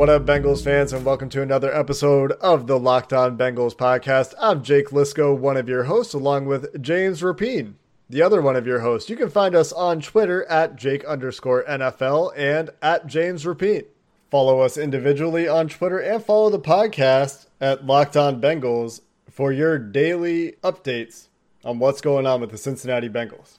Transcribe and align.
What 0.00 0.08
up, 0.08 0.24
Bengals 0.24 0.64
fans, 0.64 0.94
and 0.94 1.04
welcome 1.04 1.28
to 1.28 1.42
another 1.42 1.70
episode 1.76 2.32
of 2.40 2.66
the 2.66 2.78
Locked 2.78 3.12
On 3.12 3.36
Bengals 3.36 3.76
podcast. 3.76 4.32
I'm 4.40 4.62
Jake 4.62 4.88
Liscow, 4.88 5.36
one 5.36 5.58
of 5.58 5.68
your 5.68 5.84
hosts, 5.84 6.14
along 6.14 6.46
with 6.46 6.80
James 6.80 7.20
Rapien, 7.20 7.74
the 8.08 8.22
other 8.22 8.40
one 8.40 8.56
of 8.56 8.66
your 8.66 8.80
hosts. 8.80 9.10
You 9.10 9.16
can 9.16 9.28
find 9.28 9.54
us 9.54 9.72
on 9.72 10.00
Twitter 10.00 10.46
at 10.46 10.76
Jake 10.76 11.04
underscore 11.04 11.64
NFL 11.64 12.32
and 12.34 12.70
at 12.80 13.08
James 13.08 13.44
Rapien. 13.44 13.84
Follow 14.30 14.60
us 14.60 14.78
individually 14.78 15.46
on 15.46 15.68
Twitter 15.68 15.98
and 15.98 16.24
follow 16.24 16.48
the 16.48 16.58
podcast 16.58 17.48
at 17.60 17.84
Locked 17.84 18.16
On 18.16 18.40
Bengals 18.40 19.02
for 19.30 19.52
your 19.52 19.78
daily 19.78 20.52
updates 20.64 21.26
on 21.62 21.78
what's 21.78 22.00
going 22.00 22.26
on 22.26 22.40
with 22.40 22.52
the 22.52 22.56
Cincinnati 22.56 23.10
Bengals. 23.10 23.58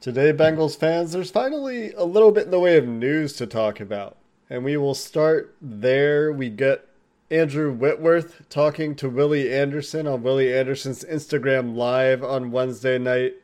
Today, 0.00 0.32
Bengals 0.32 0.76
fans, 0.76 1.12
there's 1.12 1.30
finally 1.30 1.92
a 1.92 2.04
little 2.04 2.32
bit 2.32 2.46
in 2.46 2.50
the 2.50 2.58
way 2.58 2.76
of 2.76 2.88
news 2.88 3.34
to 3.34 3.46
talk 3.46 3.78
about 3.78 4.16
and 4.48 4.64
we 4.64 4.76
will 4.76 4.94
start 4.94 5.54
there. 5.60 6.32
We 6.32 6.50
get 6.50 6.88
Andrew 7.30 7.72
Whitworth 7.72 8.48
talking 8.48 8.94
to 8.96 9.08
Willie 9.08 9.52
Anderson 9.52 10.06
on 10.06 10.22
Willie 10.22 10.54
Anderson's 10.54 11.04
Instagram 11.04 11.74
Live 11.74 12.22
on 12.22 12.52
Wednesday 12.52 12.98
night. 12.98 13.34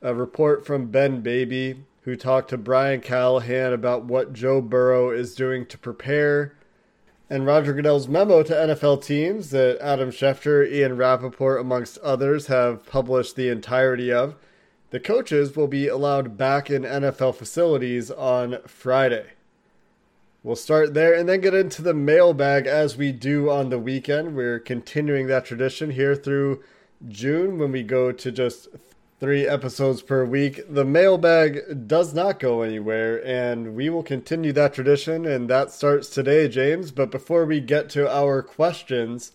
A 0.00 0.14
report 0.14 0.64
from 0.64 0.90
Ben 0.90 1.20
Baby, 1.20 1.84
who 2.02 2.16
talked 2.16 2.50
to 2.50 2.58
Brian 2.58 3.00
Callahan 3.00 3.72
about 3.72 4.04
what 4.04 4.32
Joe 4.32 4.60
Burrow 4.60 5.10
is 5.10 5.34
doing 5.34 5.66
to 5.66 5.78
prepare. 5.78 6.56
And 7.30 7.46
Roger 7.46 7.72
Goodell's 7.72 8.08
memo 8.08 8.42
to 8.42 8.52
NFL 8.52 9.04
teams 9.04 9.50
that 9.50 9.78
Adam 9.80 10.10
Schefter, 10.10 10.70
Ian 10.70 10.96
Rapoport, 10.96 11.60
amongst 11.60 11.98
others, 11.98 12.48
have 12.48 12.84
published 12.86 13.36
the 13.36 13.48
entirety 13.48 14.12
of. 14.12 14.34
The 14.90 15.00
coaches 15.00 15.54
will 15.54 15.68
be 15.68 15.86
allowed 15.86 16.36
back 16.36 16.68
in 16.68 16.82
NFL 16.82 17.36
facilities 17.36 18.10
on 18.10 18.58
Friday. 18.66 19.32
We'll 20.44 20.56
start 20.56 20.92
there 20.92 21.14
and 21.14 21.28
then 21.28 21.40
get 21.40 21.54
into 21.54 21.82
the 21.82 21.94
mailbag 21.94 22.66
as 22.66 22.96
we 22.96 23.12
do 23.12 23.48
on 23.48 23.70
the 23.70 23.78
weekend. 23.78 24.34
We're 24.34 24.58
continuing 24.58 25.28
that 25.28 25.44
tradition 25.44 25.92
here 25.92 26.16
through 26.16 26.64
June 27.06 27.58
when 27.58 27.70
we 27.70 27.84
go 27.84 28.10
to 28.10 28.32
just 28.32 28.66
three 29.20 29.46
episodes 29.46 30.02
per 30.02 30.24
week. 30.24 30.62
The 30.68 30.84
mailbag 30.84 31.86
does 31.86 32.12
not 32.12 32.40
go 32.40 32.62
anywhere, 32.62 33.24
and 33.24 33.76
we 33.76 33.88
will 33.88 34.02
continue 34.02 34.52
that 34.54 34.74
tradition, 34.74 35.26
and 35.26 35.48
that 35.48 35.70
starts 35.70 36.08
today, 36.08 36.48
James. 36.48 36.90
But 36.90 37.12
before 37.12 37.44
we 37.44 37.60
get 37.60 37.88
to 37.90 38.12
our 38.12 38.42
questions, 38.42 39.30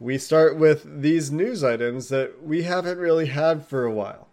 we 0.00 0.16
start 0.16 0.56
with 0.56 1.02
these 1.02 1.30
news 1.30 1.62
items 1.62 2.08
that 2.08 2.42
we 2.42 2.62
haven't 2.62 2.96
really 2.96 3.26
had 3.26 3.66
for 3.66 3.84
a 3.84 3.92
while. 3.92 4.27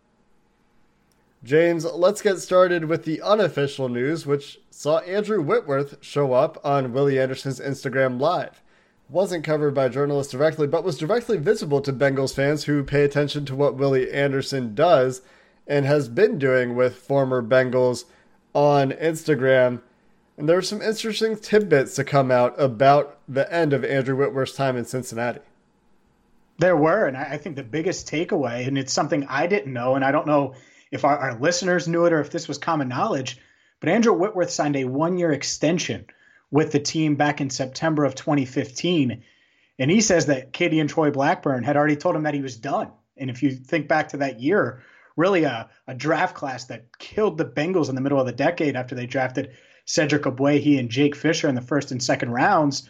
James, 1.46 1.86
let's 1.86 2.24
get 2.24 2.40
started 2.40 2.86
with 2.86 3.06
the 3.06 3.22
unofficial 3.22 3.88
news, 3.88 4.26
which 4.26 4.60
saw 4.72 4.98
Andrew 5.02 5.40
Whitworth 5.44 6.04
show 6.04 6.34
up 6.34 6.60
on 6.66 6.92
Willie 6.92 7.20
Anderson's 7.20 7.60
Instagram 7.60 8.20
Live. 8.20 8.64
Wasn't 9.10 9.44
covered 9.44 9.76
by 9.76 9.90
journalists 9.90 10.32
directly, 10.32 10.66
but 10.66 10.84
was 10.84 10.98
directly 10.98 11.38
visible 11.38 11.82
to 11.82 11.94
Bengals 11.94 12.34
fans 12.34 12.64
who 12.64 12.84
pay 12.84 13.04
attention 13.04 13.46
to 13.46 13.56
what 13.56 13.76
Willie 13.76 14.12
Anderson 14.12 14.74
does 14.74 15.22
and 15.68 15.86
has 15.86 16.10
been 16.10 16.40
doing 16.40 16.76
with 16.76 16.96
former 16.96 17.44
Bengals 17.44 18.06
on 18.56 18.92
Instagram. 18.94 19.84
And 20.38 20.50
there 20.50 20.56
were 20.56 20.64
some 20.64 20.82
interesting 20.82 21.38
tidbits 21.38 21.94
to 21.98 22.04
come 22.04 22.32
out 22.32 22.60
about 22.60 23.20
the 23.28 23.52
end 23.54 23.72
of 23.72 23.86
Andrew 23.86 24.16
Whitworth's 24.16 24.56
time 24.56 24.78
in 24.78 24.86
Cincinnati. 24.86 25.42
There 26.58 26.76
were, 26.76 27.06
and 27.06 27.16
I 27.16 27.38
think 27.38 27.56
the 27.56 27.62
biggest 27.62 28.10
takeaway, 28.10 28.68
and 28.68 28.80
it's 28.80 28.94
something 28.94 29.28
I 29.30 29.46
didn't 29.46 29.74
know, 29.74 29.94
and 29.94 30.04
I 30.04 30.12
don't 30.12 30.26
know 30.26 30.56
if 30.92 31.06
our, 31.06 31.18
our 31.18 31.40
listeners 31.40 31.88
knew 31.88 32.06
it 32.06 32.14
or 32.14 32.20
if 32.20 32.30
this 32.30 32.48
was 32.48 32.58
common 32.58 32.88
knowledge. 32.88 33.40
But 33.80 33.90
Andrew 33.90 34.14
Whitworth 34.14 34.52
signed 34.52 34.76
a 34.76 34.86
one 34.86 35.18
year 35.18 35.32
extension 35.32 36.06
with 36.52 36.72
the 36.72 36.80
team 36.80 37.16
back 37.16 37.42
in 37.42 37.50
September 37.50 38.06
of 38.06 38.16
2015. 38.16 39.24
And 39.78 39.92
he 39.92 40.02
says 40.02 40.28
that 40.28 40.54
Katie 40.54 40.80
and 40.80 40.90
Troy 40.90 41.12
Blackburn 41.12 41.64
had 41.64 41.76
already 41.76 41.98
told 41.98 42.16
him 42.16 42.24
that 42.24 42.34
he 42.34 42.42
was 42.42 42.56
done. 42.56 42.92
And 43.18 43.30
if 43.30 43.44
you 43.44 43.52
think 43.52 43.88
back 43.88 44.10
to 44.10 44.18
that 44.18 44.40
year, 44.40 44.84
really 45.16 45.44
a, 45.44 45.70
a 45.88 45.94
draft 45.94 46.36
class 46.36 46.66
that 46.66 46.98
killed 46.98 47.38
the 47.38 47.46
Bengals 47.46 47.90
in 47.90 47.96
the 47.96 48.02
middle 48.02 48.20
of 48.20 48.26
the 48.26 48.32
decade 48.32 48.76
after 48.76 48.96
they 48.96 49.06
drafted 49.06 49.52
Cedric 49.86 50.24
Ogbuehi 50.24 50.80
and 50.80 50.90
Jake 50.90 51.16
Fisher 51.16 51.48
in 51.48 51.56
the 51.56 51.62
first 51.62 51.92
and 51.92 52.02
second 52.02 52.32
rounds. 52.32 52.90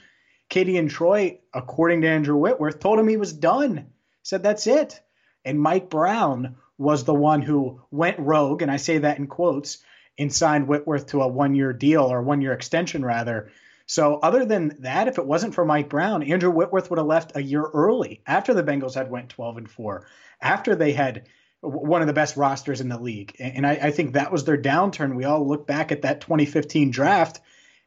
Katie 0.50 0.78
and 0.78 0.90
Troy, 0.90 1.40
according 1.54 2.02
to 2.02 2.08
Andrew 2.08 2.36
Whitworth, 2.36 2.80
told 2.80 3.00
him 3.00 3.08
he 3.08 3.18
was 3.18 3.34
done. 3.34 3.88
Said 4.24 4.44
that's 4.44 4.68
it. 4.68 5.00
And 5.44 5.60
Mike 5.60 5.90
Brown 5.90 6.56
was 6.78 7.04
the 7.04 7.14
one 7.14 7.42
who 7.42 7.82
went 7.92 8.20
rogue, 8.20 8.62
and 8.62 8.72
I 8.72 8.78
say 8.78 9.00
that 9.00 9.18
in 9.18 9.28
quotes, 9.28 9.80
and 10.18 10.34
signed 10.34 10.68
Whitworth 10.68 11.08
to 11.08 11.22
a 11.22 11.28
one 11.28 11.56
year 11.56 11.74
deal 11.74 12.04
or 12.04 12.22
one 12.22 12.42
year 12.42 12.54
extension 12.54 13.04
rather. 13.04 13.52
So 13.86 14.16
other 14.16 14.46
than 14.46 14.78
that, 14.80 15.08
if 15.08 15.18
it 15.18 15.26
wasn't 15.26 15.54
for 15.54 15.66
Mike 15.66 15.90
Brown, 15.90 16.24
Andrew 16.24 16.50
Whitworth 16.50 16.90
would 16.90 16.98
have 16.98 17.08
left 17.08 17.36
a 17.36 17.44
year 17.44 17.64
early 17.64 18.22
after 18.26 18.54
the 18.54 18.64
Bengals 18.64 18.96
had 18.96 19.12
went 19.12 19.30
12 19.30 19.58
and 19.58 19.70
4, 19.70 20.08
after 20.42 20.76
they 20.76 20.94
had 20.94 21.28
one 21.62 22.02
of 22.02 22.08
the 22.08 22.14
best 22.14 22.38
rosters 22.38 22.82
in 22.82 22.90
the 22.90 23.00
league. 23.00 23.36
And 23.40 23.66
I, 23.66 23.72
I 23.74 23.92
think 23.92 24.14
that 24.14 24.32
was 24.32 24.44
their 24.44 24.58
downturn. 24.58 25.16
We 25.16 25.26
all 25.26 25.48
look 25.48 25.68
back 25.68 25.92
at 25.92 26.04
that 26.04 26.22
2015 26.22 26.92
draft 26.92 27.42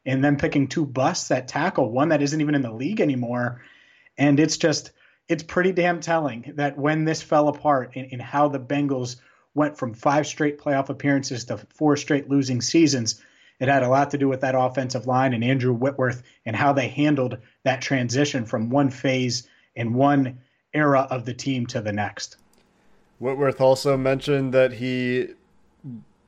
and 0.05 0.23
then 0.23 0.37
picking 0.37 0.67
two 0.67 0.85
busts 0.85 1.31
at 1.31 1.47
tackle, 1.47 1.91
one 1.91 2.09
that 2.09 2.21
isn't 2.21 2.41
even 2.41 2.55
in 2.55 2.61
the 2.61 2.71
league 2.71 3.01
anymore. 3.01 3.61
And 4.17 4.39
it's 4.39 4.57
just 4.57 4.91
it's 5.29 5.43
pretty 5.43 5.71
damn 5.71 5.99
telling 6.01 6.53
that 6.55 6.77
when 6.77 7.05
this 7.05 7.21
fell 7.21 7.47
apart 7.47 7.95
in 7.95 8.19
how 8.19 8.47
the 8.47 8.59
Bengals 8.59 9.17
went 9.53 9.77
from 9.77 9.93
five 9.93 10.25
straight 10.25 10.57
playoff 10.57 10.89
appearances 10.89 11.45
to 11.45 11.57
four 11.69 11.95
straight 11.95 12.29
losing 12.29 12.61
seasons, 12.61 13.21
it 13.59 13.67
had 13.67 13.83
a 13.83 13.89
lot 13.89 14.09
to 14.11 14.17
do 14.17 14.27
with 14.27 14.41
that 14.41 14.55
offensive 14.57 15.05
line 15.05 15.33
and 15.33 15.43
Andrew 15.43 15.73
Whitworth 15.73 16.23
and 16.45 16.55
how 16.55 16.73
they 16.73 16.87
handled 16.87 17.37
that 17.63 17.81
transition 17.81 18.45
from 18.45 18.69
one 18.69 18.89
phase 18.89 19.47
and 19.75 19.93
one 19.93 20.39
era 20.73 21.07
of 21.11 21.25
the 21.25 21.33
team 21.33 21.67
to 21.67 21.81
the 21.81 21.93
next. 21.93 22.37
Whitworth 23.19 23.61
also 23.61 23.97
mentioned 23.97 24.53
that 24.53 24.73
he 24.73 25.29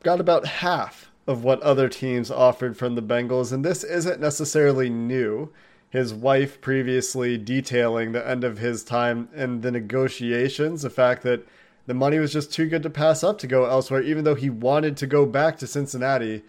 got 0.03 0.19
about 0.19 0.45
half 0.45 1.09
of 1.25 1.43
what 1.43 1.61
other 1.61 1.89
teams 1.89 2.29
offered 2.29 2.77
from 2.77 2.95
the 2.95 3.01
Bengals, 3.01 3.51
and 3.51 3.63
this 3.63 3.83
isn't 3.83 4.19
necessarily 4.19 4.89
new 4.89 5.51
his 5.91 6.13
wife 6.13 6.61
previously 6.61 7.37
detailing 7.37 8.13
the 8.13 8.27
end 8.27 8.45
of 8.45 8.57
his 8.57 8.83
time 8.83 9.27
in 9.35 9.59
the 9.59 9.71
negotiations, 9.71 10.81
the 10.81 10.89
fact 10.89 11.21
that 11.23 11.45
the 11.85 11.93
money 11.93 12.17
was 12.17 12.31
just 12.31 12.53
too 12.53 12.67
good 12.67 12.81
to 12.83 12.89
pass 12.89 13.25
up 13.25 13.37
to 13.39 13.47
go 13.47 13.65
elsewhere, 13.65 14.01
even 14.01 14.23
though 14.23 14.35
he 14.35 14.49
wanted 14.49 14.95
to 14.97 15.05
go 15.05 15.25
back 15.25 15.57
to 15.57 15.67
Cincinnati 15.67 16.43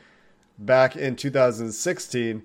back 0.56 0.94
in 0.94 1.16
2016. 1.16 2.42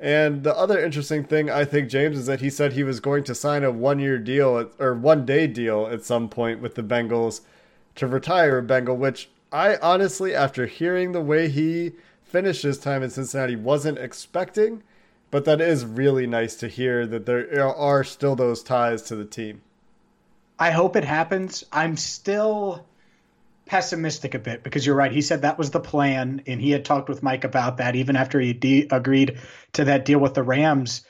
And 0.00 0.42
the 0.42 0.56
other 0.56 0.82
interesting 0.82 1.24
thing, 1.24 1.50
I 1.50 1.66
think, 1.66 1.90
James, 1.90 2.18
is 2.18 2.26
that 2.26 2.40
he 2.40 2.48
said 2.48 2.72
he 2.72 2.84
was 2.84 3.00
going 3.00 3.24
to 3.24 3.34
sign 3.34 3.62
a 3.62 3.70
one 3.70 3.98
year 3.98 4.18
deal 4.18 4.70
or 4.78 4.94
one 4.94 5.26
day 5.26 5.46
deal 5.46 5.86
at 5.86 6.04
some 6.04 6.30
point 6.30 6.60
with 6.60 6.74
the 6.74 6.82
Bengals 6.82 7.42
to 7.96 8.06
retire 8.06 8.58
a 8.58 8.62
Bengal, 8.62 8.96
which 8.96 9.28
I 9.52 9.76
honestly, 9.76 10.34
after 10.34 10.64
hearing 10.64 11.12
the 11.12 11.20
way 11.20 11.50
he 11.50 11.92
finished 12.22 12.62
his 12.62 12.78
time 12.78 13.02
in 13.02 13.10
Cincinnati, 13.10 13.56
wasn't 13.56 13.98
expecting 13.98 14.82
but 15.34 15.46
that 15.46 15.60
is 15.60 15.84
really 15.84 16.28
nice 16.28 16.54
to 16.54 16.68
hear 16.68 17.08
that 17.08 17.26
there 17.26 17.66
are 17.66 18.04
still 18.04 18.36
those 18.36 18.62
ties 18.62 19.02
to 19.02 19.16
the 19.16 19.24
team. 19.24 19.62
I 20.60 20.70
hope 20.70 20.94
it 20.94 21.04
happens. 21.04 21.64
I'm 21.72 21.96
still 21.96 22.86
pessimistic 23.66 24.34
a 24.34 24.38
bit 24.38 24.62
because 24.62 24.86
you're 24.86 24.94
right. 24.94 25.10
He 25.10 25.22
said 25.22 25.42
that 25.42 25.58
was 25.58 25.72
the 25.72 25.80
plan, 25.80 26.44
and 26.46 26.60
he 26.60 26.70
had 26.70 26.84
talked 26.84 27.08
with 27.08 27.24
Mike 27.24 27.42
about 27.42 27.78
that 27.78 27.96
even 27.96 28.14
after 28.14 28.38
he 28.38 28.52
de- 28.52 28.86
agreed 28.92 29.40
to 29.72 29.86
that 29.86 30.04
deal 30.04 30.20
with 30.20 30.34
the 30.34 30.44
Rams. 30.44 31.02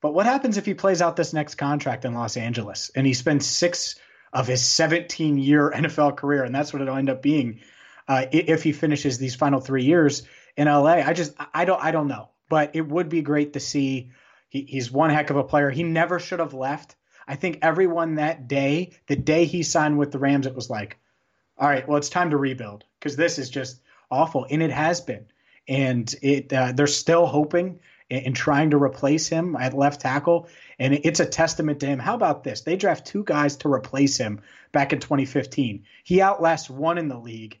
But 0.00 0.14
what 0.14 0.26
happens 0.26 0.56
if 0.56 0.66
he 0.66 0.74
plays 0.74 1.00
out 1.00 1.14
this 1.14 1.32
next 1.32 1.54
contract 1.54 2.04
in 2.04 2.12
Los 2.12 2.36
Angeles 2.36 2.90
and 2.96 3.06
he 3.06 3.14
spends 3.14 3.46
six 3.46 3.94
of 4.32 4.48
his 4.48 4.64
17 4.64 5.38
year 5.38 5.70
NFL 5.76 6.16
career, 6.16 6.42
and 6.42 6.52
that's 6.52 6.72
what 6.72 6.82
it'll 6.82 6.96
end 6.96 7.08
up 7.08 7.22
being 7.22 7.60
uh, 8.08 8.26
if 8.32 8.64
he 8.64 8.72
finishes 8.72 9.18
these 9.18 9.36
final 9.36 9.60
three 9.60 9.84
years 9.84 10.24
in 10.56 10.66
LA? 10.66 10.94
I 10.94 11.12
just 11.12 11.34
I 11.54 11.66
don't 11.66 11.80
I 11.80 11.92
don't 11.92 12.08
know 12.08 12.29
but 12.50 12.72
it 12.74 12.86
would 12.86 13.08
be 13.08 13.22
great 13.22 13.54
to 13.54 13.60
see. 13.60 14.10
He, 14.50 14.62
he's 14.62 14.90
one 14.90 15.08
heck 15.08 15.30
of 15.30 15.36
a 15.36 15.44
player. 15.44 15.70
He 15.70 15.84
never 15.84 16.18
should 16.18 16.40
have 16.40 16.52
left. 16.52 16.96
I 17.26 17.36
think 17.36 17.60
everyone 17.62 18.16
that 18.16 18.48
day, 18.48 18.90
the 19.06 19.16
day 19.16 19.46
he 19.46 19.62
signed 19.62 19.96
with 19.96 20.10
the 20.10 20.18
Rams, 20.18 20.46
it 20.46 20.54
was 20.54 20.68
like, 20.68 20.98
all 21.56 21.68
right, 21.68 21.86
well, 21.86 21.96
it's 21.96 22.08
time 22.08 22.30
to 22.30 22.36
rebuild 22.36 22.84
because 22.98 23.16
this 23.16 23.38
is 23.38 23.48
just 23.48 23.80
awful, 24.10 24.46
and 24.50 24.62
it 24.62 24.72
has 24.72 25.00
been. 25.00 25.26
And 25.68 26.12
it 26.20 26.52
uh, 26.52 26.72
they're 26.72 26.88
still 26.88 27.26
hoping 27.26 27.78
and, 28.10 28.26
and, 28.26 28.36
trying 28.36 28.70
to 28.70 28.82
replace 28.82 29.28
him 29.28 29.54
at 29.54 29.72
left 29.72 30.00
tackle, 30.00 30.48
and 30.78 30.94
it's 30.94 31.20
a 31.20 31.26
testament 31.26 31.78
to 31.80 31.86
him. 31.86 32.00
How 32.00 32.14
about 32.14 32.42
this? 32.42 32.62
They 32.62 32.76
draft 32.76 33.06
two 33.06 33.22
guys 33.22 33.56
to 33.58 33.72
replace 33.72 34.16
him 34.16 34.40
back 34.72 34.92
in 34.92 34.98
2015. 34.98 35.84
He 36.02 36.20
outlasts 36.20 36.68
one 36.68 36.98
in 36.98 37.06
the 37.06 37.18
league. 37.18 37.60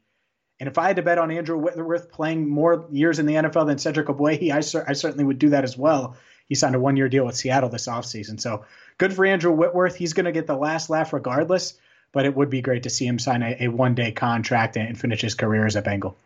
And 0.60 0.68
if 0.68 0.78
I 0.78 0.86
had 0.86 0.96
to 0.96 1.02
bet 1.02 1.18
on 1.18 1.30
Andrew 1.30 1.56
Whitworth 1.56 2.12
playing 2.12 2.48
more 2.48 2.86
years 2.92 3.18
in 3.18 3.26
the 3.26 3.34
NFL 3.34 3.66
than 3.66 3.78
Cedric 3.78 4.06
Ogbuehi, 4.06 4.52
I, 4.52 4.58
I 4.88 4.92
certainly 4.92 5.24
would 5.24 5.38
do 5.38 5.48
that 5.50 5.64
as 5.64 5.76
well. 5.76 6.16
He 6.48 6.54
signed 6.54 6.74
a 6.74 6.80
one 6.80 6.96
year 6.96 7.08
deal 7.08 7.24
with 7.24 7.36
Seattle 7.36 7.70
this 7.70 7.88
offseason. 7.88 8.40
So 8.40 8.64
good 8.98 9.12
for 9.12 9.24
Andrew 9.24 9.52
Whitworth. 9.52 9.96
He's 9.96 10.12
going 10.12 10.26
to 10.26 10.32
get 10.32 10.46
the 10.46 10.56
last 10.56 10.90
laugh 10.90 11.12
regardless 11.12 11.74
but 12.12 12.24
it 12.24 12.34
would 12.34 12.50
be 12.50 12.60
great 12.60 12.82
to 12.84 12.90
see 12.90 13.06
him 13.06 13.18
sign 13.18 13.42
a, 13.42 13.56
a 13.60 13.68
one 13.68 13.94
day 13.94 14.12
contract 14.12 14.76
and 14.76 14.98
finish 14.98 15.20
his 15.20 15.34
career 15.34 15.66
as 15.66 15.76
a 15.76 15.82
Bengal. 15.82 16.16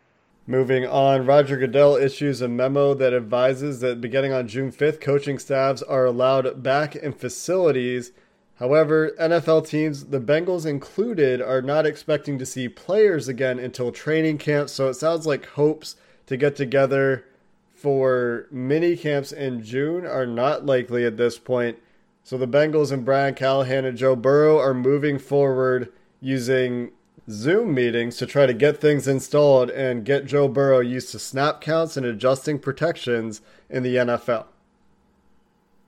Moving 0.47 0.85
on, 0.85 1.25
Roger 1.25 1.57
Goodell 1.57 1.95
issues 1.95 2.41
a 2.41 2.47
memo 2.47 2.93
that 2.93 3.13
advises 3.13 3.79
that 3.79 3.99
beginning 3.99 4.31
on 4.31 4.47
June 4.47 4.71
5th, 4.71 5.01
coaching 5.01 5.39
staffs 5.39 5.81
are 5.81 6.05
allowed 6.05 6.61
back 6.61 6.95
in 6.95 7.13
facilities. 7.13 8.11
However, 8.55 9.11
NFL 9.19 9.67
teams, 9.67 10.05
the 10.05 10.21
Bengals 10.21 10.65
included, 10.65 11.41
are 11.41 11.61
not 11.61 11.85
expecting 11.85 12.39
to 12.39 12.45
see 12.45 12.69
players 12.69 13.27
again 13.27 13.59
until 13.59 13.91
training 13.91 14.37
camp. 14.37 14.69
So 14.69 14.87
it 14.87 14.93
sounds 14.93 15.25
like 15.25 15.45
hopes 15.45 15.97
to 16.27 16.37
get 16.37 16.55
together 16.55 17.25
for 17.73 18.47
mini 18.49 18.95
camps 18.95 19.31
in 19.33 19.61
June 19.61 20.05
are 20.05 20.25
not 20.25 20.65
likely 20.65 21.05
at 21.05 21.17
this 21.17 21.37
point. 21.37 21.77
So 22.23 22.37
the 22.37 22.47
Bengals 22.47 22.91
and 22.91 23.05
Brian 23.05 23.35
Callahan 23.35 23.85
and 23.85 23.97
Joe 23.97 24.15
Burrow 24.15 24.57
are 24.57 24.73
moving 24.73 25.19
forward 25.19 25.91
using 26.21 26.91
Zoom 27.29 27.73
meetings 27.73 28.17
to 28.17 28.25
try 28.25 28.45
to 28.45 28.53
get 28.53 28.79
things 28.79 29.07
installed 29.07 29.69
and 29.69 30.05
get 30.05 30.25
Joe 30.25 30.47
Burrow 30.47 30.79
used 30.79 31.11
to 31.11 31.19
snap 31.19 31.59
counts 31.59 31.97
and 31.97 32.05
adjusting 32.05 32.57
protections 32.57 33.41
in 33.69 33.83
the 33.83 33.97
NFL. 33.97 34.45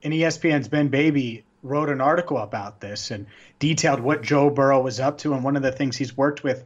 And 0.04 0.14
ESPN's 0.14 0.68
Ben 0.68 0.90
Baby 0.90 1.44
wrote 1.64 1.90
an 1.90 2.02
article 2.02 2.38
about 2.38 2.80
this 2.80 3.12
and 3.12 3.28
detailed 3.60 4.00
what 4.00 4.22
Joe 4.22 4.50
Burrow 4.50 4.82
was 4.82 5.00
up 5.00 5.18
to. 5.20 5.34
And 5.34 5.44
one 5.44 5.56
of 5.56 5.64
the 5.64 5.72
things 5.72 5.98
he's 5.98 6.16
worked 6.16 6.44
with 6.44 6.66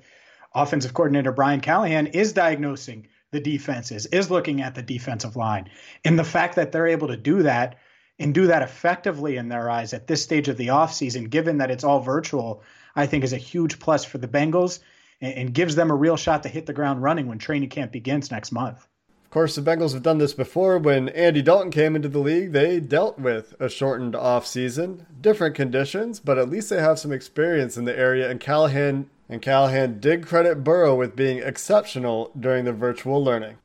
offensive 0.53 0.93
coordinator 0.93 1.31
Brian 1.31 1.61
Callahan 1.61 2.07
is 2.07 2.33
diagnosing 2.33 3.07
the 3.31 3.39
defenses, 3.39 4.05
is 4.07 4.29
looking 4.29 4.61
at 4.61 4.75
the 4.75 4.81
defensive 4.81 5.35
line. 5.35 5.69
And 6.03 6.19
the 6.19 6.23
fact 6.23 6.55
that 6.55 6.71
they're 6.71 6.87
able 6.87 7.07
to 7.07 7.17
do 7.17 7.43
that 7.43 7.77
and 8.19 8.33
do 8.33 8.47
that 8.47 8.61
effectively 8.61 9.37
in 9.37 9.49
their 9.49 9.69
eyes 9.69 9.93
at 9.93 10.07
this 10.07 10.21
stage 10.21 10.49
of 10.49 10.57
the 10.57 10.67
offseason, 10.67 11.29
given 11.29 11.57
that 11.59 11.71
it's 11.71 11.83
all 11.83 12.01
virtual, 12.01 12.61
I 12.95 13.07
think 13.07 13.23
is 13.23 13.33
a 13.33 13.37
huge 13.37 13.79
plus 13.79 14.03
for 14.03 14.17
the 14.17 14.27
Bengals 14.27 14.79
and, 15.21 15.33
and 15.33 15.53
gives 15.53 15.75
them 15.75 15.91
a 15.91 15.95
real 15.95 16.17
shot 16.17 16.43
to 16.43 16.49
hit 16.49 16.65
the 16.65 16.73
ground 16.73 17.01
running 17.01 17.27
when 17.27 17.39
training 17.39 17.69
camp 17.69 17.91
begins 17.91 18.29
next 18.29 18.51
month. 18.51 18.85
Course, 19.31 19.55
the 19.55 19.61
Bengals 19.61 19.93
have 19.93 20.03
done 20.03 20.17
this 20.17 20.33
before. 20.33 20.77
When 20.77 21.07
Andy 21.09 21.41
Dalton 21.41 21.71
came 21.71 21.95
into 21.95 22.09
the 22.09 22.19
league, 22.19 22.51
they 22.51 22.81
dealt 22.81 23.17
with 23.17 23.55
a 23.61 23.69
shortened 23.69 24.13
offseason, 24.13 25.05
different 25.21 25.55
conditions, 25.55 26.19
but 26.19 26.37
at 26.37 26.49
least 26.49 26.69
they 26.69 26.81
have 26.81 26.99
some 26.99 27.13
experience 27.13 27.77
in 27.77 27.85
the 27.85 27.97
area. 27.97 28.29
And 28.29 28.41
Callahan 28.41 29.09
and 29.29 29.41
Callahan 29.41 30.01
did 30.01 30.27
credit 30.27 30.65
Burrow 30.65 30.95
with 30.95 31.15
being 31.15 31.37
exceptional 31.37 32.31
during 32.37 32.65
the 32.65 32.73
virtual 32.73 33.23
learning. 33.23 33.55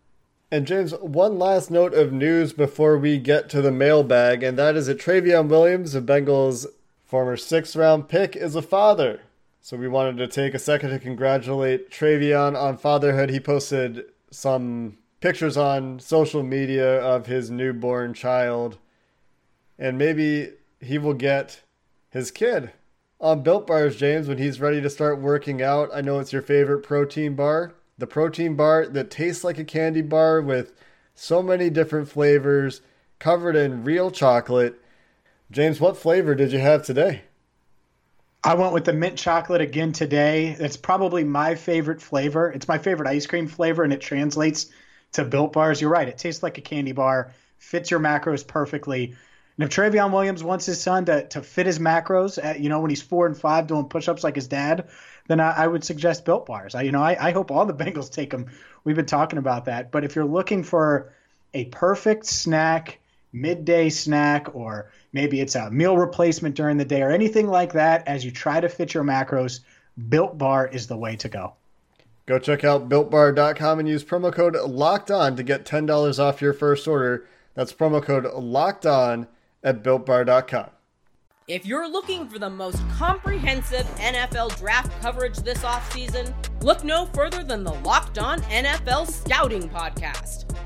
And 0.53 0.69
James, 0.69 0.95
one 1.01 1.37
last 1.37 1.69
note 1.69 1.95
of 1.95 2.13
news 2.13 2.53
before 2.53 2.97
we 2.97 3.19
get 3.19 3.49
to 3.51 3.61
the 3.61 3.73
mailbag, 3.73 4.45
and 4.45 4.57
that 4.57 4.77
is 4.77 4.87
that 4.87 5.01
Trayveon 5.01 5.49
Williams, 5.49 5.95
the 5.95 6.01
Bengals' 6.01 6.67
former 7.05 7.37
sixth 7.37 7.75
round 7.75 8.09
pick, 8.09 8.37
is 8.37 8.55
a 8.55 8.63
father. 8.63 9.23
So 9.61 9.77
we 9.77 9.89
wanted 9.89 10.19
to 10.19 10.29
take 10.29 10.55
a 10.55 10.61
second 10.61 10.91
to 10.91 11.01
congratulate 11.01 11.91
Trayveon 11.91 12.57
on 12.57 12.79
fatherhood. 12.79 13.31
He 13.31 13.41
posted 13.41 14.05
some 14.31 14.99
pictures 15.21 15.57
on 15.57 15.99
social 15.99 16.43
media 16.43 17.01
of 17.01 17.27
his 17.27 17.51
newborn 17.51 18.15
child, 18.15 18.79
and 19.79 19.99
maybe 19.99 20.53
he 20.81 20.99
will 20.99 21.15
get 21.15 21.63
his 22.11 22.31
kid 22.31 22.73
on 23.21 23.43
Built 23.43 23.67
Bars, 23.67 23.97
James, 23.97 24.29
when 24.29 24.39
he's 24.39 24.61
ready 24.61 24.81
to 24.81 24.91
start 24.91 25.21
working 25.21 25.63
out. 25.63 25.91
I 25.93 26.01
know 26.01 26.19
it's 26.19 26.33
your 26.33 26.43
favorite 26.43 26.83
protein 26.83 27.35
bar 27.35 27.75
the 27.99 28.07
protein 28.07 28.55
bar 28.55 28.87
that 28.87 29.11
tastes 29.11 29.45
like 29.45 29.59
a 29.59 29.65
candy 29.65 30.03
bar 30.03 30.41
with 30.41 30.73
so 31.15 31.43
many 31.43 31.71
different 31.71 32.09
flavors 32.09 32.83
covered 33.19 33.57
in 33.57 33.85
real 33.85 34.11
chocolate. 34.11 34.81
James, 35.51 35.81
what 35.81 35.97
flavor 35.97 36.35
did 36.35 36.53
you 36.53 36.59
have 36.59 36.85
today? 36.85 37.23
I 38.45 38.55
went 38.55 38.75
with 38.75 38.85
the 38.85 38.93
mint 38.93 39.17
chocolate 39.17 39.61
again 39.61 39.93
today. 39.93 40.57
It's 40.59 40.77
probably 40.77 41.25
my 41.25 41.55
favorite 41.55 42.03
flavor. 42.03 42.51
It's 42.51 42.69
my 42.69 42.79
favorite 42.79 43.09
ice 43.09 43.27
cream 43.27 43.49
flavor, 43.49 43.83
and 43.83 43.93
it 43.93 44.01
translates 44.01 44.67
to 45.17 45.25
built 45.25 45.53
bars. 45.53 45.81
You're 45.81 45.91
right. 45.91 46.09
It 46.09 46.19
tastes 46.19 46.43
like 46.43 46.59
a 46.59 46.61
candy 46.63 46.93
bar, 46.93 47.33
fits 47.59 47.91
your 47.91 48.01
macros 48.01 48.47
perfectly. 48.47 49.15
And 49.59 49.65
if 49.65 49.71
Trayveon 49.71 50.13
Williams 50.13 50.45
wants 50.45 50.67
his 50.67 50.81
son 50.81 51.07
to, 51.07 51.27
to 51.29 51.43
fit 51.43 51.65
his 51.65 51.79
macros, 51.79 52.43
at, 52.43 52.61
you 52.61 52.69
know, 52.69 52.81
when 52.81 52.91
he's 52.91 53.01
four 53.03 53.27
and 53.27 53.37
five 53.37 53.67
doing 53.67 53.87
push 53.87 54.09
ups 54.09 54.23
like 54.23 54.35
his 54.35 54.47
dad, 54.47 54.89
then 55.29 55.41
I, 55.41 55.65
I 55.65 55.67
would 55.67 55.85
suggest 55.85 56.27
Built 56.27 56.45
Bars. 56.45 56.75
I, 56.75 56.83
you 56.83 56.93
know, 56.93 57.03
I, 57.03 57.29
I 57.29 57.31
hope 57.33 57.51
all 57.51 57.65
the 57.65 57.75
Bengals 57.85 58.13
take 58.13 58.31
them. 58.31 58.47
We've 58.85 58.97
been 58.97 59.07
talking 59.07 59.39
about 59.39 59.65
that. 59.65 59.91
But 59.91 60.05
if 60.05 60.15
you're 60.15 60.27
looking 60.27 60.63
for 60.63 61.13
a 61.55 61.65
perfect 61.67 62.27
snack, 62.27 62.99
midday 63.33 63.89
snack, 63.89 64.55
or 64.55 64.93
maybe 65.15 65.41
it's 65.41 65.55
a 65.55 65.71
meal 65.71 65.97
replacement 65.97 66.55
during 66.55 66.77
the 66.77 66.85
day, 66.85 67.01
or 67.01 67.11
anything 67.11 67.49
like 67.49 67.73
that, 67.73 68.07
as 68.07 68.23
you 68.23 68.31
try 68.31 68.61
to 68.61 68.69
fit 68.69 68.93
your 68.93 69.05
macros, 69.05 69.61
Built 70.11 70.37
Bar 70.37 70.69
is 70.69 70.87
the 70.87 70.97
way 70.99 71.17
to 71.17 71.31
go. 71.31 71.55
Go 72.27 72.41
check 72.41 72.65
out 72.65 72.89
builtbar.com 72.89 73.79
and 73.79 73.89
use 73.89 74.05
promo 74.05 74.33
code 74.33 74.57
locked 74.57 75.11
on 75.11 75.37
to 75.37 75.43
get 75.43 75.65
$10 75.65 76.19
off 76.19 76.43
your 76.43 76.53
first 76.53 76.89
order. 76.89 77.25
That's 77.55 77.73
promo 77.73 78.03
code 78.03 78.25
locked 78.35 78.85
on 78.85 79.29
at 79.63 79.83
builtbar.com. 79.83 80.71
If 81.49 81.65
you're 81.65 81.89
looking 81.89 82.29
for 82.29 82.41
the 82.41 82.51
most 82.51 82.83
comprehensive 82.99 83.87
NFL 83.99 84.59
draft 84.59 85.01
coverage 85.01 85.37
this 85.37 85.59
offseason, 85.59 86.35
look 86.61 86.83
no 86.83 87.07
further 87.07 87.45
than 87.45 87.63
the 87.63 87.73
Locked 87.73 88.19
On 88.19 88.41
NFL 88.41 89.09
Scouting 89.09 89.69
Podcast. 89.69 90.53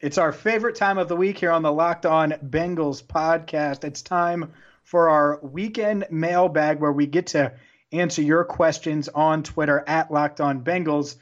It's 0.00 0.16
our 0.16 0.32
favorite 0.32 0.76
time 0.76 0.96
of 0.96 1.08
the 1.08 1.16
week 1.16 1.36
here 1.36 1.50
on 1.50 1.60
the 1.60 1.70
Locked 1.70 2.06
On 2.06 2.30
Bengals 2.30 3.02
podcast. 3.02 3.84
It's 3.84 4.00
time 4.00 4.54
for 4.82 5.10
our 5.10 5.38
weekend 5.42 6.06
mailbag 6.10 6.80
where 6.80 6.90
we 6.90 7.04
get 7.04 7.26
to 7.28 7.52
answer 7.92 8.22
your 8.22 8.44
questions 8.44 9.10
on 9.10 9.42
Twitter 9.42 9.84
at 9.86 10.10
Locked 10.10 10.40
On 10.40 10.64
Bengals. 10.64 11.16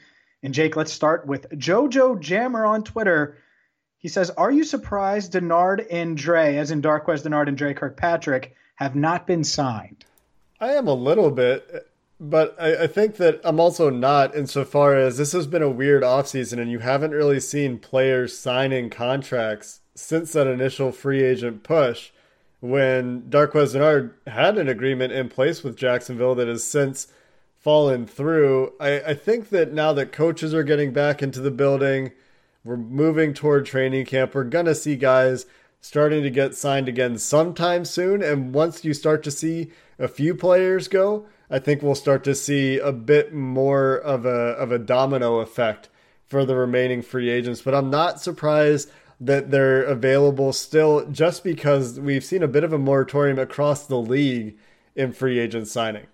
And 0.45 0.55
Jake, 0.55 0.77
let's 0.77 0.93
start 0.93 1.27
with 1.27 1.51
Jojo 1.51 2.21
Jammer 2.21 2.65
on 2.65 2.85
Twitter. 2.85 3.39
He 3.97 4.07
says, 4.07 4.31
Are 4.31 4.53
you 4.53 4.63
surprised 4.63 5.33
Dennard 5.33 5.85
and 5.91 6.17
Dre, 6.17 6.57
as 6.57 6.71
in 6.71 6.81
Darqueze 6.81 7.25
Dennard 7.25 7.49
and 7.49 7.59
Dre 7.59 7.75
Kirkpatrick, 7.75 8.55
have 8.77 8.95
not 8.95 9.27
been 9.27 9.43
signed? 9.43 10.05
I 10.61 10.75
am 10.75 10.87
a 10.87 10.95
little 10.95 11.33
bit, 11.33 11.88
but 12.21 12.57
I, 12.59 12.85
I, 12.85 12.87
think 12.87 13.17
that 13.17 13.41
I'm 13.45 13.61
also 13.61 13.91
not 13.91 14.35
insofar 14.35 14.97
as 14.97 15.19
this 15.19 15.33
has 15.33 15.47
been 15.47 15.63
a 15.63 15.71
weird 15.71 16.03
offseason 16.03 16.61
and 16.61 16.71
you 16.71 16.81
haven't 16.81 17.13
really 17.13 17.41
seen 17.41 17.79
players 17.79 18.37
signing 18.37 18.91
contracts 18.91 19.81
since 19.95 20.33
that 20.33 20.47
initial 20.47 20.91
free 20.91 21.23
agent 21.23 21.63
push 21.63 22.11
when 22.61 23.23
Darqueze 23.23 23.75
Dennard 23.75 24.15
had 24.27 24.59
an 24.59 24.69
agreement 24.69 25.13
in 25.13 25.29
place 25.29 25.63
with 25.63 25.77
Jacksonville 25.77 26.35
that 26.35 26.49
has 26.49 26.65
since 26.65 27.09
fallen 27.57 28.07
through. 28.07 28.73
I, 28.81 29.01
I 29.01 29.15
think 29.15 29.51
that 29.51 29.73
now 29.73 29.93
that 29.93 30.13
coaches 30.13 30.55
are 30.55 30.65
getting 30.65 30.93
back 30.93 31.23
into 31.23 31.41
the 31.41 31.51
building, 31.51 32.13
we're 32.65 32.77
moving 32.77 33.33
toward 33.33 33.67
training 33.67 34.07
camp. 34.07 34.35
We're 34.35 34.45
going 34.45 34.67
to 34.67 34.75
see 34.75 34.97
guys 34.97 35.47
starting 35.81 36.23
to 36.25 36.31
get 36.31 36.57
signed 36.57 36.89
again 36.89 37.19
sometime 37.19 37.85
soon. 37.85 38.23
And 38.23 38.53
once 38.53 38.85
you 38.85 38.93
start 38.93 39.23
to 39.25 39.31
see 39.31 39.71
a 39.99 40.09
few 40.09 40.35
players 40.35 40.89
go, 40.89 41.27
I 41.51 41.59
think 41.59 41.83
we'll 41.83 41.95
start 41.95 42.25
to 42.25 42.35
see 42.35 42.79
a 42.79 42.93
bit 42.93 43.33
more 43.33 43.97
of 43.97 44.27
a 44.27 44.29
of 44.29 44.71
a 44.71 44.79
domino 44.79 45.39
effect 45.39 45.89
for 46.27 46.45
the 46.45 46.55
remaining 46.57 47.03
free 47.03 47.31
agents. 47.31 47.63
But 47.63 47.75
I'm 47.75 47.91
not 47.91 48.21
surprised 48.21 48.91
that 49.21 49.51
they're 49.51 49.83
available 49.83 50.53
still 50.53 51.07
just 51.07 51.43
because 51.43 51.99
we've 51.99 52.25
seen 52.25 52.43
a 52.43 52.49
bit 52.49 52.65
of 52.65 52.73
a 52.73 52.79
moratorium 52.79 53.39
across 53.39 53.87
the 53.87 53.99
league 53.99 54.57
in 54.95 55.13
free 55.13 55.39
agent 55.39 55.69
signing. 55.69 56.07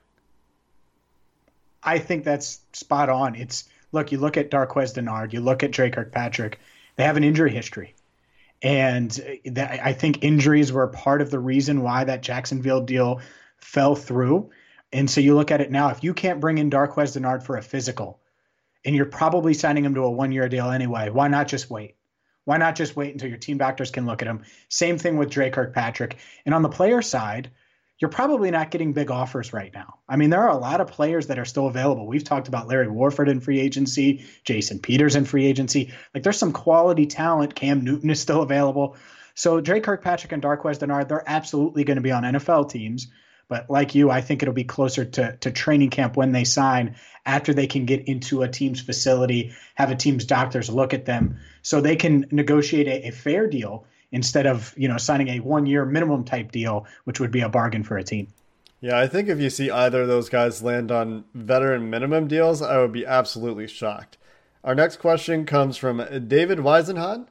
I 1.83 1.99
think 1.99 2.25
that's 2.25 2.61
spot 2.73 3.11
on. 3.11 3.35
It's 3.35 3.69
look, 3.93 4.13
you 4.13 4.19
look 4.19 4.37
at 4.37 4.51
Darqueze 4.51 4.95
Dennard, 4.95 5.33
you 5.33 5.41
look 5.41 5.63
at 5.63 5.71
Dre 5.71 5.91
Kirkpatrick, 5.91 6.59
they 6.97 7.05
have 7.05 7.17
an 7.17 7.25
injury 7.25 7.53
history. 7.53 7.95
And 8.63 9.11
that, 9.45 9.85
I 9.85 9.93
think 9.93 10.23
injuries 10.23 10.73
were 10.73 10.87
part 10.87 11.21
of 11.21 11.31
the 11.31 11.39
reason 11.39 11.83
why 11.83 12.05
that 12.05 12.23
Jacksonville 12.23 12.81
deal 12.81 13.21
fell 13.59 13.95
through. 13.95 14.51
And 14.95 15.11
so 15.11 15.21
you 15.21 15.35
look 15.35 15.51
at 15.51 15.61
it 15.61 15.73
now, 15.73 15.89
if 15.89 16.05
you 16.05 16.15
can't 16.15 16.41
bring 16.41 16.57
in 16.59 16.71
Darqueze 16.71 17.17
Dennard 17.17 17.43
for 17.43 17.57
a 17.57 17.63
physical, 17.63 18.21
and 18.85 18.95
you're 18.95 19.07
probably 19.07 19.53
signing 19.53 19.85
him 19.85 19.97
to 19.97 20.03
a 20.03 20.11
one 20.11 20.31
year 20.31 20.49
deal 20.49 20.71
anyway, 20.71 21.11
why 21.11 21.27
not 21.27 21.49
just 21.49 21.69
wait? 21.69 21.97
Why 22.45 22.59
not 22.59 22.77
just 22.77 22.95
wait 22.95 23.13
until 23.13 23.29
your 23.29 23.39
team 23.39 23.59
doctors 23.59 23.91
can 23.91 24.07
look 24.07 24.23
at 24.23 24.29
him? 24.29 24.45
Same 24.69 24.97
thing 24.97 25.17
with 25.17 25.31
Dre 25.31 25.51
Kirkpatrick. 25.51 26.19
And 26.47 26.55
on 26.55 26.63
the 26.63 26.69
player 26.69 27.03
side, 27.03 27.51
you're 27.99 28.09
probably 28.09 28.53
not 28.53 28.71
getting 28.71 28.93
big 28.93 29.11
offers 29.11 29.53
right 29.53 29.73
now. 29.75 29.99
I 30.09 30.15
mean, 30.15 30.31
there 30.31 30.43
are 30.43 30.51
a 30.51 30.57
lot 30.57 30.81
of 30.81 30.89
players 30.89 31.27
that 31.27 31.41
are 31.41 31.45
still 31.45 31.67
available. 31.67 32.07
We've 32.07 32.23
talked 32.23 32.47
about 32.47 32.69
Larry 32.69 32.89
Warford 32.89 33.29
in 33.29 33.41
free 33.41 33.59
agency, 33.59 34.25
Jason 34.45 34.79
Peters 34.79 35.17
in 35.17 35.25
free 35.25 35.47
agency. 35.47 35.93
Like 36.15 36.23
there's 36.23 36.39
some 36.39 36.53
quality 36.53 37.07
talent. 37.07 37.57
Cam 37.57 37.83
Newton 37.83 38.11
is 38.11 38.21
still 38.21 38.43
available. 38.43 38.97
So 39.35 39.61
Dre 39.61 39.81
Kirkpatrick 39.81 40.31
and 40.31 40.43
Darqueze 40.43 40.79
Dennard, 40.79 41.09
they're 41.09 41.25
absolutely 41.27 41.83
going 41.83 41.97
to 41.97 42.03
be 42.03 42.13
on 42.13 42.23
NFL 42.23 42.71
teams. 42.71 43.09
But 43.49 43.71
like 43.71 43.95
you, 43.95 44.11
I 44.11 44.21
think 44.21 44.43
it'll 44.43 44.55
be 44.55 44.65
closer 44.65 45.05
to, 45.05 45.37
to 45.37 45.51
training 45.51 45.91
camp 45.91 46.17
when 46.17 46.33
they 46.33 46.45
sign 46.45 46.97
after 47.27 47.55
they 47.55 47.67
can 47.67 47.85
get 47.85 48.09
into 48.09 48.43
a 48.43 48.49
team's 48.49 48.81
facility, 48.81 49.53
have 49.75 49.91
a 49.91 49.97
team's 49.97 50.25
doctors 50.25 50.69
look 50.69 50.95
at 50.95 51.05
them 51.05 51.39
so 51.63 51.81
they 51.81 51.97
can 51.97 52.27
negotiate 52.31 52.87
a, 52.87 53.09
a 53.09 53.11
fair 53.11 53.47
deal 53.47 53.87
instead 54.13 54.47
of 54.47 54.73
you 54.77 54.89
know 54.89 54.97
signing 54.97 55.29
a 55.29 55.41
one 55.41 55.67
year 55.67 55.85
minimum 55.85 56.25
type 56.25 56.53
deal, 56.53 56.87
which 57.05 57.21
would 57.21 57.31
be 57.31 57.41
a 57.41 57.49
bargain 57.49 57.83
for 57.83 57.99
a 57.99 58.05
team. 58.05 58.29
Yeah, 58.81 58.99
I 58.99 59.07
think 59.07 59.29
if 59.29 59.41
you 59.41 59.49
see 59.49 59.71
either 59.71 60.03
of 60.03 60.09
those 60.09 60.29
guys 60.29 60.63
land 60.63 60.93
on 60.93 61.25
veteran 61.35 61.89
minimum 61.89 62.29
deals, 62.29 62.61
I 62.61 62.79
would 62.79 62.93
be 62.93 63.07
absolutely 63.07 63.67
shocked. 63.67 64.19
Our 64.63 64.75
next 64.75 64.99
question 64.99 65.47
comes 65.47 65.79
from 65.79 66.05
David 66.29 66.59
Weisenhahn 66.59 67.27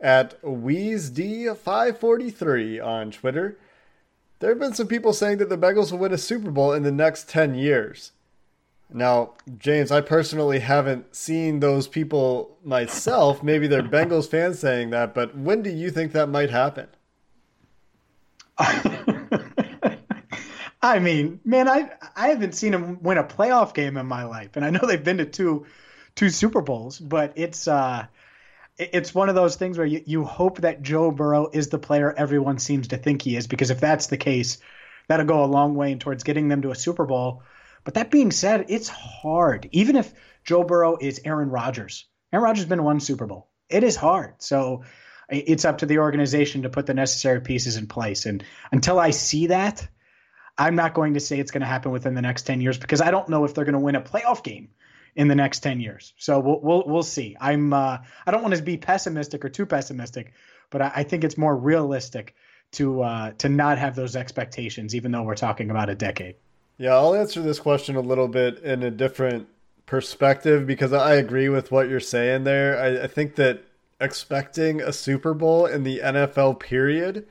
at 0.00 0.40
WeezeD543 0.42 2.84
on 2.84 3.10
Twitter. 3.10 3.56
There 4.38 4.50
have 4.50 4.58
been 4.58 4.74
some 4.74 4.86
people 4.88 5.12
saying 5.12 5.38
that 5.38 5.48
the 5.48 5.56
Bengals 5.56 5.90
will 5.90 5.98
win 5.98 6.12
a 6.12 6.18
Super 6.18 6.50
Bowl 6.50 6.72
in 6.72 6.82
the 6.82 6.92
next 6.92 7.28
10 7.28 7.54
years. 7.54 8.12
Now, 8.92 9.32
James, 9.58 9.90
I 9.90 10.00
personally 10.00 10.60
haven't 10.60 11.16
seen 11.16 11.60
those 11.60 11.88
people 11.88 12.56
myself. 12.62 13.42
Maybe 13.42 13.66
they're 13.66 13.82
Bengals 13.82 14.28
fans 14.28 14.58
saying 14.58 14.90
that, 14.90 15.14
but 15.14 15.36
when 15.36 15.62
do 15.62 15.70
you 15.70 15.90
think 15.90 16.12
that 16.12 16.28
might 16.28 16.50
happen? 16.50 16.86
I 20.82 21.00
mean, 21.00 21.40
man, 21.44 21.68
I 21.68 21.90
I 22.14 22.28
haven't 22.28 22.54
seen 22.54 22.70
them 22.72 23.02
win 23.02 23.18
a 23.18 23.24
playoff 23.24 23.74
game 23.74 23.96
in 23.96 24.06
my 24.06 24.24
life, 24.24 24.50
and 24.54 24.64
I 24.64 24.70
know 24.70 24.78
they've 24.86 25.02
been 25.02 25.18
to 25.18 25.26
two 25.26 25.66
two 26.14 26.30
Super 26.30 26.60
Bowls, 26.60 27.00
but 27.00 27.32
it's 27.34 27.66
uh, 27.66 28.06
it's 28.78 29.14
one 29.14 29.28
of 29.28 29.34
those 29.34 29.56
things 29.56 29.78
where 29.78 29.86
you, 29.86 30.02
you 30.04 30.24
hope 30.24 30.60
that 30.60 30.82
Joe 30.82 31.10
Burrow 31.10 31.48
is 31.52 31.68
the 31.68 31.78
player 31.78 32.12
everyone 32.12 32.58
seems 32.58 32.88
to 32.88 32.96
think 32.96 33.22
he 33.22 33.36
is, 33.36 33.46
because 33.46 33.70
if 33.70 33.80
that's 33.80 34.08
the 34.08 34.16
case, 34.16 34.58
that'll 35.08 35.26
go 35.26 35.44
a 35.44 35.46
long 35.46 35.74
way 35.74 35.94
towards 35.94 36.24
getting 36.24 36.48
them 36.48 36.62
to 36.62 36.70
a 36.70 36.74
Super 36.74 37.06
Bowl. 37.06 37.42
But 37.84 37.94
that 37.94 38.10
being 38.10 38.30
said, 38.32 38.66
it's 38.68 38.88
hard. 38.88 39.68
Even 39.72 39.96
if 39.96 40.12
Joe 40.44 40.64
Burrow 40.64 40.98
is 41.00 41.20
Aaron 41.24 41.50
Rodgers, 41.50 42.06
Aaron 42.32 42.44
Rodgers 42.44 42.64
has 42.64 42.68
been 42.68 42.84
one 42.84 43.00
Super 43.00 43.26
Bowl. 43.26 43.48
It 43.68 43.82
is 43.82 43.96
hard. 43.96 44.34
So 44.38 44.84
it's 45.28 45.64
up 45.64 45.78
to 45.78 45.86
the 45.86 45.98
organization 45.98 46.62
to 46.62 46.68
put 46.68 46.86
the 46.86 46.94
necessary 46.94 47.40
pieces 47.40 47.76
in 47.76 47.86
place. 47.86 48.26
And 48.26 48.44
until 48.72 48.98
I 48.98 49.10
see 49.10 49.48
that, 49.48 49.88
I'm 50.58 50.74
not 50.74 50.94
going 50.94 51.14
to 51.14 51.20
say 51.20 51.38
it's 51.38 51.50
going 51.50 51.62
to 51.62 51.66
happen 51.66 51.92
within 51.92 52.14
the 52.14 52.22
next 52.22 52.42
10 52.42 52.60
years 52.60 52.78
because 52.78 53.00
I 53.00 53.10
don't 53.10 53.28
know 53.28 53.44
if 53.44 53.54
they're 53.54 53.64
going 53.64 53.74
to 53.74 53.78
win 53.78 53.96
a 53.96 54.00
playoff 54.00 54.42
game 54.42 54.68
in 55.16 55.28
the 55.28 55.34
next 55.34 55.60
10 55.60 55.80
years. 55.80 56.12
So 56.18 56.38
we'll 56.38 56.60
we'll, 56.60 56.84
we'll 56.86 57.02
see. 57.02 57.36
I'm 57.40 57.72
uh, 57.72 57.98
I 58.26 58.30
don't 58.30 58.42
want 58.42 58.54
to 58.54 58.62
be 58.62 58.76
pessimistic 58.76 59.44
or 59.44 59.48
too 59.48 59.66
pessimistic, 59.66 60.32
but 60.70 60.82
I, 60.82 60.92
I 60.96 61.02
think 61.02 61.24
it's 61.24 61.36
more 61.38 61.56
realistic 61.56 62.34
to 62.72 63.02
uh, 63.02 63.32
to 63.38 63.48
not 63.48 63.78
have 63.78 63.96
those 63.96 64.14
expectations, 64.14 64.94
even 64.94 65.10
though 65.10 65.22
we're 65.22 65.34
talking 65.34 65.70
about 65.70 65.88
a 65.88 65.94
decade. 65.94 66.36
Yeah, 66.78 66.94
I'll 66.94 67.14
answer 67.14 67.40
this 67.40 67.58
question 67.58 67.96
a 67.96 68.00
little 68.00 68.28
bit 68.28 68.58
in 68.58 68.82
a 68.82 68.90
different 68.90 69.48
perspective 69.86 70.66
because 70.66 70.92
I 70.92 71.14
agree 71.14 71.48
with 71.48 71.72
what 71.72 71.88
you're 71.88 72.00
saying 72.00 72.44
there. 72.44 72.78
I, 72.78 73.04
I 73.04 73.06
think 73.06 73.36
that 73.36 73.64
expecting 73.98 74.82
a 74.82 74.92
Super 74.92 75.32
Bowl 75.32 75.64
in 75.64 75.84
the 75.84 76.00
NFL 76.00 76.60
period, 76.60 77.26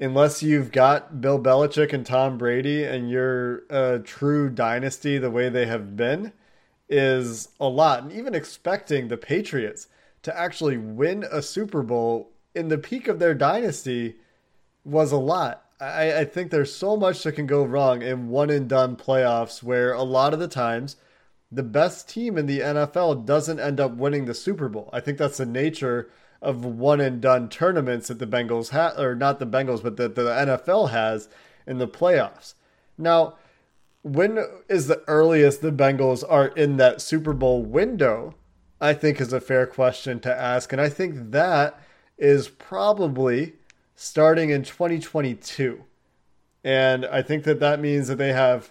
unless 0.00 0.42
you've 0.42 0.72
got 0.72 1.20
Bill 1.20 1.38
Belichick 1.38 1.92
and 1.92 2.06
Tom 2.06 2.38
Brady 2.38 2.84
and 2.84 3.10
you're 3.10 3.64
a 3.68 3.98
true 3.98 4.48
dynasty 4.48 5.18
the 5.18 5.30
way 5.30 5.50
they 5.50 5.66
have 5.66 5.94
been, 5.94 6.32
is 6.88 7.48
a 7.60 7.68
lot. 7.68 8.02
And 8.02 8.12
even 8.12 8.34
expecting 8.34 9.08
the 9.08 9.16
Patriots 9.16 9.88
to 10.22 10.38
actually 10.38 10.76
win 10.76 11.24
a 11.30 11.42
Super 11.42 11.82
Bowl 11.82 12.30
in 12.54 12.68
the 12.68 12.78
peak 12.78 13.08
of 13.08 13.18
their 13.18 13.34
dynasty 13.34 14.16
was 14.84 15.12
a 15.12 15.16
lot. 15.16 15.64
I, 15.80 16.20
I 16.20 16.24
think 16.24 16.50
there's 16.50 16.74
so 16.74 16.96
much 16.96 17.22
that 17.22 17.32
can 17.32 17.46
go 17.46 17.64
wrong 17.64 18.02
in 18.02 18.28
one 18.28 18.50
and 18.50 18.68
done 18.68 18.96
playoffs 18.96 19.62
where 19.62 19.92
a 19.92 20.02
lot 20.02 20.32
of 20.32 20.40
the 20.40 20.48
times 20.48 20.96
the 21.50 21.62
best 21.62 22.08
team 22.08 22.36
in 22.36 22.46
the 22.46 22.60
NFL 22.60 23.24
doesn't 23.24 23.60
end 23.60 23.80
up 23.80 23.92
winning 23.92 24.24
the 24.24 24.34
Super 24.34 24.68
Bowl. 24.68 24.90
I 24.92 25.00
think 25.00 25.18
that's 25.18 25.38
the 25.38 25.46
nature 25.46 26.10
of 26.42 26.64
one 26.64 27.00
and 27.00 27.20
done 27.20 27.48
tournaments 27.48 28.08
that 28.08 28.18
the 28.18 28.26
Bengals 28.26 28.70
have, 28.70 28.98
or 28.98 29.14
not 29.14 29.38
the 29.38 29.46
Bengals, 29.46 29.82
but 29.82 29.96
that 29.96 30.14
the 30.14 30.22
NFL 30.22 30.90
has 30.90 31.28
in 31.66 31.78
the 31.78 31.88
playoffs. 31.88 32.54
Now, 32.96 33.36
when 34.02 34.38
is 34.68 34.86
the 34.86 35.02
earliest 35.06 35.60
the 35.60 35.72
Bengals 35.72 36.24
are 36.28 36.48
in 36.48 36.76
that 36.76 37.00
Super 37.00 37.32
Bowl 37.32 37.62
window? 37.62 38.34
I 38.80 38.94
think 38.94 39.20
is 39.20 39.32
a 39.32 39.40
fair 39.40 39.66
question 39.66 40.20
to 40.20 40.34
ask. 40.34 40.72
And 40.72 40.80
I 40.80 40.88
think 40.88 41.32
that 41.32 41.80
is 42.16 42.48
probably 42.48 43.54
starting 43.94 44.50
in 44.50 44.62
2022. 44.62 45.84
And 46.62 47.06
I 47.06 47.22
think 47.22 47.44
that 47.44 47.60
that 47.60 47.80
means 47.80 48.08
that 48.08 48.18
they 48.18 48.32
have 48.32 48.70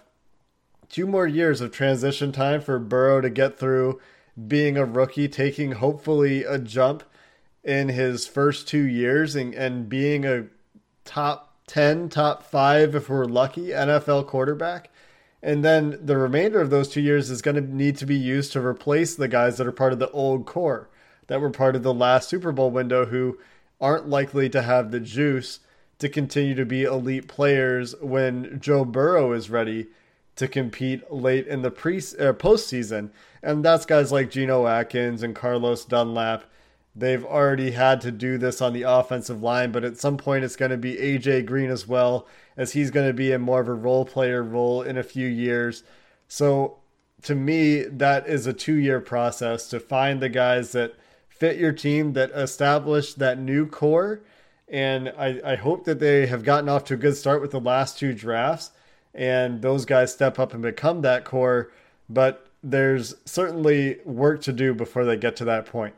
two 0.88 1.06
more 1.06 1.26
years 1.26 1.60
of 1.60 1.72
transition 1.72 2.32
time 2.32 2.60
for 2.60 2.78
Burrow 2.78 3.20
to 3.20 3.28
get 3.28 3.58
through 3.58 4.00
being 4.46 4.76
a 4.76 4.84
rookie, 4.84 5.28
taking 5.28 5.72
hopefully 5.72 6.44
a 6.44 6.58
jump 6.58 7.02
in 7.64 7.88
his 7.88 8.26
first 8.26 8.68
two 8.68 8.84
years 8.84 9.34
and, 9.34 9.52
and 9.54 9.88
being 9.88 10.24
a 10.24 10.46
top 11.04 11.56
10, 11.66 12.08
top 12.08 12.42
five, 12.42 12.94
if 12.94 13.10
we're 13.10 13.24
lucky, 13.26 13.68
NFL 13.68 14.26
quarterback. 14.26 14.90
And 15.42 15.64
then 15.64 15.98
the 16.02 16.16
remainder 16.16 16.60
of 16.60 16.70
those 16.70 16.88
two 16.88 17.00
years 17.00 17.30
is 17.30 17.42
going 17.42 17.54
to 17.54 17.60
need 17.60 17.96
to 17.98 18.06
be 18.06 18.16
used 18.16 18.52
to 18.52 18.64
replace 18.64 19.14
the 19.14 19.28
guys 19.28 19.56
that 19.56 19.66
are 19.66 19.72
part 19.72 19.92
of 19.92 19.98
the 19.98 20.10
old 20.10 20.46
core 20.46 20.88
that 21.28 21.40
were 21.40 21.50
part 21.50 21.76
of 21.76 21.82
the 21.82 21.94
last 21.94 22.28
Super 22.28 22.52
Bowl 22.52 22.70
window 22.70 23.06
who 23.06 23.38
aren't 23.80 24.08
likely 24.08 24.48
to 24.48 24.62
have 24.62 24.90
the 24.90 25.00
juice 25.00 25.60
to 25.98 26.08
continue 26.08 26.54
to 26.54 26.64
be 26.64 26.82
elite 26.82 27.28
players 27.28 27.94
when 28.00 28.58
Joe 28.60 28.84
Burrow 28.84 29.32
is 29.32 29.50
ready 29.50 29.88
to 30.36 30.48
compete 30.48 31.10
late 31.12 31.46
in 31.46 31.62
the 31.62 31.70
pre 31.70 31.98
uh, 31.98 32.32
postseason, 32.32 33.10
and 33.42 33.64
that's 33.64 33.86
guys 33.86 34.12
like 34.12 34.30
Geno 34.30 34.66
Atkins 34.66 35.22
and 35.22 35.34
Carlos 35.34 35.84
Dunlap. 35.84 36.44
They've 36.98 37.24
already 37.24 37.70
had 37.70 38.00
to 38.00 38.10
do 38.10 38.38
this 38.38 38.60
on 38.60 38.72
the 38.72 38.82
offensive 38.82 39.40
line, 39.40 39.70
but 39.70 39.84
at 39.84 39.98
some 39.98 40.16
point 40.16 40.44
it's 40.44 40.56
going 40.56 40.72
to 40.72 40.76
be 40.76 40.96
AJ 40.96 41.46
Green 41.46 41.70
as 41.70 41.86
well, 41.86 42.26
as 42.56 42.72
he's 42.72 42.90
going 42.90 43.06
to 43.06 43.12
be 43.12 43.30
in 43.30 43.40
more 43.40 43.60
of 43.60 43.68
a 43.68 43.72
role 43.72 44.04
player 44.04 44.42
role 44.42 44.82
in 44.82 44.98
a 44.98 45.04
few 45.04 45.28
years. 45.28 45.84
So 46.26 46.78
to 47.22 47.36
me, 47.36 47.82
that 47.82 48.28
is 48.28 48.48
a 48.48 48.52
two 48.52 48.74
year 48.74 49.00
process 49.00 49.68
to 49.68 49.78
find 49.78 50.20
the 50.20 50.28
guys 50.28 50.72
that 50.72 50.94
fit 51.28 51.56
your 51.56 51.72
team 51.72 52.14
that 52.14 52.32
establish 52.32 53.14
that 53.14 53.38
new 53.38 53.66
core. 53.66 54.20
And 54.66 55.10
I, 55.16 55.40
I 55.44 55.54
hope 55.54 55.84
that 55.84 56.00
they 56.00 56.26
have 56.26 56.42
gotten 56.42 56.68
off 56.68 56.84
to 56.86 56.94
a 56.94 56.98
good 56.98 57.16
start 57.16 57.40
with 57.40 57.52
the 57.52 57.60
last 57.60 57.96
two 57.96 58.12
drafts 58.12 58.72
and 59.14 59.62
those 59.62 59.84
guys 59.84 60.12
step 60.12 60.40
up 60.40 60.52
and 60.52 60.62
become 60.62 61.02
that 61.02 61.24
core. 61.24 61.70
But 62.08 62.48
there's 62.62 63.14
certainly 63.24 63.98
work 64.04 64.42
to 64.42 64.52
do 64.52 64.74
before 64.74 65.04
they 65.04 65.16
get 65.16 65.36
to 65.36 65.44
that 65.44 65.66
point. 65.66 65.94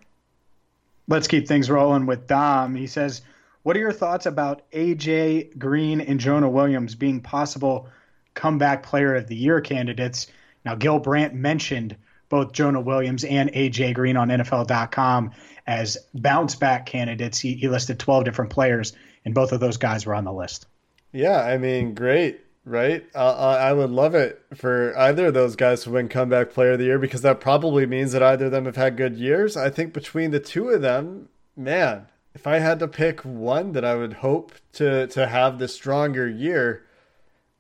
Let's 1.11 1.27
keep 1.27 1.49
things 1.49 1.69
rolling 1.69 2.07
with 2.07 2.29
Dom. 2.29 2.77
He 2.77 2.87
says, 2.87 3.23
What 3.65 3.77
are 3.77 3.81
your 3.81 3.93
thoughts 3.93 4.27
about 4.27 4.71
AJ 4.71 5.59
Green 5.59 6.01
and 6.01 6.21
Jonah 6.21 6.49
Williams 6.49 6.95
being 6.95 7.21
possible 7.21 7.89
comeback 8.35 8.85
player 8.85 9.17
of 9.17 9.27
the 9.27 9.35
year 9.35 9.61
candidates? 9.61 10.29
Now, 10.65 10.77
Gil 10.77 11.01
Brandt 11.01 11.35
mentioned 11.35 11.97
both 12.29 12.53
Jonah 12.53 12.81
Williams 12.81 13.25
and 13.25 13.53
AJ 13.53 13.95
Green 13.95 14.17
on 14.17 14.29
NFL.com 14.29 15.33
as 15.67 15.99
bounce 16.15 16.55
back 16.55 16.87
candidates. 16.87 17.41
He, 17.41 17.55
he 17.55 17.67
listed 17.67 17.99
12 17.99 18.25
different 18.25 18.53
players, 18.53 18.93
and 19.25 19.35
both 19.35 19.51
of 19.51 19.59
those 19.59 19.79
guys 19.79 20.07
were 20.07 20.15
on 20.15 20.23
the 20.23 20.33
list. 20.33 20.69
Yeah, 21.11 21.43
I 21.43 21.59
mean, 21.59 21.95
great, 21.95 22.41
right? 22.65 23.05
Uh, 23.15 23.57
I 23.61 23.73
would 23.73 23.91
love 23.91 24.15
it 24.15 24.45
for 24.55 24.97
either 24.97 25.27
of 25.27 25.35
those 25.35 25.57
guys 25.57 25.83
to 25.85 25.91
win 25.91 26.09
comeback 26.09 26.51
player 26.51 26.73
of 26.73 26.79
the 26.79 26.87
year 26.87 26.99
because 26.99 27.23
that 27.23 27.41
probably 27.41 27.87
means 27.87 28.13
that 28.13 28.23
either 28.23 28.47
of 28.47 28.53
them 28.53 28.67
have 28.67 28.77
had 28.77 28.97
good 28.97 29.17
years. 29.17 29.57
I 29.57 29.71
think 29.71 29.93
between 29.93 30.31
the 30.31 30.41
two 30.41 30.69
of 30.69 30.83
them, 30.83 31.29
man, 31.57 32.07
if 32.35 32.47
I 32.47 32.59
had 32.59 32.79
to 32.81 32.89
pick 32.89 33.21
one 33.21 33.73
that 33.73 33.85
I 33.85 33.95
would 33.97 34.15
hope 34.15 34.53
to 34.75 35.07
to 35.09 35.27
have 35.27 35.59
the 35.59 35.69
stronger 35.69 36.29
year, 36.29 36.85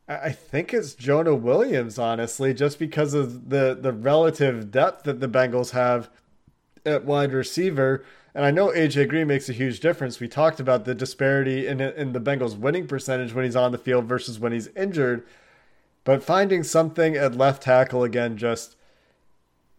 I 0.09 0.31
think 0.33 0.75
it's 0.75 0.95
Jonah 0.95 1.35
Williams, 1.35 1.99
honestly, 1.99 2.55
just 2.55 2.79
because 2.79 3.15
of 3.15 3.51
the 3.51 3.77
the 3.81 3.93
relative 3.93 4.71
depth 4.71 5.05
that 5.05 5.21
the 5.21 5.29
Bengals 5.29 5.71
have 5.71 6.11
at 6.85 7.05
wide 7.05 7.33
receiver. 7.33 8.05
And 8.35 8.45
I 8.45 8.51
know 8.51 8.69
AJ 8.69 9.09
Green 9.09 9.27
makes 9.27 9.49
a 9.49 9.53
huge 9.53 9.81
difference. 9.81 10.21
We 10.21 10.29
talked 10.29 10.61
about 10.61 10.85
the 10.85 10.95
disparity 10.95 11.67
in 11.67 11.81
in 11.81 12.13
the 12.13 12.21
Bengals' 12.21 12.57
winning 12.57 12.87
percentage 12.87 13.35
when 13.35 13.45
he's 13.45 13.57
on 13.57 13.73
the 13.73 13.79
field 13.79 14.05
versus 14.05 14.39
when 14.39 14.53
he's 14.53 14.69
injured. 14.69 15.27
But 16.05 16.23
finding 16.23 16.63
something 16.63 17.17
at 17.17 17.35
left 17.35 17.63
tackle 17.63 18.05
again 18.05 18.37
just 18.37 18.77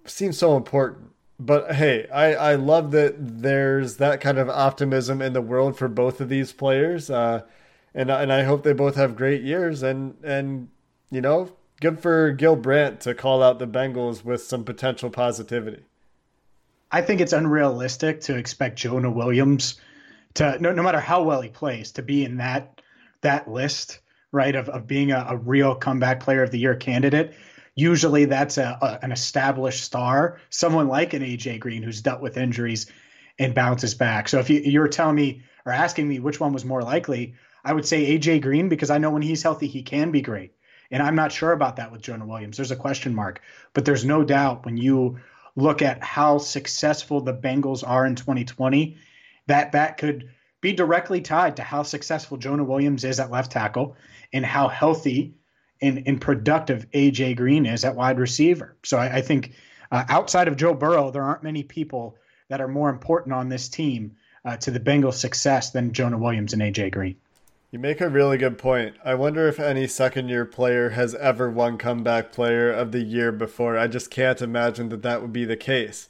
seems 0.05 0.37
so 0.37 0.57
important. 0.57 1.11
But 1.39 1.75
hey, 1.75 2.07
I, 2.09 2.33
I 2.33 2.55
love 2.55 2.91
that 2.91 3.15
there's 3.17 3.97
that 3.97 4.21
kind 4.21 4.37
of 4.37 4.49
optimism 4.49 5.21
in 5.21 5.33
the 5.33 5.41
world 5.41 5.77
for 5.77 5.87
both 5.87 6.21
of 6.21 6.29
these 6.29 6.51
players. 6.51 7.09
Uh, 7.09 7.41
and 7.95 8.11
and 8.11 8.31
I 8.31 8.43
hope 8.43 8.63
they 8.63 8.73
both 8.73 8.95
have 8.95 9.15
great 9.15 9.41
years. 9.43 9.81
And 9.81 10.15
and 10.23 10.69
you 11.09 11.21
know, 11.21 11.51
good 11.79 11.99
for 11.99 12.31
Gil 12.31 12.55
Brandt 12.55 12.99
to 13.01 13.15
call 13.15 13.41
out 13.41 13.59
the 13.59 13.67
Bengals 13.67 14.23
with 14.23 14.43
some 14.43 14.63
potential 14.63 15.09
positivity. 15.09 15.83
I 16.91 17.01
think 17.01 17.21
it's 17.21 17.33
unrealistic 17.33 18.21
to 18.21 18.37
expect 18.37 18.77
Jonah 18.77 19.11
Williams 19.11 19.79
to 20.35 20.57
no, 20.59 20.71
no 20.71 20.83
matter 20.83 20.99
how 20.99 21.23
well 21.23 21.41
he 21.41 21.49
plays 21.49 21.93
to 21.93 22.01
be 22.01 22.25
in 22.25 22.37
that 22.37 22.81
that 23.21 23.49
list 23.49 23.99
right 24.31 24.55
of, 24.55 24.69
of 24.69 24.87
being 24.87 25.11
a, 25.11 25.25
a 25.29 25.37
real 25.37 25.75
comeback 25.75 26.19
player 26.21 26.43
of 26.43 26.51
the 26.51 26.59
year 26.59 26.75
candidate. 26.75 27.33
Usually 27.75 28.25
that's 28.25 28.57
a, 28.57 28.77
a, 28.81 28.99
an 29.03 29.11
established 29.11 29.83
star 29.83 30.39
someone 30.49 30.87
like 30.87 31.13
an 31.13 31.21
aj 31.21 31.59
green 31.59 31.83
who's 31.83 32.01
dealt 32.01 32.21
with 32.21 32.37
injuries 32.37 32.91
and 33.39 33.55
bounces 33.55 33.95
back. 33.95 34.27
So 34.27 34.39
if 34.39 34.49
you, 34.49 34.59
you 34.59 34.79
were 34.79 34.87
telling 34.87 35.15
me 35.15 35.43
or 35.65 35.71
asking 35.71 36.07
me 36.07 36.19
which 36.19 36.39
one 36.39 36.53
was 36.53 36.65
more 36.65 36.81
likely 36.81 37.35
i 37.63 37.71
would 37.71 37.85
say 37.85 38.17
aj 38.17 38.41
green 38.41 38.69
because 38.69 38.89
i 38.89 38.97
know 38.97 39.11
when 39.11 39.21
he's 39.21 39.43
healthy 39.43 39.67
he 39.67 39.83
can 39.83 40.11
be 40.11 40.21
great. 40.21 40.53
And 40.89 41.01
i'm 41.01 41.15
not 41.15 41.31
sure 41.31 41.53
about 41.53 41.77
that 41.77 41.91
with 41.91 42.01
jonah 42.01 42.25
williams. 42.25 42.57
There's 42.57 42.71
a 42.71 42.75
question 42.75 43.15
mark. 43.15 43.41
But 43.73 43.85
there's 43.85 44.03
no 44.03 44.23
doubt 44.23 44.65
when 44.65 44.77
you 44.77 45.19
look 45.55 45.81
at 45.81 46.03
how 46.03 46.37
successful 46.37 47.21
the 47.21 47.33
Bengals 47.33 47.87
are 47.87 48.05
in 48.05 48.15
2020, 48.15 48.97
that 49.47 49.71
that 49.73 49.97
could 49.97 50.29
be 50.61 50.73
directly 50.73 51.21
tied 51.21 51.55
to 51.55 51.63
how 51.63 51.83
successful 51.83 52.37
Jonah 52.37 52.63
Williams 52.63 53.03
is 53.03 53.19
at 53.19 53.31
left 53.31 53.51
tackle 53.51 53.95
and 54.31 54.45
how 54.45 54.67
healthy 54.67 55.33
and, 55.81 56.03
and 56.05 56.21
productive 56.21 56.89
AJ 56.91 57.37
Green 57.37 57.65
is 57.65 57.83
at 57.83 57.95
wide 57.95 58.19
receiver. 58.19 58.75
So 58.83 58.97
I, 58.97 59.17
I 59.17 59.21
think 59.21 59.53
uh, 59.91 60.05
outside 60.07 60.47
of 60.47 60.55
Joe 60.55 60.73
Burrow, 60.73 61.11
there 61.11 61.23
aren't 61.23 61.43
many 61.43 61.63
people 61.63 62.15
that 62.49 62.61
are 62.61 62.67
more 62.67 62.89
important 62.89 63.33
on 63.33 63.49
this 63.49 63.67
team 63.67 64.15
uh, 64.45 64.57
to 64.57 64.71
the 64.71 64.79
Bengals' 64.79 65.15
success 65.15 65.71
than 65.71 65.93
Jonah 65.93 66.17
Williams 66.17 66.53
and 66.53 66.61
AJ 66.61 66.91
Green. 66.91 67.15
You 67.71 67.79
make 67.79 68.01
a 68.01 68.09
really 68.09 68.37
good 68.37 68.57
point. 68.57 68.97
I 69.01 69.13
wonder 69.13 69.47
if 69.47 69.57
any 69.57 69.87
second 69.87 70.27
year 70.27 70.43
player 70.43 70.89
has 70.89 71.15
ever 71.15 71.49
won 71.49 71.77
comeback 71.77 72.33
player 72.33 72.69
of 72.69 72.91
the 72.91 72.99
year 72.99 73.31
before. 73.31 73.77
I 73.77 73.87
just 73.87 74.11
can't 74.11 74.41
imagine 74.41 74.89
that 74.89 75.03
that 75.03 75.21
would 75.21 75.31
be 75.31 75.45
the 75.45 75.55
case. 75.55 76.09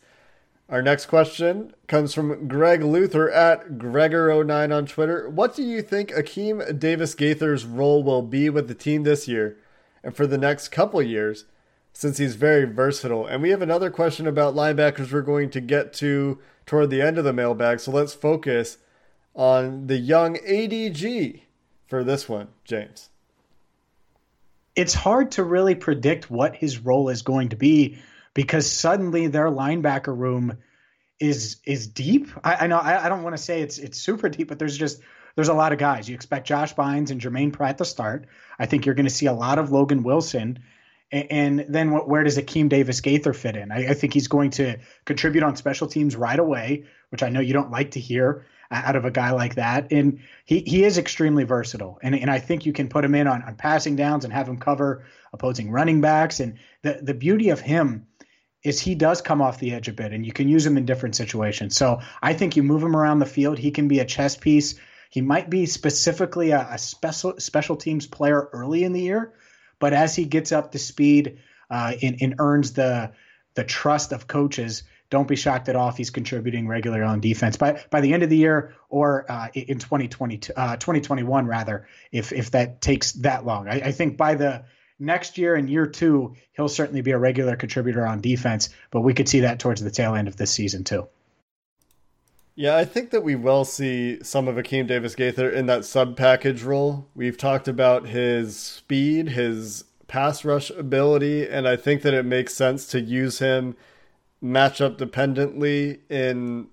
Our 0.69 0.81
next 0.81 1.05
question 1.05 1.75
comes 1.85 2.15
from 2.15 2.47
Greg 2.47 2.81
Luther 2.81 3.29
at 3.29 3.73
Gregor09 3.73 4.75
on 4.75 4.87
Twitter. 4.87 5.29
What 5.29 5.55
do 5.55 5.61
you 5.61 5.83
think 5.83 6.09
Akeem 6.09 6.79
Davis 6.79 7.13
Gaither's 7.13 7.63
role 7.63 8.01
will 8.01 8.23
be 8.23 8.49
with 8.49 8.67
the 8.67 8.73
team 8.73 9.03
this 9.03 9.27
year 9.27 9.55
and 10.03 10.15
for 10.15 10.25
the 10.25 10.39
next 10.39 10.69
couple 10.69 10.99
years, 10.99 11.45
since 11.93 12.17
he's 12.17 12.33
very 12.33 12.65
versatile? 12.65 13.27
And 13.27 13.43
we 13.43 13.51
have 13.51 13.61
another 13.61 13.91
question 13.91 14.25
about 14.25 14.55
linebackers 14.55 15.11
we're 15.11 15.21
going 15.21 15.51
to 15.51 15.61
get 15.61 15.93
to 15.93 16.39
toward 16.65 16.89
the 16.89 17.03
end 17.03 17.19
of 17.19 17.23
the 17.23 17.33
mailbag, 17.33 17.81
so 17.81 17.91
let's 17.91 18.15
focus 18.15 18.79
on 19.35 19.85
the 19.85 19.97
young 19.97 20.37
ADG 20.37 21.41
for 21.91 22.05
this 22.05 22.27
one, 22.27 22.47
James? 22.63 23.09
It's 24.77 24.93
hard 24.93 25.31
to 25.31 25.43
really 25.43 25.75
predict 25.75 26.31
what 26.31 26.55
his 26.55 26.79
role 26.79 27.09
is 27.09 27.21
going 27.21 27.49
to 27.49 27.57
be 27.57 27.99
because 28.33 28.71
suddenly 28.71 29.27
their 29.27 29.47
linebacker 29.47 30.17
room 30.17 30.57
is 31.19 31.57
is 31.65 31.87
deep. 31.87 32.29
I, 32.45 32.55
I 32.61 32.67
know 32.67 32.77
I, 32.77 33.05
I 33.05 33.09
don't 33.09 33.23
want 33.23 33.35
to 33.35 33.43
say 33.43 33.61
it's 33.61 33.77
it's 33.77 33.97
super 33.97 34.29
deep, 34.29 34.47
but 34.47 34.57
there's 34.57 34.77
just 34.77 35.01
there's 35.35 35.49
a 35.49 35.53
lot 35.53 35.73
of 35.73 35.79
guys. 35.79 36.07
You 36.07 36.15
expect 36.15 36.47
Josh 36.47 36.73
Bynes 36.73 37.11
and 37.11 37.19
Germaine 37.19 37.51
Pratt 37.51 37.77
to 37.79 37.85
start. 37.85 38.25
I 38.57 38.67
think 38.67 38.85
you're 38.85 38.95
going 38.95 39.05
to 39.05 39.11
see 39.13 39.25
a 39.25 39.33
lot 39.33 39.59
of 39.59 39.69
Logan 39.71 40.03
Wilson. 40.03 40.59
And, 41.13 41.65
then 41.67 41.91
where 41.91 42.23
does 42.23 42.37
Akeem 42.37 42.69
Davis 42.69 43.01
Gaither 43.01 43.33
fit 43.33 43.57
in? 43.57 43.69
I, 43.69 43.89
I, 43.89 43.93
think 43.95 44.13
he's 44.13 44.29
going 44.29 44.51
to 44.51 44.77
contribute 45.03 45.43
on 45.43 45.57
special 45.57 45.87
teams 45.87 46.15
right 46.15 46.39
away, 46.39 46.85
which 47.09 47.21
I 47.21 47.27
know 47.27 47.41
you 47.41 47.51
don't 47.51 47.69
like 47.69 47.91
to 47.91 47.99
hear 47.99 48.45
out 48.71 48.95
of 48.95 49.05
a 49.05 49.11
guy 49.11 49.31
like 49.31 49.55
that. 49.55 49.91
And 49.91 50.19
he, 50.45 50.59
he 50.61 50.83
is 50.83 50.97
extremely 50.97 51.43
versatile. 51.43 51.99
And, 52.01 52.15
and 52.15 52.31
I 52.31 52.39
think 52.39 52.65
you 52.65 52.73
can 52.73 52.89
put 52.89 53.05
him 53.05 53.15
in 53.15 53.27
on, 53.27 53.43
on 53.43 53.55
passing 53.55 53.95
downs 53.95 54.23
and 54.23 54.33
have 54.33 54.47
him 54.47 54.57
cover 54.57 55.05
opposing 55.33 55.69
running 55.69 56.01
backs. 56.01 56.39
And 56.39 56.57
the, 56.81 56.99
the 57.01 57.13
beauty 57.13 57.49
of 57.49 57.59
him 57.59 58.07
is 58.63 58.79
he 58.79 58.95
does 58.95 59.21
come 59.21 59.41
off 59.41 59.59
the 59.59 59.73
edge 59.73 59.87
a 59.87 59.93
bit 59.93 60.13
and 60.13 60.25
you 60.25 60.31
can 60.31 60.47
use 60.47 60.65
him 60.65 60.77
in 60.77 60.85
different 60.85 61.15
situations. 61.15 61.75
So 61.75 61.99
I 62.21 62.33
think 62.33 62.55
you 62.55 62.63
move 62.63 62.83
him 62.83 62.95
around 62.95 63.19
the 63.19 63.25
field. 63.25 63.57
He 63.57 63.71
can 63.71 63.87
be 63.87 63.99
a 63.99 64.05
chess 64.05 64.37
piece. 64.37 64.75
He 65.09 65.21
might 65.21 65.49
be 65.49 65.65
specifically 65.65 66.51
a, 66.51 66.67
a 66.71 66.77
special 66.77 67.35
special 67.37 67.75
teams 67.75 68.07
player 68.07 68.47
early 68.53 68.83
in 68.83 68.93
the 68.93 69.01
year, 69.01 69.33
but 69.79 69.93
as 69.93 70.15
he 70.15 70.25
gets 70.25 70.53
up 70.53 70.71
to 70.71 70.79
speed 70.79 71.39
uh, 71.69 71.93
and, 72.01 72.17
and 72.21 72.35
earns 72.39 72.73
the 72.73 73.11
the 73.55 73.65
trust 73.65 74.13
of 74.13 74.27
coaches, 74.27 74.83
don't 75.11 75.27
be 75.27 75.35
shocked 75.35 75.69
at 75.69 75.75
all 75.75 75.89
if 75.89 75.97
he's 75.97 76.09
contributing 76.09 76.67
regularly 76.67 77.03
on 77.03 77.19
defense 77.19 77.55
by 77.55 77.83
by 77.91 78.01
the 78.01 78.11
end 78.11 78.23
of 78.23 78.29
the 78.31 78.37
year 78.37 78.73
or 78.89 79.29
uh, 79.31 79.49
in 79.53 79.77
2020 79.77 80.39
uh, 80.55 80.77
2021 80.77 81.45
rather 81.45 81.87
if 82.11 82.33
if 82.33 82.49
that 82.51 82.81
takes 82.81 83.11
that 83.11 83.45
long. 83.45 83.67
I, 83.67 83.73
I, 83.73 83.91
think 83.91 84.17
by 84.17 84.33
the 84.33 84.63
next 84.97 85.37
year 85.37 85.55
and 85.55 85.69
year 85.69 85.85
two 85.85 86.35
he'll 86.53 86.69
certainly 86.69 87.01
be 87.01 87.11
a 87.11 87.19
regular 87.19 87.55
contributor 87.55 88.07
on 88.07 88.21
defense, 88.21 88.69
but 88.89 89.01
we 89.01 89.13
could 89.13 89.29
see 89.29 89.41
that 89.41 89.59
towards 89.59 89.81
the 89.81 89.91
tail 89.91 90.15
end 90.15 90.27
of 90.27 90.37
this 90.37 90.51
season 90.51 90.83
too. 90.83 91.07
Yeah, 92.55 92.75
I 92.75 92.85
think 92.85 93.11
that 93.11 93.23
we 93.23 93.35
will 93.35 93.65
see 93.65 94.21
some 94.23 94.47
of 94.47 94.55
Akeem 94.55 94.87
Davis 94.87 95.15
Gaither 95.15 95.49
in 95.49 95.67
that 95.67 95.85
sub 95.85 96.17
package 96.17 96.63
role. 96.63 97.07
We've 97.15 97.37
talked 97.37 97.67
about 97.67 98.07
his 98.07 98.57
speed, 98.57 99.29
his 99.29 99.85
pass 100.07 100.43
rush 100.43 100.69
ability, 100.69 101.47
and 101.47 101.67
I 101.67 101.77
think 101.77 102.01
that 102.01 102.13
it 102.13 102.25
makes 102.25 102.53
sense 102.53 102.85
to 102.87 102.99
use 102.99 103.39
him 103.39 103.75
matchup 104.43 104.97
dependently 104.97 105.99
in 106.09 106.67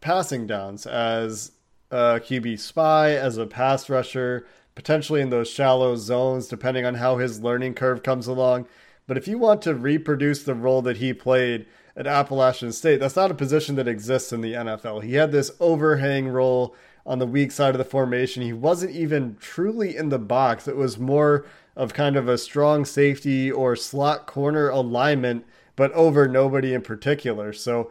passing 0.00 0.46
downs 0.46 0.86
as 0.86 1.52
a 1.90 2.20
QB 2.20 2.58
spy, 2.58 3.12
as 3.12 3.36
a 3.36 3.46
pass 3.46 3.88
rusher, 3.88 4.46
potentially 4.74 5.20
in 5.20 5.30
those 5.30 5.50
shallow 5.50 5.96
zones, 5.96 6.48
depending 6.48 6.84
on 6.84 6.94
how 6.94 7.18
his 7.18 7.42
learning 7.42 7.74
curve 7.74 8.02
comes 8.02 8.26
along. 8.26 8.66
But 9.06 9.16
if 9.16 9.28
you 9.28 9.38
want 9.38 9.62
to 9.62 9.74
reproduce 9.74 10.42
the 10.42 10.54
role 10.54 10.82
that 10.82 10.96
he 10.96 11.12
played 11.12 11.66
at 11.96 12.06
Appalachian 12.06 12.72
State, 12.72 13.00
that's 13.00 13.16
not 13.16 13.30
a 13.30 13.34
position 13.34 13.74
that 13.76 13.88
exists 13.88 14.32
in 14.32 14.40
the 14.40 14.54
NFL. 14.54 15.02
He 15.02 15.14
had 15.14 15.32
this 15.32 15.50
overhang 15.60 16.28
role 16.28 16.74
on 17.04 17.18
the 17.18 17.26
weak 17.26 17.52
side 17.52 17.74
of 17.74 17.78
the 17.78 17.84
formation. 17.84 18.42
He 18.42 18.52
wasn't 18.52 18.92
even 18.92 19.36
truly 19.40 19.96
in 19.96 20.08
the 20.08 20.18
box. 20.18 20.66
It 20.66 20.76
was 20.76 20.98
more 20.98 21.44
of 21.76 21.92
kind 21.92 22.16
of 22.16 22.28
a 22.28 22.38
strong 22.38 22.84
safety 22.84 23.50
or 23.50 23.76
slot 23.76 24.26
corner 24.26 24.68
alignment 24.68 25.44
but 25.76 25.92
over 25.92 26.28
nobody 26.28 26.74
in 26.74 26.82
particular. 26.82 27.52
So 27.52 27.90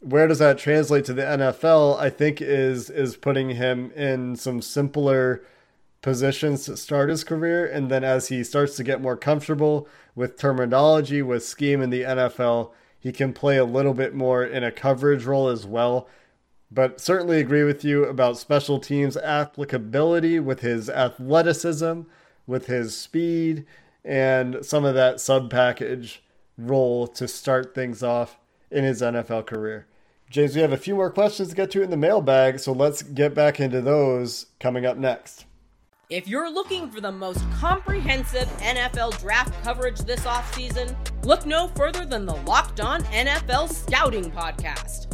where 0.00 0.26
does 0.28 0.38
that 0.38 0.58
translate 0.58 1.04
to 1.06 1.14
the 1.14 1.22
NFL? 1.22 1.98
I 1.98 2.10
think 2.10 2.40
is 2.40 2.90
is 2.90 3.16
putting 3.16 3.50
him 3.50 3.90
in 3.92 4.36
some 4.36 4.60
simpler 4.60 5.42
positions 6.02 6.66
to 6.66 6.76
start 6.76 7.08
his 7.08 7.24
career 7.24 7.64
and 7.66 7.90
then 7.90 8.04
as 8.04 8.28
he 8.28 8.44
starts 8.44 8.76
to 8.76 8.84
get 8.84 9.00
more 9.00 9.16
comfortable 9.16 9.88
with 10.14 10.36
terminology 10.36 11.22
with 11.22 11.42
scheme 11.42 11.80
in 11.80 11.88
the 11.88 12.02
NFL, 12.02 12.72
he 12.98 13.12
can 13.12 13.32
play 13.32 13.56
a 13.56 13.64
little 13.64 13.94
bit 13.94 14.14
more 14.14 14.44
in 14.44 14.62
a 14.62 14.70
coverage 14.70 15.24
role 15.24 15.48
as 15.48 15.66
well. 15.66 16.08
But 16.70 17.00
certainly 17.00 17.38
agree 17.40 17.64
with 17.64 17.84
you 17.84 18.04
about 18.04 18.36
special 18.38 18.78
teams 18.78 19.16
applicability 19.16 20.40
with 20.40 20.60
his 20.60 20.90
athleticism, 20.90 22.02
with 22.46 22.66
his 22.66 22.96
speed, 22.96 23.64
and 24.04 24.58
some 24.64 24.84
of 24.84 24.94
that 24.94 25.20
sub 25.20 25.50
package 25.50 26.23
role 26.56 27.06
to 27.08 27.28
start 27.28 27.74
things 27.74 28.02
off 28.02 28.38
in 28.70 28.84
his 28.84 29.02
NFL 29.02 29.46
career. 29.46 29.86
James, 30.30 30.54
we 30.54 30.62
have 30.62 30.72
a 30.72 30.76
few 30.76 30.94
more 30.94 31.10
questions 31.10 31.50
to 31.50 31.54
get 31.54 31.70
to 31.72 31.82
in 31.82 31.90
the 31.90 31.96
mailbag, 31.96 32.58
so 32.58 32.72
let's 32.72 33.02
get 33.02 33.34
back 33.34 33.60
into 33.60 33.80
those 33.80 34.46
coming 34.58 34.84
up 34.84 34.96
next. 34.96 35.44
If 36.10 36.28
you're 36.28 36.50
looking 36.50 36.90
for 36.90 37.00
the 37.00 37.12
most 37.12 37.42
comprehensive 37.52 38.48
NFL 38.58 39.18
draft 39.20 39.54
coverage 39.64 40.00
this 40.00 40.20
offseason, 40.20 40.94
look 41.24 41.46
no 41.46 41.68
further 41.68 42.04
than 42.04 42.26
the 42.26 42.36
Locked 42.36 42.80
On 42.80 43.02
NFL 43.04 43.72
Scouting 43.72 44.30
Podcast. 44.30 45.13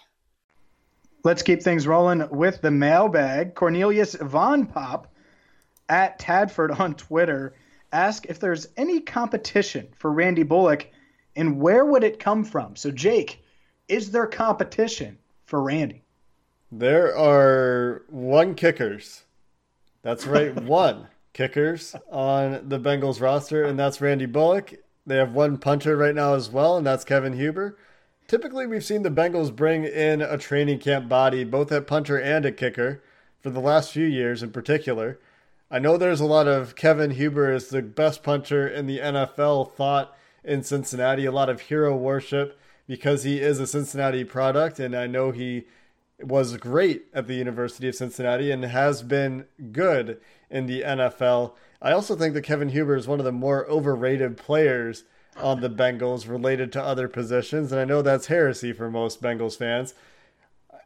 Let's 1.23 1.43
keep 1.43 1.61
things 1.61 1.85
rolling 1.85 2.27
with 2.29 2.61
the 2.61 2.71
mailbag. 2.71 3.53
Cornelius 3.55 4.15
Von 4.15 4.65
Pop 4.65 5.07
at 5.87 6.17
Tadford 6.17 6.71
on 6.71 6.95
Twitter 6.95 7.53
ask 7.91 8.25
if 8.27 8.39
there's 8.39 8.67
any 8.77 9.01
competition 9.01 9.87
for 9.95 10.11
Randy 10.11 10.43
Bullock 10.43 10.87
and 11.35 11.59
where 11.59 11.85
would 11.85 12.03
it 12.03 12.19
come 12.19 12.43
from? 12.43 12.75
So, 12.75 12.91
Jake, 12.91 13.43
is 13.87 14.11
there 14.11 14.27
competition 14.27 15.17
for 15.45 15.61
Randy? 15.61 16.03
There 16.71 17.15
are 17.17 18.03
one 18.09 18.55
kickers. 18.55 19.23
That's 20.01 20.25
right, 20.25 20.55
one 20.63 21.07
kickers 21.33 21.95
on 22.09 22.67
the 22.67 22.79
Bengals 22.79 23.21
roster, 23.21 23.63
and 23.63 23.77
that's 23.77 24.01
Randy 24.01 24.25
Bullock. 24.25 24.73
They 25.05 25.17
have 25.17 25.33
one 25.33 25.57
punter 25.57 25.95
right 25.97 26.15
now 26.15 26.33
as 26.33 26.49
well, 26.49 26.77
and 26.77 26.85
that's 26.85 27.03
Kevin 27.03 27.33
Huber. 27.33 27.77
Typically, 28.31 28.65
we've 28.65 28.85
seen 28.85 29.03
the 29.03 29.11
Bengals 29.11 29.53
bring 29.53 29.83
in 29.83 30.21
a 30.21 30.37
training 30.37 30.79
camp 30.79 31.09
body, 31.09 31.43
both 31.43 31.69
at 31.69 31.85
punter 31.85 32.17
and 32.17 32.45
at 32.45 32.55
kicker, 32.55 33.03
for 33.41 33.49
the 33.49 33.59
last 33.59 33.91
few 33.91 34.05
years 34.05 34.41
in 34.41 34.51
particular. 34.51 35.19
I 35.69 35.79
know 35.79 35.97
there's 35.97 36.21
a 36.21 36.25
lot 36.25 36.47
of 36.47 36.77
Kevin 36.77 37.11
Huber 37.11 37.51
is 37.51 37.67
the 37.67 37.81
best 37.81 38.23
punter 38.23 38.65
in 38.65 38.87
the 38.87 38.99
NFL 38.99 39.73
thought 39.73 40.15
in 40.45 40.63
Cincinnati, 40.63 41.25
a 41.25 41.31
lot 41.33 41.49
of 41.49 41.59
hero 41.59 41.93
worship 41.93 42.57
because 42.87 43.23
he 43.23 43.41
is 43.41 43.59
a 43.59 43.67
Cincinnati 43.67 44.23
product, 44.23 44.79
and 44.79 44.95
I 44.95 45.07
know 45.07 45.31
he 45.31 45.65
was 46.23 46.55
great 46.55 47.07
at 47.13 47.27
the 47.27 47.35
University 47.35 47.89
of 47.89 47.95
Cincinnati 47.95 48.49
and 48.49 48.63
has 48.63 49.03
been 49.03 49.43
good 49.73 50.21
in 50.49 50.67
the 50.67 50.83
NFL. 50.83 51.51
I 51.81 51.91
also 51.91 52.15
think 52.15 52.33
that 52.35 52.43
Kevin 52.43 52.69
Huber 52.69 52.95
is 52.95 53.09
one 53.09 53.19
of 53.19 53.25
the 53.25 53.33
more 53.33 53.69
overrated 53.69 54.37
players 54.37 55.03
on 55.37 55.61
the 55.61 55.69
Bengals 55.69 56.27
related 56.29 56.71
to 56.73 56.83
other 56.83 57.07
positions, 57.07 57.71
and 57.71 57.79
I 57.79 57.85
know 57.85 58.01
that's 58.01 58.27
heresy 58.27 58.73
for 58.73 58.89
most 58.89 59.21
Bengals 59.21 59.57
fans. 59.57 59.93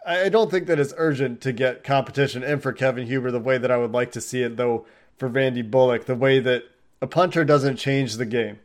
I 0.05 0.29
don't 0.29 0.51
think 0.51 0.67
that 0.67 0.79
it's 0.79 0.93
urgent 0.97 1.41
to 1.41 1.51
get 1.51 1.83
competition 1.83 2.43
in 2.43 2.59
for 2.59 2.71
Kevin 2.71 3.07
Huber 3.07 3.31
the 3.31 3.39
way 3.39 3.57
that 3.57 3.71
I 3.71 3.77
would 3.77 3.91
like 3.91 4.11
to 4.11 4.21
see 4.21 4.43
it, 4.43 4.55
though, 4.55 4.85
for 5.17 5.27
Randy 5.27 5.63
Bullock, 5.63 6.05
the 6.05 6.15
way 6.15 6.39
that 6.39 6.63
a 7.01 7.07
punter 7.07 7.43
doesn't 7.43 7.77
change 7.77 8.15
the 8.15 8.25
game, 8.25 8.59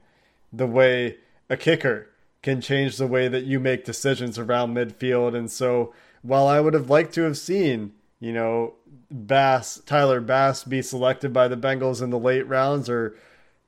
the 0.52 0.66
way 0.66 1.16
a 1.48 1.56
kicker 1.56 2.08
can 2.42 2.60
change 2.60 2.96
the 2.96 3.06
way 3.06 3.28
that 3.28 3.44
you 3.44 3.58
make 3.58 3.84
decisions 3.84 4.38
around 4.38 4.74
midfield. 4.74 5.34
And 5.36 5.50
so, 5.50 5.94
while 6.22 6.46
I 6.46 6.60
would 6.60 6.74
have 6.74 6.90
liked 6.90 7.14
to 7.14 7.22
have 7.22 7.38
seen, 7.38 7.92
you 8.18 8.32
know, 8.32 8.74
Bass, 9.10 9.80
Tyler 9.86 10.20
Bass 10.20 10.64
be 10.64 10.82
selected 10.82 11.32
by 11.32 11.48
the 11.48 11.56
Bengals 11.56 12.02
in 12.02 12.10
the 12.10 12.18
late 12.18 12.46
rounds 12.46 12.88
or 12.88 13.16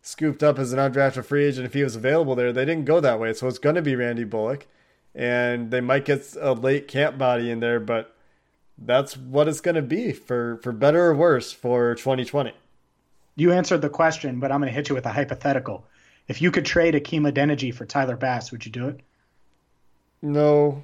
scooped 0.03 0.43
up 0.43 0.59
as 0.59 0.73
an 0.73 0.79
undrafted 0.79 1.25
free 1.25 1.45
agent 1.45 1.65
if 1.65 1.75
he 1.75 1.83
was 1.83 1.97
available 1.97 2.35
there, 2.35 2.53
they 2.53 2.65
didn't 2.65 2.85
go 2.85 3.01
that 3.01 3.19
way. 3.19 3.33
So, 3.33 3.49
it's 3.49 3.59
going 3.59 3.77
to 3.77 3.83
be 3.83 3.97
Randy 3.97 4.25
Bullock 4.25 4.67
and 5.15 5.71
they 5.71 5.81
might 5.81 6.05
get 6.05 6.35
a 6.41 6.53
late 6.53 6.88
camp 6.88 7.19
body 7.19 7.51
in 7.51 7.61
there, 7.61 7.81
but 7.81 8.15
that's 8.79 9.17
what 9.17 9.49
it's 9.49 9.61
going 9.61 9.75
to 9.75 9.83
be 9.83 10.12
for 10.12 10.59
for 10.62 10.73
better 10.73 11.07
or 11.07 11.15
worse 11.15 11.53
for 11.53 11.95
2020. 11.95 12.53
You 13.37 13.53
answered 13.53 13.83
the 13.83 13.88
question, 13.88 14.41
but 14.41 14.53
I'm 14.53 14.61
going 14.61 14.71
to 14.71 14.75
hit 14.75 14.88
you 14.88 14.95
with 14.95 15.07
a 15.07 15.12
hypothetical. 15.12 15.85
If 16.29 16.41
you 16.41 16.51
could 16.51 16.65
trade 16.65 16.95
Hakeem 16.95 17.25
Adeniji 17.25 17.75
for 17.75 17.85
Tyler 17.85 18.17
Bass, 18.17 18.53
would 18.53 18.65
you 18.65 18.73
do 18.73 18.88
it? 18.88 19.01
No. 20.21 20.83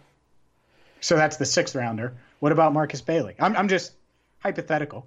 So 1.00 1.16
that's 1.16 1.36
the 1.36 1.46
sixth 1.46 1.74
rounder. 1.74 2.14
What 2.40 2.52
about 2.52 2.72
Markus 2.72 3.00
Bailey? 3.00 3.34
I'm 3.38 3.56
I'm 3.56 3.68
just 3.68 3.92
hypothetical. 4.40 5.06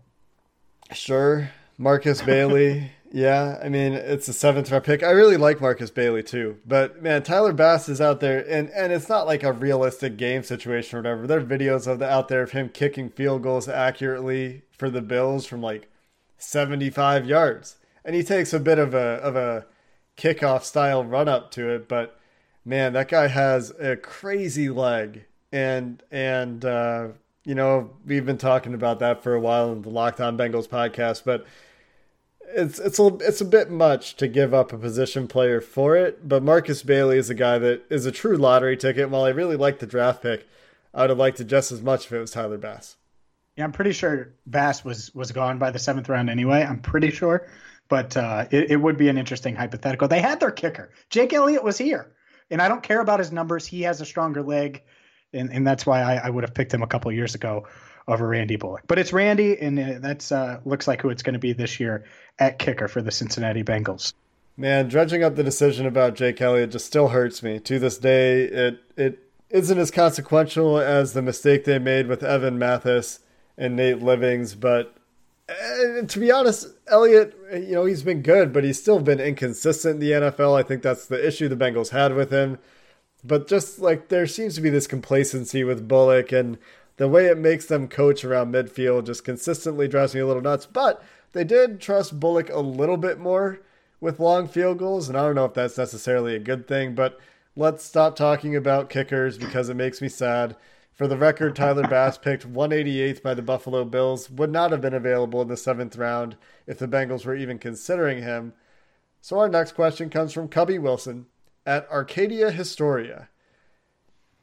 Sure, 0.93 1.49
Markus 1.77 2.21
Bailey. 2.21 2.91
Yeah, 3.13 3.59
I 3.61 3.67
mean 3.67 3.91
it's 3.93 4.29
a 4.29 4.33
seventh 4.33 4.71
round 4.71 4.85
pick. 4.85 5.03
I 5.03 5.11
really 5.11 5.35
like 5.35 5.59
Markus 5.59 5.91
Bailey 5.91 6.23
too, 6.23 6.57
but 6.65 7.01
man, 7.03 7.23
Tyler 7.23 7.51
Bass 7.51 7.89
is 7.89 7.99
out 7.99 8.21
there, 8.21 8.39
and 8.49 8.69
and 8.69 8.93
it's 8.93 9.09
not 9.09 9.27
like 9.27 9.43
a 9.43 9.51
realistic 9.51 10.15
game 10.15 10.43
situation 10.43 10.97
or 10.97 11.01
whatever. 11.01 11.27
There 11.27 11.39
are 11.39 11.43
videos 11.43 11.87
of 11.87 11.99
the 11.99 12.09
out 12.09 12.29
there 12.29 12.41
of 12.41 12.51
him 12.51 12.69
kicking 12.69 13.09
field 13.09 13.43
goals 13.43 13.67
accurately 13.67 14.61
for 14.71 14.89
the 14.89 15.01
Bills 15.01 15.45
from 15.45 15.61
like 15.61 15.89
seventy 16.37 16.89
five 16.89 17.25
yards, 17.25 17.75
and 18.05 18.15
he 18.15 18.23
takes 18.23 18.53
a 18.53 18.59
bit 18.61 18.79
of 18.79 18.93
a 18.93 19.19
of 19.21 19.35
a 19.35 19.65
kickoff 20.15 20.63
style 20.63 21.03
run 21.03 21.27
up 21.27 21.51
to 21.51 21.69
it, 21.69 21.89
but 21.89 22.17
man, 22.63 22.93
that 22.93 23.09
guy 23.09 23.27
has 23.27 23.71
a 23.79 23.97
crazy 23.97 24.69
leg, 24.69 25.25
and 25.51 26.01
and 26.11 26.63
uh, 26.63 27.09
you 27.43 27.55
know 27.55 27.91
we've 28.05 28.25
been 28.25 28.37
talking 28.37 28.73
about 28.73 28.99
that 28.99 29.21
for 29.21 29.33
a 29.33 29.39
while 29.39 29.71
in 29.73 29.81
the 29.81 29.89
Locked 29.89 30.21
On 30.21 30.37
Bengals 30.37 30.67
podcast, 30.69 31.23
but 31.25 31.45
it's 32.53 32.79
it's 32.79 32.99
a 32.99 33.07
it's 33.21 33.41
a 33.41 33.45
bit 33.45 33.69
much 33.69 34.15
to 34.17 34.27
give 34.27 34.53
up 34.53 34.73
a 34.73 34.77
position 34.77 35.27
player 35.27 35.61
for 35.61 35.95
it. 35.95 36.27
But 36.27 36.43
Markus 36.43 36.83
Bailey 36.83 37.17
is 37.17 37.29
a 37.29 37.35
guy 37.35 37.57
that 37.59 37.83
is 37.89 38.05
a 38.05 38.11
true 38.11 38.37
lottery 38.37 38.77
ticket. 38.77 39.09
While 39.09 39.23
I 39.23 39.29
really 39.29 39.55
like 39.55 39.79
the 39.79 39.85
draft 39.85 40.21
pick, 40.21 40.47
I 40.93 41.01
would 41.01 41.09
have 41.09 41.19
liked 41.19 41.39
it 41.39 41.45
just 41.45 41.71
as 41.71 41.81
much 41.81 42.05
if 42.05 42.11
it 42.11 42.19
was 42.19 42.31
Tyler 42.31 42.57
Bass. 42.57 42.97
Yeah, 43.57 43.65
I'm 43.65 43.71
pretty 43.71 43.91
sure 43.91 44.33
Bass 44.45 44.83
was 44.83 45.13
was 45.13 45.31
gone 45.31 45.57
by 45.57 45.71
the 45.71 45.79
seventh 45.79 46.09
round 46.09 46.29
anyway. 46.29 46.63
I'm 46.63 46.79
pretty 46.79 47.11
sure, 47.11 47.47
but 47.89 48.15
uh, 48.15 48.45
it, 48.51 48.71
it 48.71 48.77
would 48.77 48.97
be 48.97 49.09
an 49.09 49.17
interesting 49.17 49.55
hypothetical. 49.55 50.07
They 50.07 50.21
had 50.21 50.39
their 50.39 50.51
kicker. 50.51 50.91
Jake 51.09 51.33
Elliott 51.33 51.63
was 51.63 51.77
here, 51.77 52.11
and 52.49 52.61
I 52.61 52.67
don't 52.67 52.83
care 52.83 53.01
about 53.01 53.19
his 53.19 53.31
numbers. 53.31 53.65
He 53.65 53.81
has 53.83 54.01
a 54.01 54.05
stronger 54.05 54.41
leg, 54.41 54.83
and 55.33 55.51
and 55.51 55.67
that's 55.67 55.85
why 55.85 56.01
I, 56.01 56.27
I 56.27 56.29
would 56.29 56.43
have 56.43 56.53
picked 56.53 56.73
him 56.73 56.83
a 56.83 56.87
couple 56.87 57.11
years 57.11 57.35
ago 57.35 57.67
over 58.07 58.27
Randy 58.27 58.55
Bullock. 58.55 58.83
But 58.87 58.99
it's 58.99 59.13
Randy, 59.13 59.59
and 59.59 59.79
uh, 59.79 59.99
that's 59.99 60.31
uh, 60.31 60.59
looks 60.65 60.87
like 60.87 61.01
who 61.01 61.09
it's 61.09 61.23
going 61.23 61.33
to 61.33 61.39
be 61.39 61.53
this 61.53 61.79
year 61.79 62.05
at 62.39 62.59
kicker 62.59 62.87
for 62.87 63.01
the 63.01 63.11
Cincinnati 63.11 63.63
Bengals. 63.63 64.13
Man, 64.57 64.87
dredging 64.89 65.23
up 65.23 65.35
the 65.35 65.43
decision 65.43 65.85
about 65.85 66.15
Jake 66.15 66.41
Elliott 66.41 66.71
just 66.71 66.85
still 66.85 67.09
hurts 67.09 67.41
me 67.41 67.59
to 67.59 67.79
this 67.79 67.97
day. 67.97 68.43
It 68.43 68.79
it 68.97 69.19
isn't 69.49 69.77
as 69.77 69.91
consequential 69.91 70.77
as 70.77 71.13
the 71.13 71.21
mistake 71.21 71.65
they 71.65 71.79
made 71.79 72.07
with 72.07 72.23
Evan 72.23 72.57
Mathis 72.57 73.19
and 73.57 73.75
Nate 73.75 74.01
Livings, 74.01 74.55
but 74.55 74.95
uh, 75.49 76.05
to 76.05 76.19
be 76.19 76.31
honest, 76.31 76.67
Elliott, 76.87 77.35
you 77.53 77.73
know, 77.73 77.85
he's 77.85 78.03
been 78.03 78.21
good, 78.21 78.53
but 78.53 78.63
he's 78.63 78.79
still 78.79 78.99
been 78.99 79.19
inconsistent 79.19 79.95
in 79.95 79.99
the 79.99 80.11
NFL. 80.11 80.57
I 80.57 80.63
think 80.63 80.81
that's 80.81 81.05
the 81.05 81.25
issue 81.25 81.47
the 81.47 81.55
Bengals 81.55 81.89
had 81.89 82.15
with 82.15 82.31
him. 82.31 82.57
But 83.23 83.47
just 83.47 83.79
like 83.79 84.07
there 84.07 84.27
seems 84.27 84.55
to 84.55 84.61
be 84.61 84.69
this 84.69 84.87
complacency 84.87 85.63
with 85.63 85.87
Bullock 85.87 86.31
and 86.31 86.57
the 87.01 87.07
way 87.07 87.25
it 87.25 87.37
makes 87.39 87.65
them 87.65 87.87
coach 87.87 88.23
around 88.23 88.53
midfield 88.53 89.07
just 89.07 89.23
consistently 89.23 89.87
drives 89.87 90.13
me 90.13 90.21
a 90.21 90.27
little 90.27 90.43
nuts. 90.43 90.67
But 90.67 91.01
they 91.31 91.43
did 91.43 91.81
trust 91.81 92.19
Bullock 92.19 92.51
a 92.51 92.59
little 92.59 92.95
bit 92.95 93.17
more 93.17 93.59
with 93.99 94.19
long 94.19 94.47
field 94.47 94.77
goals, 94.77 95.09
and 95.09 95.17
I 95.17 95.23
don't 95.23 95.33
know 95.33 95.45
if 95.45 95.55
that's 95.55 95.79
necessarily 95.79 96.35
a 96.35 96.39
good 96.39 96.67
thing, 96.67 96.93
but 96.93 97.19
let's 97.55 97.83
stop 97.83 98.15
talking 98.15 98.55
about 98.55 98.91
kickers 98.91 99.39
because 99.39 99.67
it 99.67 99.73
makes 99.73 99.99
me 99.99 100.09
sad. 100.09 100.55
For 100.93 101.07
the 101.07 101.17
record, 101.17 101.55
Tyler 101.55 101.87
Bass 101.87 102.19
picked 102.19 102.47
188th 102.47 103.23
by 103.23 103.33
the 103.33 103.41
Buffalo 103.41 103.83
Bills, 103.83 104.29
would 104.29 104.51
not 104.51 104.69
have 104.69 104.81
been 104.81 104.93
available 104.93 105.41
in 105.41 105.47
the 105.47 105.57
seventh 105.57 105.95
round 105.95 106.37
if 106.67 106.77
the 106.77 106.87
Bengals 106.87 107.25
were 107.25 107.35
even 107.35 107.57
considering 107.57 108.21
him. 108.21 108.53
So 109.21 109.39
our 109.39 109.49
next 109.49 109.71
question 109.71 110.11
comes 110.11 110.33
from 110.33 110.49
Cubby 110.49 110.77
Wilson 110.77 111.25
at 111.65 111.89
Arcadia 111.89 112.51
Historia. 112.51 113.29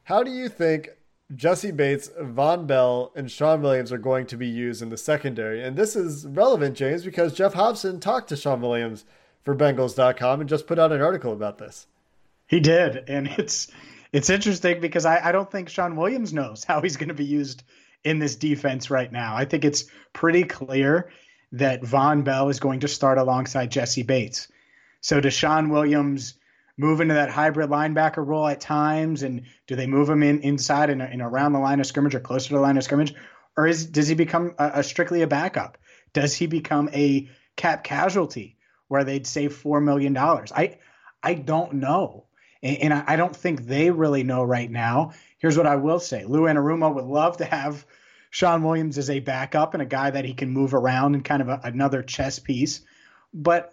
How 0.02 0.24
do 0.24 0.32
you 0.32 0.48
think 0.48 0.88
Jessie 1.34 1.72
Bates, 1.72 2.08
Vonn 2.18 2.66
Bell, 2.66 3.12
and 3.14 3.30
Shawn 3.30 3.60
Williams 3.60 3.92
are 3.92 3.98
going 3.98 4.26
to 4.26 4.36
be 4.36 4.46
used 4.46 4.80
in 4.80 4.88
the 4.88 4.96
secondary. 4.96 5.62
And 5.62 5.76
this 5.76 5.94
is 5.94 6.26
relevant, 6.26 6.76
James, 6.76 7.04
because 7.04 7.34
Geoff 7.34 7.54
Hobson 7.54 8.00
talked 8.00 8.30
to 8.30 8.36
Shawn 8.36 8.62
Williams 8.62 9.04
for 9.44 9.54
Bengals.com 9.54 10.40
and 10.40 10.48
just 10.48 10.66
put 10.66 10.78
out 10.78 10.92
an 10.92 11.02
article 11.02 11.32
about 11.32 11.58
this. 11.58 11.86
He 12.46 12.60
did. 12.60 13.04
And 13.08 13.28
it's 13.38 13.70
it's 14.12 14.30
interesting 14.30 14.80
because 14.80 15.04
I, 15.04 15.28
I 15.28 15.32
don't 15.32 15.50
think 15.50 15.68
Shawn 15.68 15.96
Williams 15.96 16.32
knows 16.32 16.64
how 16.64 16.80
he's 16.80 16.96
going 16.96 17.08
to 17.08 17.14
be 17.14 17.24
used 17.24 17.62
in 18.04 18.18
this 18.18 18.36
defense 18.36 18.90
right 18.90 19.12
now. 19.12 19.36
I 19.36 19.44
think 19.44 19.64
it's 19.64 19.84
pretty 20.14 20.44
clear 20.44 21.10
that 21.52 21.82
Vonn 21.82 22.24
Bell 22.24 22.48
is 22.48 22.60
going 22.60 22.80
to 22.80 22.88
start 22.88 23.18
alongside 23.18 23.70
Jessie 23.70 24.02
Bates. 24.02 24.48
So 25.00 25.20
does 25.20 25.34
Shawn 25.34 25.68
Williams 25.68 26.34
move 26.78 27.02
into 27.02 27.14
that 27.14 27.28
hybrid 27.28 27.68
linebacker 27.68 28.26
role 28.26 28.48
at 28.48 28.60
times? 28.60 29.22
And 29.22 29.42
do 29.66 29.76
they 29.76 29.86
move 29.86 30.08
him 30.08 30.22
in 30.22 30.40
inside 30.40 30.88
and, 30.88 31.02
and 31.02 31.20
around 31.20 31.52
the 31.52 31.58
line 31.58 31.80
of 31.80 31.86
scrimmage 31.86 32.14
or 32.14 32.20
closer 32.20 32.48
to 32.48 32.54
the 32.54 32.60
line 32.60 32.78
of 32.78 32.84
scrimmage? 32.84 33.14
Or 33.56 33.66
is 33.66 33.84
does 33.86 34.08
he 34.08 34.14
become 34.14 34.54
a, 34.58 34.70
a 34.76 34.82
strictly 34.82 35.22
a 35.22 35.26
backup? 35.26 35.76
Does 36.14 36.34
he 36.34 36.46
become 36.46 36.88
a 36.94 37.28
cap 37.56 37.84
casualty 37.84 38.56
where 38.86 39.04
they'd 39.04 39.26
save 39.26 39.54
four 39.54 39.80
million 39.80 40.14
dollars? 40.14 40.52
I 40.52 40.78
I 41.22 41.34
don't 41.34 41.74
know. 41.74 42.24
And, 42.60 42.92
I, 42.92 43.04
I 43.06 43.16
don't 43.16 43.36
think 43.36 43.66
they 43.66 43.90
really 43.90 44.24
know 44.24 44.42
right 44.42 44.68
now. 44.68 45.12
Here's 45.38 45.56
what 45.56 45.66
I 45.66 45.76
will 45.76 46.00
say. 46.00 46.24
Lou 46.24 46.42
Anarumo 46.42 46.92
would 46.92 47.04
love 47.04 47.36
to 47.36 47.44
have 47.44 47.86
Shawn 48.30 48.64
Williams 48.64 48.98
as 48.98 49.10
a 49.10 49.20
backup 49.20 49.74
and 49.74 49.82
a 49.82 49.86
guy 49.86 50.10
that 50.10 50.24
he 50.24 50.34
can 50.34 50.50
move 50.50 50.74
around 50.74 51.14
and 51.14 51.24
kind 51.24 51.40
of 51.40 51.48
a, 51.48 51.60
another 51.62 52.02
chess 52.02 52.40
piece. 52.40 52.80
But 53.32 53.72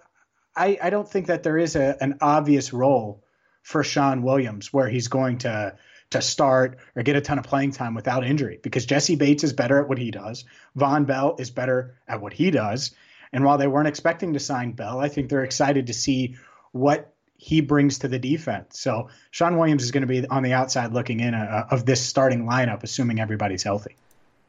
I, 0.56 0.78
I 0.82 0.90
don't 0.90 1.08
think 1.08 1.28
that 1.28 1.44
there 1.44 1.58
is 1.58 1.76
a, 1.76 1.98
an 2.02 2.18
obvious 2.22 2.74
role 2.74 3.24
for 3.62 3.84
Shawn 3.84 4.22
Williams 4.22 4.72
where 4.72 4.88
he's 4.88 5.08
going 5.08 5.40
to 5.40 5.76
to 6.12 6.22
start 6.22 6.78
or 6.96 7.04
get 7.04 7.16
a 7.16 7.22
ton 7.22 7.40
of 7.40 7.46
playing 7.46 7.72
time 7.72 7.96
without 7.96 8.24
injury 8.24 8.60
because 8.62 8.86
Jessie 8.86 9.16
Bates 9.16 9.44
is 9.44 9.54
better 9.54 9.82
at 9.82 9.90
what 9.90 9.98
he 9.98 10.12
does. 10.12 10.46
Vonn 10.78 11.08
Bell 11.08 11.36
is 11.40 11.50
better 11.50 11.96
at 12.08 12.22
what 12.22 12.32
he 12.32 12.52
does. 12.52 12.92
And 13.34 13.44
while 13.44 13.58
they 13.58 13.68
weren't 13.68 13.88
expecting 13.88 14.34
to 14.34 14.40
sign 14.40 14.74
Bell, 14.74 15.00
I 15.00 15.10
think 15.10 15.30
they're 15.30 15.44
excited 15.44 15.88
to 15.88 15.94
see 15.94 16.36
what 16.72 17.12
he 17.38 17.62
brings 17.62 18.00
to 18.00 18.08
the 18.08 18.20
defense. 18.20 18.80
So 18.80 19.10
Shawn 19.32 19.58
Williams 19.58 19.84
is 19.84 19.92
going 19.92 20.02
to 20.02 20.08
be 20.08 20.26
on 20.28 20.44
the 20.44 20.54
outside 20.54 20.94
looking 20.94 21.20
in 21.20 21.34
uh, 21.34 21.68
of 21.70 21.86
this 21.86 22.06
starting 22.06 22.46
lineup, 22.46 22.84
assuming 22.84 23.20
everybody's 23.20 23.64
healthy. 23.64 23.98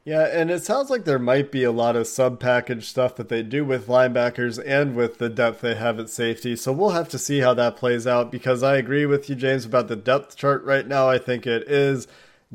Yeah, 0.06 0.28
and 0.32 0.52
it 0.52 0.64
sounds 0.64 0.88
like 0.88 1.04
there 1.04 1.18
might 1.18 1.50
be 1.50 1.64
a 1.64 1.72
lot 1.72 1.96
of 1.96 2.06
sub 2.06 2.38
package 2.38 2.84
stuff 2.88 3.16
that 3.16 3.28
they 3.28 3.42
do 3.42 3.64
with 3.64 3.88
linebackers 3.88 4.62
and 4.64 4.94
with 4.94 5.18
the 5.18 5.28
depth 5.28 5.62
they 5.62 5.74
have 5.74 5.98
at 5.98 6.08
safety. 6.08 6.54
So 6.54 6.70
we'll 6.72 6.90
have 6.90 7.08
to 7.08 7.18
see 7.18 7.40
how 7.40 7.54
that 7.54 7.76
plays 7.76 8.06
out 8.06 8.30
because 8.30 8.62
I 8.62 8.76
agree 8.76 9.04
with 9.04 9.28
you, 9.28 9.34
James, 9.34 9.64
about 9.64 9.88
the 9.88 9.96
depth 9.96 10.36
chart 10.36 10.62
right 10.62 10.86
now. 10.86 11.08
I 11.08 11.18
think 11.18 11.44
it 11.44 11.68
is 11.68 12.06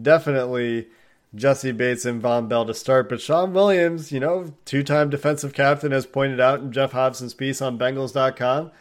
definitely 0.02 0.88
Jessie 1.36 1.74
Bates 1.74 2.06
and 2.06 2.24
Vonn 2.24 2.48
Bell 2.48 2.66
to 2.66 2.74
start. 2.74 3.10
But 3.10 3.20
Shawn 3.20 3.52
Williams, 3.54 4.14
you 4.14 4.22
know, 4.22 4.54
two 4.64 4.82
time 4.82 5.10
defensive 5.10 5.52
captain, 5.54 5.92
as 5.92 6.06
pointed 6.06 6.40
out 6.40 6.62
in 6.62 6.72
Geoff 6.72 6.94
Hobson's 6.94 7.34
piece 7.34 7.62
on 7.62 7.78
Bengals.com, 7.78 8.72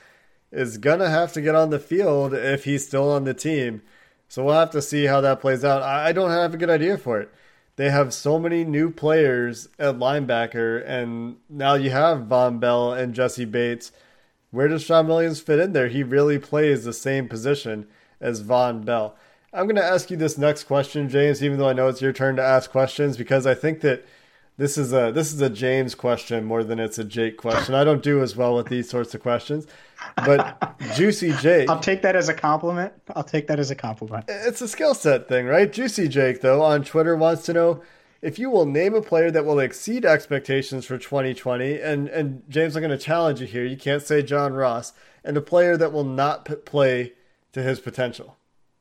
is 0.52 0.78
going 0.78 1.00
to 1.00 1.10
have 1.10 1.32
to 1.32 1.40
get 1.40 1.56
on 1.56 1.70
the 1.70 1.80
field 1.80 2.34
if 2.34 2.66
he's 2.66 2.86
still 2.86 3.10
on 3.10 3.24
the 3.24 3.34
team. 3.34 3.82
So 4.28 4.44
we'll 4.44 4.54
have 4.54 4.70
to 4.70 4.80
see 4.80 5.06
how 5.06 5.20
that 5.22 5.40
plays 5.40 5.64
out. 5.64 5.82
I 5.82 6.12
don't 6.12 6.30
have 6.30 6.54
a 6.54 6.56
good 6.56 6.70
idea 6.70 6.96
for 6.96 7.20
it 7.20 7.34
they 7.80 7.88
have 7.88 8.12
so 8.12 8.38
many 8.38 8.62
new 8.62 8.90
players 8.90 9.66
at 9.78 9.98
linebacker, 9.98 10.86
and 10.86 11.36
now 11.48 11.72
you 11.72 11.88
have 11.88 12.26
Vonn 12.26 12.60
Bell 12.60 12.92
and 12.92 13.14
Jessie 13.14 13.46
Bates. 13.46 13.90
Where 14.50 14.68
does 14.68 14.82
Shawn 14.82 15.08
Williams 15.08 15.40
fit 15.40 15.58
in 15.58 15.72
there? 15.72 15.88
He 15.88 16.02
really 16.02 16.38
plays 16.38 16.84
the 16.84 16.92
same 16.92 17.26
position 17.26 17.86
as 18.20 18.42
Vonn 18.42 18.84
Bell. 18.84 19.16
I'm 19.54 19.64
going 19.64 19.76
to 19.76 19.82
ask 19.82 20.10
you 20.10 20.18
this 20.18 20.36
next 20.36 20.64
question, 20.64 21.08
James, 21.08 21.42
even 21.42 21.56
though 21.56 21.70
I 21.70 21.72
know 21.72 21.88
it's 21.88 22.02
your 22.02 22.12
turn 22.12 22.36
to 22.36 22.42
ask 22.42 22.70
questions, 22.70 23.16
because 23.16 23.46
I 23.46 23.54
think 23.54 23.80
that 23.80 24.04
this 24.58 24.76
is 24.76 24.92
a 24.92 25.10
this 25.10 25.32
is 25.32 25.40
a 25.40 25.48
James 25.48 25.94
question 25.94 26.44
more 26.44 26.62
than 26.62 26.78
it's 26.78 26.98
a 26.98 27.04
Jake 27.04 27.38
question. 27.38 27.74
I 27.74 27.82
don't 27.82 28.02
do 28.02 28.22
as 28.22 28.36
well 28.36 28.56
with 28.56 28.66
these 28.66 28.90
sorts 28.90 29.14
of 29.14 29.22
questions. 29.22 29.66
But 30.16 30.76
Juicy 30.94 31.32
Jake. 31.32 31.68
I'll 31.68 31.80
take 31.80 32.02
that 32.02 32.16
as 32.16 32.28
a 32.28 32.34
compliment. 32.34 32.92
I'll 33.14 33.24
take 33.24 33.46
that 33.48 33.58
as 33.58 33.70
a 33.70 33.74
compliment. 33.74 34.26
It's 34.28 34.60
a 34.60 34.68
skill 34.68 34.94
set 34.94 35.28
thing, 35.28 35.46
right? 35.46 35.70
Juicy 35.70 36.08
Jake, 36.08 36.40
though, 36.40 36.62
on 36.62 36.84
Twitter 36.84 37.16
wants 37.16 37.44
to 37.46 37.52
know 37.52 37.82
if 38.22 38.38
you 38.38 38.50
will 38.50 38.66
name 38.66 38.94
a 38.94 39.02
player 39.02 39.30
that 39.30 39.44
will 39.44 39.58
exceed 39.58 40.04
expectations 40.04 40.84
for 40.84 40.98
2020. 40.98 41.80
And, 41.80 42.08
and 42.08 42.42
James, 42.48 42.76
I'm 42.76 42.82
going 42.82 42.90
to 42.90 42.98
challenge 42.98 43.40
you 43.40 43.46
here. 43.46 43.64
You 43.64 43.76
can't 43.76 44.02
say 44.02 44.22
John 44.22 44.52
Ross. 44.52 44.92
And 45.24 45.36
a 45.36 45.42
player 45.42 45.76
that 45.76 45.92
will 45.92 46.04
not 46.04 46.44
p- 46.46 46.54
play 46.54 47.12
to 47.52 47.62
his 47.62 47.80
potential. 47.80 48.36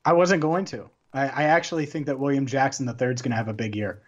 I 0.06 0.14
wasn't 0.14 0.42
going 0.42 0.66
to. 0.66 0.90
I, 1.14 1.28
I 1.28 1.44
actually 1.44 1.86
think 1.86 2.06
that 2.06 2.20
William 2.20 2.46
Jackson 2.46 2.88
III 2.88 3.08
is 3.10 3.22
going 3.22 3.32
to 3.32 3.38
have 3.38 3.48
a 3.48 3.54
big 3.54 3.76
year 3.76 4.02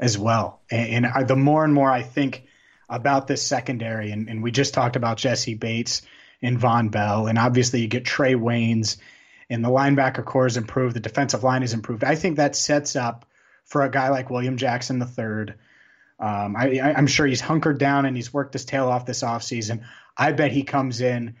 as 0.00 0.18
well. 0.18 0.60
And, 0.70 1.04
and 1.04 1.06
I, 1.06 1.24
the 1.24 1.36
more 1.36 1.64
and 1.64 1.74
more 1.74 1.90
I 1.90 2.02
think 2.02 2.44
about 2.88 3.26
this 3.26 3.42
secondary, 3.42 4.10
and, 4.12 4.28
and 4.28 4.42
we 4.42 4.50
just 4.50 4.74
talked 4.74 4.96
about 4.96 5.16
Jessie 5.16 5.54
Bates 5.54 6.02
in 6.44 6.58
Vonn 6.58 6.90
Bell, 6.90 7.26
and 7.26 7.38
obviously 7.38 7.80
you 7.80 7.88
get 7.88 8.04
Trae 8.04 8.38
Waynes, 8.38 8.98
and 9.48 9.64
the 9.64 9.70
linebacker 9.70 10.22
core 10.22 10.46
is 10.46 10.58
improved, 10.58 10.94
the 10.94 11.00
defensive 11.00 11.42
line 11.42 11.62
is 11.62 11.72
improved. 11.72 12.04
I 12.04 12.16
think 12.16 12.36
that 12.36 12.54
sets 12.54 12.96
up 12.96 13.24
for 13.64 13.80
a 13.80 13.90
guy 13.90 14.10
like 14.10 14.28
William 14.28 14.58
Jackson 14.58 15.00
III. 15.00 15.54
Um, 16.20 16.54
I, 16.54 16.92
am 16.98 17.06
sure 17.06 17.26
he's 17.26 17.40
hunkered 17.40 17.78
down 17.78 18.04
and 18.04 18.14
he's 18.14 18.32
worked 18.32 18.52
his 18.52 18.66
tail 18.66 18.88
off 18.88 19.06
this 19.06 19.22
offseason. 19.22 19.84
I 20.18 20.32
bet 20.32 20.52
he 20.52 20.64
comes 20.64 21.00
in, 21.00 21.36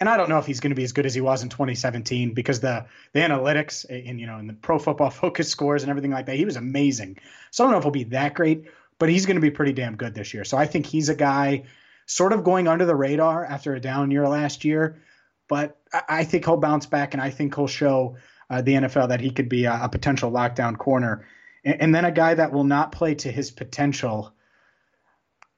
and 0.00 0.08
I 0.08 0.16
don't 0.16 0.28
know 0.28 0.38
if 0.38 0.46
he's 0.46 0.58
going 0.58 0.72
to 0.72 0.76
be 0.76 0.82
as 0.82 0.92
good 0.92 1.06
as 1.06 1.14
he 1.14 1.20
was 1.20 1.44
in 1.44 1.50
2017 1.50 2.34
because 2.34 2.58
the 2.58 2.86
the 3.12 3.20
analytics 3.20 3.86
and 3.88 4.18
you 4.18 4.26
know 4.26 4.38
and 4.38 4.48
the 4.48 4.54
Pro 4.54 4.80
Football 4.80 5.10
Focus 5.22 5.48
scores 5.48 5.84
and 5.84 5.90
everything 5.90 6.10
like 6.10 6.26
that, 6.26 6.36
he 6.36 6.44
was 6.44 6.56
amazing. 6.56 7.18
So 7.52 7.62
I 7.62 7.66
don't 7.66 7.72
know 7.72 7.78
if 7.78 7.84
he'll 7.84 7.92
be 7.92 8.04
that 8.04 8.34
great, 8.34 8.64
but 8.98 9.08
he's 9.08 9.24
going 9.24 9.36
to 9.36 9.40
be 9.40 9.52
pretty 9.52 9.72
damn 9.72 9.94
good 9.94 10.14
this 10.14 10.34
year. 10.34 10.44
So 10.44 10.58
I 10.58 10.66
think 10.66 10.84
he's 10.84 11.10
a 11.10 11.14
guy 11.14 11.62
sort 12.08 12.32
of 12.32 12.42
going 12.42 12.66
under 12.66 12.86
the 12.86 12.96
radar 12.96 13.44
after 13.44 13.74
a 13.74 13.80
down 13.80 14.10
year 14.10 14.26
last 14.26 14.64
year. 14.64 15.00
But 15.46 15.78
I 16.08 16.24
think 16.24 16.44
he'll 16.44 16.56
bounce 16.56 16.86
back, 16.86 17.14
and 17.14 17.22
I 17.22 17.30
think 17.30 17.54
he'll 17.54 17.68
show 17.68 18.16
uh, 18.50 18.62
the 18.62 18.74
NFL 18.74 19.08
that 19.08 19.20
he 19.20 19.30
could 19.30 19.48
be 19.48 19.66
a, 19.66 19.84
a 19.84 19.88
potential 19.88 20.32
lockdown 20.32 20.76
corner. 20.76 21.26
And, 21.64 21.82
and, 21.82 21.94
then 21.94 22.04
a 22.04 22.10
guy 22.10 22.34
that 22.34 22.52
will 22.52 22.64
not 22.64 22.92
play 22.92 23.14
to 23.16 23.30
his 23.30 23.50
potential. 23.50 24.32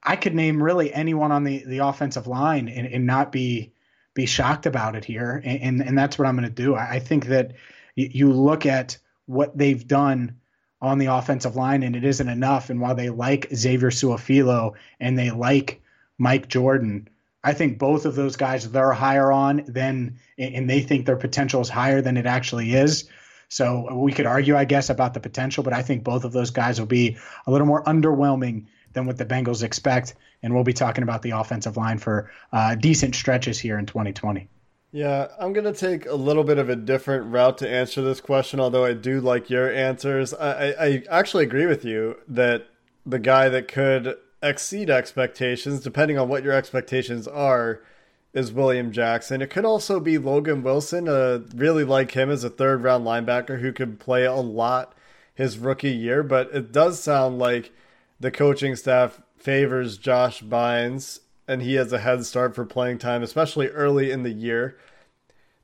I 0.03 0.15
could 0.15 0.35
name 0.35 0.61
really 0.61 0.93
anyone 0.93 1.31
on 1.31 1.43
the, 1.43 1.63
the 1.65 1.79
offensive 1.79 2.27
line 2.27 2.67
and, 2.69 2.87
and 2.87 3.05
not 3.05 3.31
be 3.31 3.73
be 4.13 4.25
shocked 4.25 4.65
about 4.65 4.95
it 4.95 5.05
here. 5.05 5.41
And, 5.43 5.61
and, 5.61 5.81
and 5.81 5.97
that's 5.97 6.19
what 6.19 6.27
I'm 6.27 6.35
going 6.35 6.47
to 6.47 6.53
do. 6.53 6.75
I, 6.75 6.95
I 6.95 6.99
think 6.99 7.27
that 7.27 7.51
y- 7.97 8.09
you 8.11 8.31
look 8.31 8.65
at 8.65 8.97
what 9.25 9.57
they've 9.57 9.87
done 9.87 10.37
on 10.81 10.97
the 10.97 11.05
offensive 11.05 11.55
line, 11.55 11.83
and 11.83 11.95
it 11.95 12.03
isn't 12.03 12.27
enough. 12.27 12.69
And 12.69 12.81
while 12.81 12.95
they 12.95 13.09
like 13.09 13.47
Xavier 13.55 13.89
Su'a-Filo 13.89 14.73
and 14.99 15.17
they 15.17 15.31
like 15.31 15.81
Mike 16.21 16.47
Jordan. 16.47 17.09
I 17.43 17.53
think 17.53 17.79
both 17.79 18.05
of 18.05 18.13
those 18.13 18.35
guys 18.35 18.69
they're 18.69 18.91
higher 18.91 19.31
on 19.31 19.63
than, 19.67 20.19
and 20.37 20.69
they 20.69 20.81
think 20.81 21.07
their 21.07 21.17
potential 21.17 21.61
is 21.61 21.69
higher 21.69 21.99
than 21.99 22.15
it 22.15 22.27
actually 22.27 22.75
is. 22.75 23.09
So 23.49 23.91
we 23.95 24.13
could 24.13 24.27
argue, 24.27 24.55
I 24.55 24.65
guess, 24.65 24.91
about 24.91 25.15
the 25.15 25.19
potential, 25.19 25.63
but 25.63 25.73
I 25.73 25.81
think 25.81 26.03
both 26.03 26.23
of 26.23 26.31
those 26.31 26.51
guys 26.51 26.79
will 26.79 26.87
be 26.87 27.17
a 27.47 27.51
little 27.51 27.65
more 27.65 27.83
underwhelming 27.85 28.67
than 28.93 29.07
what 29.07 29.17
the 29.17 29.25
Bengals 29.25 29.63
expect. 29.63 30.13
And 30.43 30.53
we'll 30.53 30.63
be 30.63 30.73
talking 30.73 31.03
about 31.03 31.23
the 31.23 31.31
offensive 31.31 31.75
line 31.75 31.97
for 31.97 32.31
uh, 32.53 32.75
decent 32.75 33.15
stretches 33.15 33.59
here 33.59 33.79
in 33.79 33.87
2020. 33.87 34.47
Yeah, 34.91 35.27
I'm 35.39 35.53
going 35.53 35.65
to 35.65 35.73
take 35.73 36.05
a 36.05 36.15
little 36.15 36.43
bit 36.43 36.59
of 36.59 36.69
a 36.69 36.75
different 36.75 37.31
route 37.31 37.57
to 37.59 37.69
answer 37.69 38.01
this 38.01 38.21
question, 38.21 38.59
although 38.59 38.85
I 38.85 38.93
do 38.93 39.19
like 39.19 39.49
your 39.49 39.73
answers. 39.73 40.33
I, 40.33 40.51
I, 40.51 40.85
I 40.85 41.03
actually 41.09 41.45
agree 41.45 41.65
with 41.65 41.83
you 41.83 42.17
that 42.27 42.67
the 43.05 43.19
guy 43.19 43.49
that 43.49 43.67
could 43.67 44.17
exceed 44.41 44.89
expectations, 44.89 45.81
depending 45.81 46.17
on 46.17 46.29
what 46.29 46.43
your 46.43 46.53
expectations 46.53 47.27
are, 47.27 47.81
is 48.33 48.51
William 48.51 48.91
Jackson. 48.91 49.41
It 49.41 49.49
could 49.49 49.65
also 49.65 49.99
be 49.99 50.17
Logan 50.17 50.63
Wilson. 50.63 51.07
Uh, 51.07 51.41
really 51.53 51.83
like 51.83 52.11
him 52.11 52.29
as 52.29 52.43
a 52.43 52.49
third 52.49 52.83
round 52.83 53.05
linebacker 53.05 53.59
who 53.59 53.73
could 53.73 53.99
play 53.99 54.25
a 54.25 54.35
lot 54.35 54.93
his 55.33 55.57
rookie 55.57 55.91
year, 55.91 56.23
but 56.23 56.49
it 56.53 56.71
does 56.71 57.01
sound 57.01 57.39
like 57.39 57.73
the 58.19 58.31
coaching 58.31 58.75
staff 58.75 59.21
favors 59.37 59.97
Josh 59.97 60.41
Bynes 60.41 61.19
and 61.47 61.61
he 61.61 61.73
has 61.75 61.91
a 61.91 61.99
head 61.99 62.25
start 62.25 62.55
for 62.55 62.65
playing 62.65 62.97
time, 62.97 63.23
especially 63.23 63.67
early 63.67 64.11
in 64.11 64.23
the 64.23 64.31
year. 64.31 64.77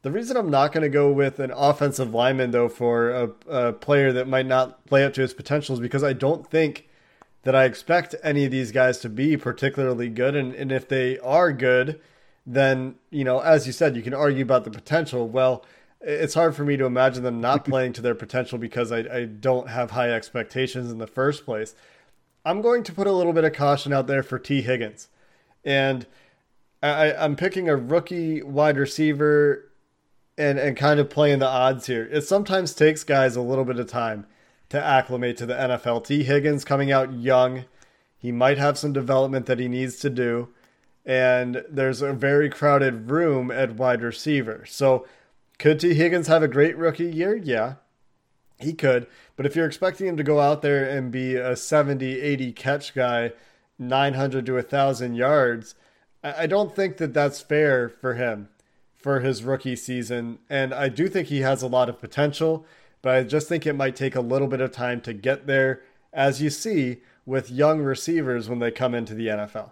The 0.01 0.11
reason 0.11 0.35
I'm 0.35 0.49
not 0.49 0.71
going 0.71 0.83
to 0.83 0.89
go 0.89 1.11
with 1.11 1.39
an 1.39 1.51
offensive 1.51 2.13
lineman, 2.13 2.51
though, 2.51 2.69
for 2.69 3.09
a, 3.09 3.29
a, 3.47 3.73
player 3.73 4.11
that 4.13 4.27
might 4.27 4.45
not 4.45 4.85
play 4.85 5.03
up 5.03 5.13
to 5.13 5.21
his 5.21 5.33
potential 5.33 5.73
is 5.73 5.79
because 5.79 6.03
I 6.03 6.13
don't 6.13 6.49
think 6.49 6.87
that 7.47 7.55
I 7.55 7.63
expect 7.63 8.13
any 8.23 8.43
of 8.43 8.51
these 8.51 8.73
guys 8.73 8.97
to 8.97 9.07
be 9.07 9.37
particularly 9.37 10.09
good. 10.09 10.35
And, 10.35 10.53
and 10.53 10.69
if 10.69 10.85
they 10.85 11.17
are 11.19 11.53
good, 11.53 11.97
then, 12.45 12.95
you 13.09 13.23
know, 13.23 13.39
as 13.39 13.65
you 13.65 13.71
said, 13.71 13.95
you 13.95 14.01
can 14.01 14.13
argue 14.13 14.43
about 14.43 14.65
the 14.65 14.69
potential. 14.69 15.29
Well, 15.29 15.63
it's 16.01 16.33
hard 16.33 16.57
for 16.57 16.65
me 16.65 16.75
to 16.75 16.83
imagine 16.83 17.23
them 17.23 17.39
not 17.39 17.63
playing 17.69 17.93
to 17.93 18.01
their 18.01 18.15
potential 18.15 18.57
because 18.57 18.91
I, 18.91 18.97
I 18.97 19.23
don't 19.23 19.69
have 19.69 19.91
high 19.91 20.11
expectations 20.11 20.91
in 20.91 20.97
the 20.97 21.07
first 21.07 21.45
place. 21.45 21.73
I'm 22.43 22.61
going 22.61 22.83
to 22.83 22.91
put 22.91 23.07
a 23.07 23.13
little 23.13 23.31
bit 23.31 23.45
of 23.45 23.53
caution 23.53 23.93
out 23.93 24.07
there 24.07 24.23
for 24.23 24.37
Tee 24.37 24.61
Higgins. 24.61 25.07
And 25.63 26.05
I, 26.83 27.13
I'm 27.13 27.37
picking 27.37 27.69
a 27.69 27.77
rookie 27.77 28.43
wide 28.43 28.75
receiver 28.75 29.71
and, 30.37 30.59
and 30.59 30.75
kind 30.75 30.99
of 30.99 31.09
playing 31.09 31.39
the 31.39 31.47
odds 31.47 31.87
here. 31.87 32.09
It 32.11 32.23
sometimes 32.23 32.73
takes 32.73 33.05
guys 33.05 33.37
a 33.37 33.41
little 33.41 33.63
bit 33.63 33.79
of 33.79 33.87
time 33.87 34.25
to 34.69 34.83
acclimate 34.83 35.37
to 35.37 35.45
the 35.45 35.53
NFL. 35.53 36.05
Tee 36.05 36.23
Higgins 36.23 36.65
coming 36.65 36.91
out 36.91 37.13
young. 37.13 37.65
He 38.17 38.31
might 38.31 38.57
have 38.57 38.77
some 38.77 38.93
development 38.93 39.45
that 39.45 39.59
he 39.59 39.67
needs 39.67 39.97
to 39.99 40.09
do. 40.09 40.49
And 41.05 41.63
there's 41.69 42.01
a 42.01 42.13
very 42.13 42.49
crowded 42.49 43.09
room 43.09 43.49
at 43.49 43.75
wide 43.75 44.01
receiver. 44.01 44.65
So, 44.67 45.07
could 45.57 45.79
Tee 45.79 45.93
Higgins 45.93 46.27
have 46.27 46.43
a 46.43 46.47
great 46.47 46.77
rookie 46.77 47.09
year? 47.09 47.35
Yeah, 47.35 47.75
he 48.59 48.73
could. 48.73 49.07
But 49.35 49.45
if 49.45 49.55
you're 49.55 49.65
expecting 49.65 50.07
him 50.07 50.17
to 50.17 50.23
go 50.23 50.39
out 50.39 50.61
there 50.61 50.87
and 50.87 51.11
be 51.11 51.35
a 51.35 51.55
70, 51.55 52.19
80 52.19 52.51
catch 52.51 52.93
guy, 52.93 53.31
900 53.79 54.45
to 54.45 54.53
1,000 54.55 55.15
yards, 55.15 55.75
I 56.23 56.47
don't 56.47 56.75
think 56.75 56.97
that 56.97 57.13
that's 57.13 57.41
fair 57.41 57.89
for 57.89 58.15
him 58.15 58.49
for 58.95 59.19
his 59.21 59.43
rookie 59.43 59.75
season. 59.75 60.39
And 60.49 60.73
I 60.73 60.89
do 60.89 61.07
think 61.07 61.27
he 61.27 61.41
has 61.41 61.61
a 61.61 61.67
lot 61.67 61.89
of 61.89 61.99
potential 61.99 62.65
but 63.07 63.15
I 63.15 63.23
just 63.23 63.47
think 63.47 63.65
it 63.65 63.71
might 63.71 63.95
take 63.95 64.17
a 64.17 64.19
little 64.19 64.49
bit 64.49 64.59
of 64.59 64.73
time 64.73 64.99
to 65.03 65.13
get 65.13 65.47
there, 65.47 65.81
as 66.11 66.41
you 66.41 66.49
see 66.49 66.97
with 67.25 67.49
young 67.49 67.79
receivers 67.79 68.49
when 68.49 68.59
they 68.59 68.69
come 68.69 68.93
into 68.93 69.13
the 69.13 69.27
NFL. 69.27 69.71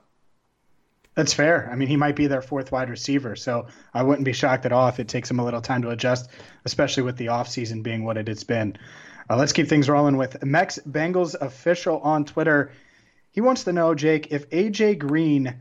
That's 1.15 1.33
fair. 1.33 1.67
I 1.69 1.75
mean, 1.75 1.89
he 1.89 1.97
might 1.97 2.15
be 2.15 2.27
their 2.27 2.41
fourth 2.41 2.71
wide 2.71 2.89
receiver, 2.89 3.35
so 3.35 3.67
I 3.93 4.03
wouldn't 4.03 4.23
be 4.23 4.31
shocked 4.31 4.65
at 4.65 4.71
all 4.71 4.87
if 4.87 5.01
it 5.01 5.09
takes 5.09 5.29
him 5.29 5.39
a 5.39 5.43
little 5.43 5.59
time 5.59 5.81
to 5.81 5.89
adjust, 5.89 6.29
especially 6.63 7.03
with 7.03 7.17
the 7.17 7.25
offseason 7.25 7.83
being 7.83 8.05
what 8.05 8.15
it 8.15 8.29
has 8.29 8.45
been. 8.45 8.77
Uh, 9.29 9.35
let's 9.35 9.51
keep 9.51 9.67
things 9.67 9.89
rolling 9.89 10.15
with 10.15 10.41
Mex 10.41 10.79
Bengals 10.89 11.35
official 11.41 11.99
on 11.99 12.23
Twitter. 12.23 12.71
He 13.33 13.41
wants 13.41 13.65
to 13.65 13.73
know, 13.73 13.93
Jake, 13.95 14.31
if 14.31 14.49
AJ 14.51 14.99
Green 14.99 15.57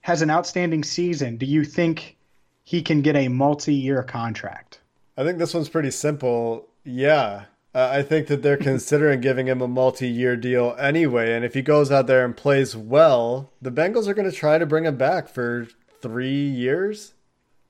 has 0.00 0.20
an 0.20 0.30
outstanding 0.30 0.82
season, 0.82 1.36
do 1.36 1.46
you 1.46 1.62
think 1.62 2.16
he 2.64 2.82
can 2.82 3.02
get 3.02 3.14
a 3.14 3.28
multi 3.28 3.72
year 3.72 4.02
contract? 4.02 4.80
I 5.16 5.22
think 5.22 5.38
this 5.38 5.54
one's 5.54 5.68
pretty 5.68 5.92
simple. 5.92 6.70
Yeah, 6.84 7.46
Uh, 7.74 7.90
I 7.92 8.02
think 8.02 8.28
that 8.28 8.40
they're 8.42 8.56
considering 8.56 9.20
giving 9.20 9.48
him 9.48 9.60
a 9.60 9.66
multi-year 9.66 10.36
deal 10.36 10.76
anyway, 10.78 11.32
and 11.34 11.44
if 11.44 11.54
he 11.54 11.62
goes 11.62 11.90
out 11.90 12.06
there 12.06 12.24
and 12.24 12.36
plays 12.36 12.76
well, 12.76 13.50
the 13.60 13.72
Bengals 13.72 14.06
are 14.06 14.14
going 14.14 14.30
to 14.30 14.36
try 14.36 14.58
to 14.58 14.66
bring 14.66 14.84
him 14.84 14.96
back 14.96 15.28
for 15.28 15.66
three 16.00 16.46
years. 16.46 17.14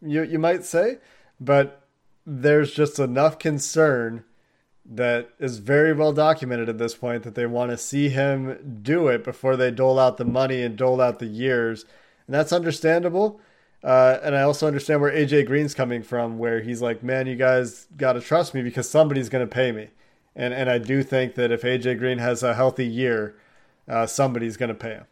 You 0.02 0.22
you 0.22 0.38
might 0.38 0.64
say, 0.64 0.98
but 1.40 1.88
there's 2.26 2.74
just 2.74 2.98
enough 2.98 3.38
concern 3.38 4.24
that 4.84 5.30
is 5.38 5.56
very 5.58 5.94
well 5.94 6.12
documented 6.12 6.68
at 6.68 6.76
this 6.76 6.94
point 6.94 7.22
that 7.22 7.34
they 7.34 7.46
want 7.46 7.70
to 7.70 7.78
see 7.78 8.10
him 8.10 8.80
do 8.82 9.08
it 9.08 9.24
before 9.24 9.56
they 9.56 9.70
dole 9.70 9.98
out 9.98 10.18
the 10.18 10.26
money 10.26 10.62
and 10.62 10.76
dole 10.76 11.00
out 11.00 11.18
the 11.18 11.26
years, 11.26 11.86
and 12.26 12.34
that's 12.34 12.52
understandable. 12.52 13.40
Uh, 13.84 14.18
and 14.22 14.34
I 14.34 14.42
also 14.42 14.66
understand 14.66 15.02
where 15.02 15.12
AJ 15.12 15.46
Green's 15.46 15.74
coming 15.74 16.02
from, 16.02 16.38
where 16.38 16.62
he's 16.62 16.80
like, 16.80 17.02
"Man, 17.02 17.26
you 17.26 17.36
guys 17.36 17.86
got 17.98 18.14
to 18.14 18.20
trust 18.20 18.54
me 18.54 18.62
because 18.62 18.88
somebody's 18.88 19.28
going 19.28 19.46
to 19.46 19.52
pay 19.52 19.72
me," 19.72 19.90
and 20.34 20.54
and 20.54 20.70
I 20.70 20.78
do 20.78 21.02
think 21.02 21.34
that 21.34 21.52
if 21.52 21.62
AJ 21.62 21.98
Green 21.98 22.16
has 22.16 22.42
a 22.42 22.54
healthy 22.54 22.86
year, 22.86 23.36
uh, 23.86 24.06
somebody's 24.06 24.56
going 24.56 24.70
to 24.70 24.74
pay 24.74 24.94
him. 24.94 25.04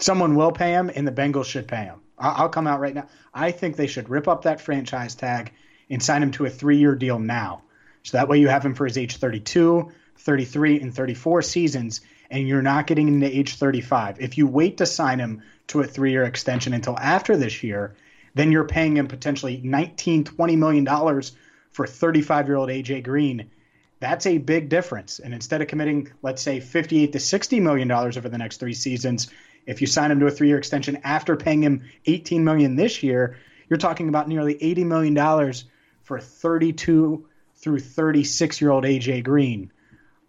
Someone 0.00 0.36
will 0.36 0.52
pay 0.52 0.70
him, 0.70 0.90
and 0.94 1.06
the 1.06 1.12
Bengals 1.12 1.44
should 1.44 1.68
pay 1.68 1.84
him. 1.84 2.00
I'll, 2.18 2.44
I'll 2.44 2.48
come 2.48 2.66
out 2.66 2.80
right 2.80 2.94
now. 2.94 3.08
I 3.34 3.50
think 3.50 3.76
they 3.76 3.86
should 3.86 4.08
rip 4.08 4.26
up 4.26 4.42
that 4.42 4.62
franchise 4.62 5.14
tag 5.14 5.52
and 5.90 6.02
sign 6.02 6.22
him 6.22 6.30
to 6.32 6.46
a 6.46 6.50
three-year 6.50 6.94
deal 6.94 7.18
now, 7.18 7.62
so 8.04 8.16
that 8.16 8.28
way 8.28 8.38
you 8.38 8.48
have 8.48 8.64
him 8.64 8.74
for 8.74 8.86
his 8.86 8.96
age 8.96 9.18
32, 9.18 9.92
33, 10.16 10.80
and 10.80 10.94
34 10.94 11.42
seasons, 11.42 12.00
and 12.30 12.46
you're 12.46 12.62
not 12.62 12.86
getting 12.86 13.08
into 13.08 13.26
age 13.26 13.56
35. 13.56 14.20
If 14.20 14.38
you 14.38 14.46
wait 14.46 14.78
to 14.78 14.86
sign 14.86 15.18
him 15.18 15.42
to 15.68 15.80
a 15.80 15.86
three 15.86 16.12
year 16.12 16.24
extension 16.24 16.72
until 16.72 16.98
after 16.98 17.36
this 17.36 17.62
year, 17.62 17.94
then 18.34 18.52
you're 18.52 18.64
paying 18.64 18.96
him 18.96 19.08
potentially 19.08 19.60
19, 19.62 20.24
20 20.24 20.56
million 20.56 20.84
dollars 20.84 21.32
for 21.70 21.86
35 21.86 22.48
year 22.48 22.56
old 22.56 22.68
AJ 22.68 23.04
Green. 23.04 23.50
That's 23.98 24.26
a 24.26 24.38
big 24.38 24.68
difference. 24.68 25.18
And 25.18 25.32
instead 25.32 25.62
of 25.62 25.68
committing, 25.68 26.12
let's 26.22 26.42
say, 26.42 26.60
58 26.60 27.12
to 27.12 27.20
60 27.20 27.60
million 27.60 27.88
dollars 27.88 28.16
over 28.16 28.28
the 28.28 28.38
next 28.38 28.58
three 28.58 28.74
seasons, 28.74 29.28
if 29.66 29.80
you 29.80 29.86
sign 29.86 30.10
him 30.10 30.20
to 30.20 30.26
a 30.26 30.30
three 30.30 30.48
year 30.48 30.58
extension 30.58 30.98
after 31.02 31.36
paying 31.36 31.62
him 31.62 31.84
18 32.06 32.44
million 32.44 32.76
this 32.76 33.02
year, 33.02 33.36
you're 33.68 33.78
talking 33.78 34.08
about 34.08 34.28
nearly 34.28 34.62
80 34.62 34.84
million 34.84 35.14
dollars 35.14 35.64
for 36.02 36.20
32 36.20 37.26
through 37.56 37.80
36 37.80 38.60
year 38.60 38.70
old 38.70 38.84
AJ 38.84 39.24
Green. 39.24 39.72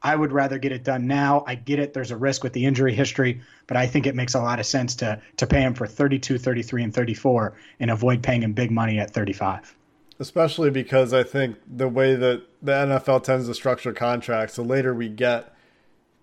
I 0.02 0.16
would 0.16 0.32
rather 0.32 0.60
get 0.60 0.72
it 0.72 0.84
done 0.84 1.08
now. 1.08 1.44
I 1.48 1.56
get 1.56 1.80
it. 1.80 1.94
There's 1.94 2.12
a 2.12 2.18
risk 2.18 2.44
with 2.44 2.54
the 2.54 2.66
injury 2.66 2.94
history, 2.94 3.42
but 3.66 3.78
I 3.78 3.88
think 3.88 4.06
it 4.06 4.16
makes 4.16 4.36
a 4.36 4.40
lot 4.40 4.60
of 4.60 4.66
sense 4.66 4.96
to 4.98 5.22
to 5.38 5.48
pay 5.48 5.62
him 5.62 5.74
for 5.74 5.88
32, 5.88 6.38
33, 6.38 6.84
and 6.84 6.94
34 6.94 7.56
and 7.80 7.92
avoid 7.92 8.22
paying 8.22 8.44
him 8.44 8.54
big 8.54 8.72
money 8.72 9.00
at 9.00 9.12
35. 9.12 9.76
Especially 10.20 10.70
because 10.70 11.14
I 11.14 11.24
think 11.24 11.58
the 11.68 11.88
way 11.88 12.16
that 12.16 12.44
the 12.62 12.72
NFL 12.72 13.24
tends 13.24 13.48
to 13.48 13.54
structure 13.54 13.94
contracts, 13.94 14.56
the 14.56 14.64
later 14.64 14.94
we 14.94 15.10
get 15.10 15.54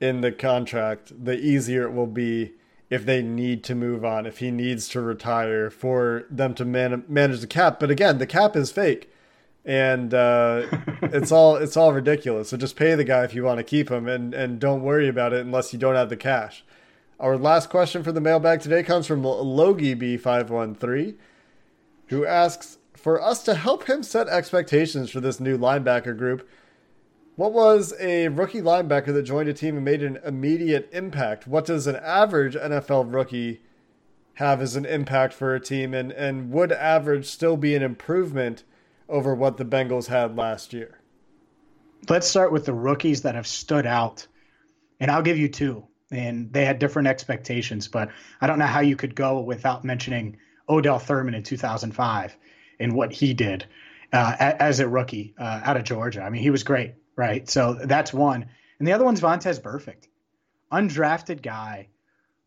in 0.01 0.21
the 0.21 0.33
contract, 0.33 1.25
the 1.25 1.39
easier 1.39 1.85
it 1.85 1.93
will 1.93 2.09
be 2.09 2.53
if 2.91 3.07
they 3.07 3.23
need 3.23 3.65
to 3.65 3.75
move 3.75 4.05
on, 4.05 4.27
if 4.27 4.39
he 4.39 4.51
needs 4.51 4.89
to 4.89 5.01
retire, 5.01 5.71
for 5.71 6.25
them 6.31 6.55
to 6.55 6.65
man- 6.65 7.05
manage 7.09 7.41
the 7.41 7.47
cap. 7.47 7.81
But 7.81 7.91
again, 7.91 8.19
the 8.19 8.27
cap 8.27 8.57
is 8.57 8.71
fake 8.71 9.11
and 9.65 10.13
uh, 10.13 10.67
it's 11.03 11.33
all 11.33 11.57
it's 11.57 11.77
all 11.77 11.93
ridiculous. 11.93 12.51
So 12.51 12.57
just 12.57 12.77
pay 12.77 12.95
the 12.95 13.05
guy 13.05 13.25
if 13.25 13.35
you 13.35 13.45
want 13.45 13.59
to 13.59 13.65
keep 13.65 13.91
him, 13.91 14.07
and 14.07 14.35
and 14.35 14.59
don't 14.59 14.83
worry 14.83 15.09
about 15.09 15.33
it 15.33 15.45
unless 15.45 15.73
you 15.73 15.79
don't 15.79 15.95
have 15.95 16.11
the 16.11 16.17
cash. 16.17 16.65
Our 17.19 17.37
last 17.37 17.71
question 17.71 18.03
for 18.03 18.13
the 18.13 18.21
mailbag 18.21 18.61
today 18.61 18.83
comes 18.83 19.07
from 19.07 19.23
Logie 19.23 19.95
B 19.95 20.17
five 20.17 20.51
one 20.51 20.75
three, 20.75 21.15
who 22.09 22.27
asks 22.27 22.79
for 22.95 23.21
us 23.23 23.43
to 23.45 23.55
help 23.55 23.89
him 23.89 24.03
set 24.03 24.29
expectations 24.29 25.11
for 25.11 25.21
this 25.21 25.41
new 25.41 25.57
linebacker 25.57 26.17
group. 26.17 26.49
What 27.37 27.53
was 27.53 27.93
a 27.99 28.29
rookie 28.29 28.63
linebacker 28.63 29.13
that 29.13 29.23
joined 29.23 29.49
a 29.49 29.55
team 29.55 29.77
and 29.77 29.85
made 29.85 30.03
an 30.03 30.21
immediate 30.25 30.89
impact? 30.93 31.49
What 31.49 31.65
does 31.65 31.87
an 31.87 31.97
average 31.97 32.55
NFL 32.55 33.13
rookie 33.13 33.61
have 34.35 34.61
as 34.61 34.77
an 34.77 34.85
impact 34.85 35.33
for 35.33 35.55
a 35.55 35.61
team, 35.61 35.95
and 35.95 36.13
and 36.13 36.51
would 36.51 36.71
average 36.71 37.27
still 37.27 37.57
be 37.57 37.75
an 37.75 37.83
improvement? 37.83 38.65
Over 39.09 39.35
what 39.35 39.57
the 39.57 39.65
Bengals 39.65 40.07
had 40.07 40.37
last 40.37 40.73
year? 40.73 41.01
Let's 42.09 42.27
start 42.27 42.53
with 42.53 42.67
the 42.67 42.75
rookies 42.75 43.23
that 43.23 43.35
have 43.35 43.47
stood 43.47 43.87
out. 43.87 44.27
And 45.01 45.11
I'll 45.11 45.23
give 45.23 45.39
you 45.39 45.49
two. 45.49 45.87
And 46.11 46.53
they 46.53 46.65
had 46.65 46.79
different 46.79 47.09
expectations, 47.09 47.89
but 47.89 48.11
I 48.41 48.47
don't 48.47 48.59
know 48.59 48.67
how 48.67 48.81
you 48.81 48.97
could 48.97 49.15
go 49.15 49.41
without 49.41 49.85
mentioning 49.85 50.37
Odell 50.69 50.99
Thurman 50.99 51.35
in 51.35 51.43
2005 51.43 52.37
and 52.79 52.93
what 52.93 53.13
he 53.13 53.35
did 53.35 53.67
uh, 54.13 54.37
as 54.39 54.81
a 54.81 54.89
rookie 54.89 55.35
uh, 55.39 55.61
out 55.65 55.77
of 55.77 55.85
Georgia. 55.85 56.23
I 56.23 56.31
mean, 56.31 56.43
he 56.43 56.51
was 56.51 56.63
great, 56.63 56.95
right? 57.17 57.49
So 57.49 57.75
that's 57.75 58.13
one. 58.13 58.47
And 58.79 58.87
the 58.87 58.93
other 58.93 59.05
one's 59.05 59.21
Vontaze 59.21 59.61
Burfict, 59.61 60.09
undrafted 60.73 61.43
guy. 61.43 61.89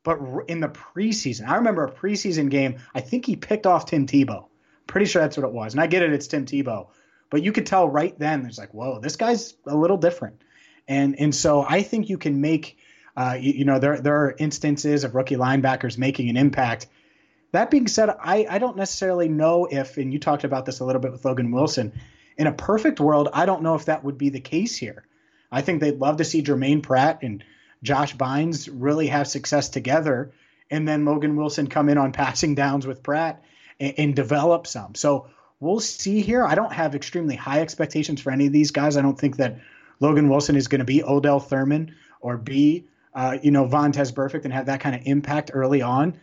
But 0.04 0.20
in 0.48 0.62
the 0.62 0.70
preseason, 0.70 1.48
I 1.48 1.58
remember 1.58 1.84
a 1.84 1.92
preseason 1.92 2.50
game, 2.50 2.78
I 2.96 3.02
think 3.02 3.26
he 3.26 3.36
picked 3.36 3.66
off 3.66 3.88
Tim 3.88 4.08
Tebow 4.08 4.46
Pretty 4.88 5.06
sure 5.06 5.22
that's 5.22 5.38
what 5.38 5.46
it 5.46 5.54
was. 5.54 5.74
And 5.74 5.82
I 5.82 5.88
get 5.88 6.04
it, 6.04 6.14
it's 6.14 6.28
Tim 6.28 6.46
Tebow. 6.46 6.88
But 7.30 7.44
you 7.44 7.52
could 7.52 7.66
tell 7.66 7.90
right 7.90 8.18
then, 8.18 8.42
there's 8.42 8.58
like, 8.58 8.74
whoa, 8.74 9.00
this 9.00 9.16
guy's 9.16 9.54
a 9.66 9.76
little 9.76 9.98
different. 9.98 10.42
And 10.88 11.20
and 11.20 11.36
so 11.36 11.66
I 11.68 11.84
think 11.84 12.10
you 12.10 12.18
can 12.18 12.40
make, 12.40 12.78
uh, 13.18 13.38
you, 13.40 13.52
you, 13.54 13.66
know, 13.66 13.80
there 13.80 14.00
there 14.00 14.16
are 14.24 14.36
instances 14.38 15.04
of 15.04 15.16
rookie 15.16 15.36
linebackers 15.36 15.98
making 15.98 16.30
an 16.30 16.38
impact. 16.38 16.88
That 17.52 17.72
being 17.72 17.88
said, 17.88 18.10
I, 18.10 18.46
I 18.50 18.60
don't 18.60 18.78
necessarily 18.78 19.30
know 19.30 19.68
if, 19.70 19.98
and 19.98 20.12
you 20.12 20.20
talked 20.20 20.44
about 20.44 20.66
this 20.66 20.80
a 20.80 20.86
little 20.86 21.02
bit 21.02 21.12
with 21.12 21.26
Logan 21.26 21.52
Wilson, 21.52 21.94
in 22.38 22.48
a 22.48 22.52
perfect 22.52 23.00
world, 23.00 23.30
I 23.34 23.46
don't 23.46 23.64
know 23.64 23.76
if 23.76 23.86
that 23.86 24.04
would 24.04 24.18
be 24.18 24.30
the 24.30 24.40
case 24.40 24.76
here. 24.76 25.06
I 25.52 25.62
think 25.62 25.80
they'd 25.82 26.00
love 26.00 26.18
to 26.18 26.26
see 26.26 26.42
Germaine 26.42 26.82
Pratt 26.82 27.20
and 27.24 27.44
Josh 27.84 28.16
Bynes 28.16 28.70
really 28.72 29.08
have 29.08 29.28
success 29.28 29.70
together, 29.70 30.34
and 30.70 30.88
then 30.88 31.06
Logan 31.06 31.36
Wilson 31.36 31.68
come 31.68 31.90
in 31.90 31.98
on 31.98 32.12
passing 32.12 32.54
downs 32.56 32.86
with 32.86 33.04
Pratt 33.04 33.44
and, 33.80 33.94
and 33.98 34.16
develop 34.16 34.68
some. 34.68 34.96
So 34.96 35.28
we'll 35.60 35.80
see 35.80 36.22
here. 36.22 36.46
I 36.46 36.56
don't 36.56 36.74
have 36.74 36.96
extremely 36.96 37.36
high 37.36 37.62
expectations 37.62 38.22
for 38.22 38.32
any 38.32 38.48
of 38.48 38.54
these 38.54 38.72
guys. 38.72 38.98
I 38.98 39.02
don't 39.02 39.20
think 39.20 39.38
that 39.38 39.60
Logan 40.00 40.30
Wilson 40.30 40.56
is 40.56 40.68
going 40.68 40.80
to 40.80 40.86
be 40.86 41.04
Odell 41.04 41.40
Thurman 41.40 41.96
or 42.20 42.38
be, 42.38 42.86
uh, 43.14 43.38
you 43.42 43.52
know, 43.52 43.66
Vontaze 43.66 44.14
Burfict 44.14 44.44
and 44.46 44.54
have 44.54 44.68
that 44.68 44.80
kind 44.80 44.96
of 44.96 45.02
impact 45.06 45.52
early 45.54 45.82
on. 45.82 46.18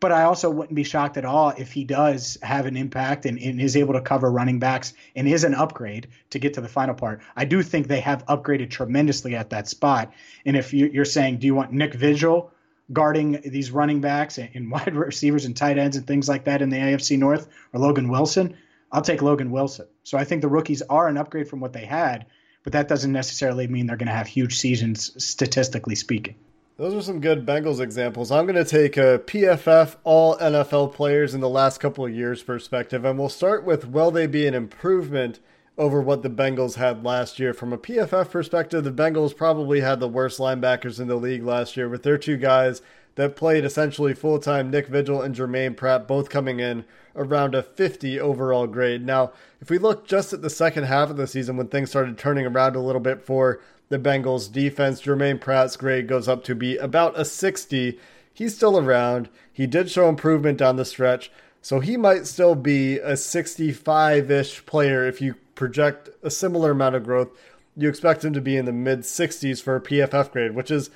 But 0.00 0.12
I 0.12 0.22
also 0.22 0.48
wouldn't 0.48 0.74
be 0.74 0.82
shocked 0.82 1.18
at 1.18 1.26
all 1.26 1.50
if 1.50 1.72
he 1.72 1.84
does 1.84 2.38
have 2.42 2.64
an 2.64 2.74
impact 2.74 3.26
and, 3.26 3.38
and, 3.38 3.60
is 3.60 3.76
able 3.76 3.92
to 3.92 4.00
cover 4.00 4.32
running 4.32 4.58
backs 4.58 4.94
and 5.14 5.28
is 5.28 5.44
an 5.44 5.54
upgrade 5.54 6.08
to 6.30 6.38
get 6.38 6.54
to 6.54 6.62
the 6.62 6.68
final 6.68 6.94
part. 6.94 7.20
I 7.36 7.44
do 7.44 7.62
think 7.62 7.86
they 7.86 8.00
have 8.00 8.24
upgraded 8.24 8.70
tremendously 8.70 9.36
at 9.36 9.50
that 9.50 9.68
spot. 9.68 10.10
And 10.46 10.56
if 10.56 10.72
you're 10.72 11.04
saying, 11.04 11.38
do 11.38 11.46
you 11.46 11.54
want 11.54 11.72
Nick 11.72 11.92
Vigil 11.92 12.50
guarding 12.92 13.40
these 13.44 13.70
running 13.70 14.00
backs 14.00 14.38
and 14.38 14.70
wide 14.70 14.94
receivers 14.94 15.44
and 15.44 15.56
tight 15.56 15.78
ends 15.78 15.96
and 15.96 16.06
things 16.06 16.28
like 16.28 16.44
that 16.44 16.62
in 16.62 16.70
the 16.70 16.76
AFC 16.76 17.18
North 17.18 17.48
or 17.72 17.80
Logan 17.80 18.08
Wilson, 18.08 18.56
I'll 18.92 19.02
take 19.02 19.22
Logan 19.22 19.50
Wilson. 19.50 19.86
So 20.02 20.18
I 20.18 20.24
think 20.24 20.42
the 20.42 20.48
rookies 20.48 20.82
are 20.82 21.08
an 21.08 21.16
upgrade 21.16 21.48
from 21.48 21.60
what 21.60 21.72
they 21.72 21.84
had, 21.84 22.26
but 22.64 22.72
that 22.72 22.88
doesn't 22.88 23.12
necessarily 23.12 23.66
mean 23.66 23.86
they're 23.86 23.96
going 23.96 24.08
to 24.08 24.14
have 24.14 24.26
huge 24.26 24.58
seasons 24.58 25.12
statistically 25.22 25.94
speaking. 25.94 26.34
Those 26.76 26.94
are 26.94 27.02
some 27.02 27.20
good 27.20 27.44
Bengals 27.44 27.78
examples. 27.78 28.32
I'm 28.32 28.46
going 28.46 28.56
to 28.56 28.64
take 28.64 28.96
uh, 28.96 29.02
a 29.02 29.18
PFF 29.18 29.96
all 30.02 30.38
NFL 30.38 30.94
players 30.94 31.34
in 31.34 31.42
the 31.42 31.48
last 31.48 31.78
couple 31.78 32.06
of 32.06 32.14
years 32.14 32.42
perspective, 32.42 33.04
and 33.04 33.18
we'll 33.18 33.28
start 33.28 33.64
with 33.64 33.86
will 33.86 34.10
they 34.10 34.26
be 34.26 34.46
an 34.46 34.54
improvement 34.54 35.40
over 35.80 36.02
what 36.02 36.22
the 36.22 36.28
Bengals 36.28 36.74
had 36.74 37.02
last 37.02 37.38
year. 37.38 37.54
From 37.54 37.72
a 37.72 37.78
PFF 37.78 38.30
perspective, 38.30 38.84
the 38.84 38.92
Bengals 38.92 39.34
probably 39.34 39.80
had 39.80 39.98
the 39.98 40.08
worst 40.08 40.38
linebackers 40.38 41.00
in 41.00 41.08
the 41.08 41.16
league 41.16 41.42
last 41.42 41.74
year 41.74 41.88
with 41.88 42.02
their 42.02 42.18
two 42.18 42.36
guys 42.36 42.82
that 43.14 43.34
played 43.34 43.64
essentially 43.64 44.12
full 44.12 44.38
time 44.38 44.70
Nick 44.70 44.88
Vigil 44.88 45.22
and 45.22 45.34
Germaine 45.34 45.74
Pratt, 45.74 46.06
both 46.06 46.28
coming 46.28 46.60
in 46.60 46.84
around 47.16 47.54
a 47.54 47.62
50 47.62 48.20
overall 48.20 48.66
grade. 48.66 49.06
Now, 49.06 49.32
if 49.62 49.70
we 49.70 49.78
look 49.78 50.06
just 50.06 50.34
at 50.34 50.42
the 50.42 50.50
second 50.50 50.84
half 50.84 51.08
of 51.08 51.16
the 51.16 51.26
season 51.26 51.56
when 51.56 51.68
things 51.68 51.88
started 51.88 52.18
turning 52.18 52.44
around 52.44 52.76
a 52.76 52.80
little 52.80 53.00
bit 53.00 53.22
for 53.22 53.58
the 53.88 53.98
Bengals 53.98 54.52
defense, 54.52 55.00
Germaine 55.00 55.38
Pratt's 55.38 55.78
grade 55.78 56.06
goes 56.06 56.28
up 56.28 56.44
to 56.44 56.54
be 56.54 56.76
about 56.76 57.18
a 57.18 57.24
60. 57.24 57.98
He's 58.34 58.54
still 58.54 58.78
around. 58.78 59.30
He 59.50 59.66
did 59.66 59.90
show 59.90 60.10
improvement 60.10 60.58
down 60.58 60.76
the 60.76 60.84
stretch. 60.84 61.32
So 61.62 61.80
he 61.80 61.96
might 61.96 62.26
still 62.26 62.54
be 62.54 62.98
a 62.98 63.16
65 63.16 64.30
ish 64.30 64.64
player 64.66 65.06
if 65.06 65.20
you 65.20 65.36
project 65.60 66.08
a 66.22 66.30
similar 66.30 66.72
amount 66.72 66.96
of 66.96 67.04
growth. 67.04 67.28
You 67.76 67.88
expect 67.88 68.24
him 68.24 68.32
to 68.32 68.40
be 68.40 68.56
in 68.56 68.64
the 68.64 68.72
mid 68.72 69.00
60s 69.00 69.62
for 69.62 69.76
a 69.76 69.80
PFF 69.80 70.32
grade, 70.32 70.54
which 70.56 70.70
is 70.70 70.90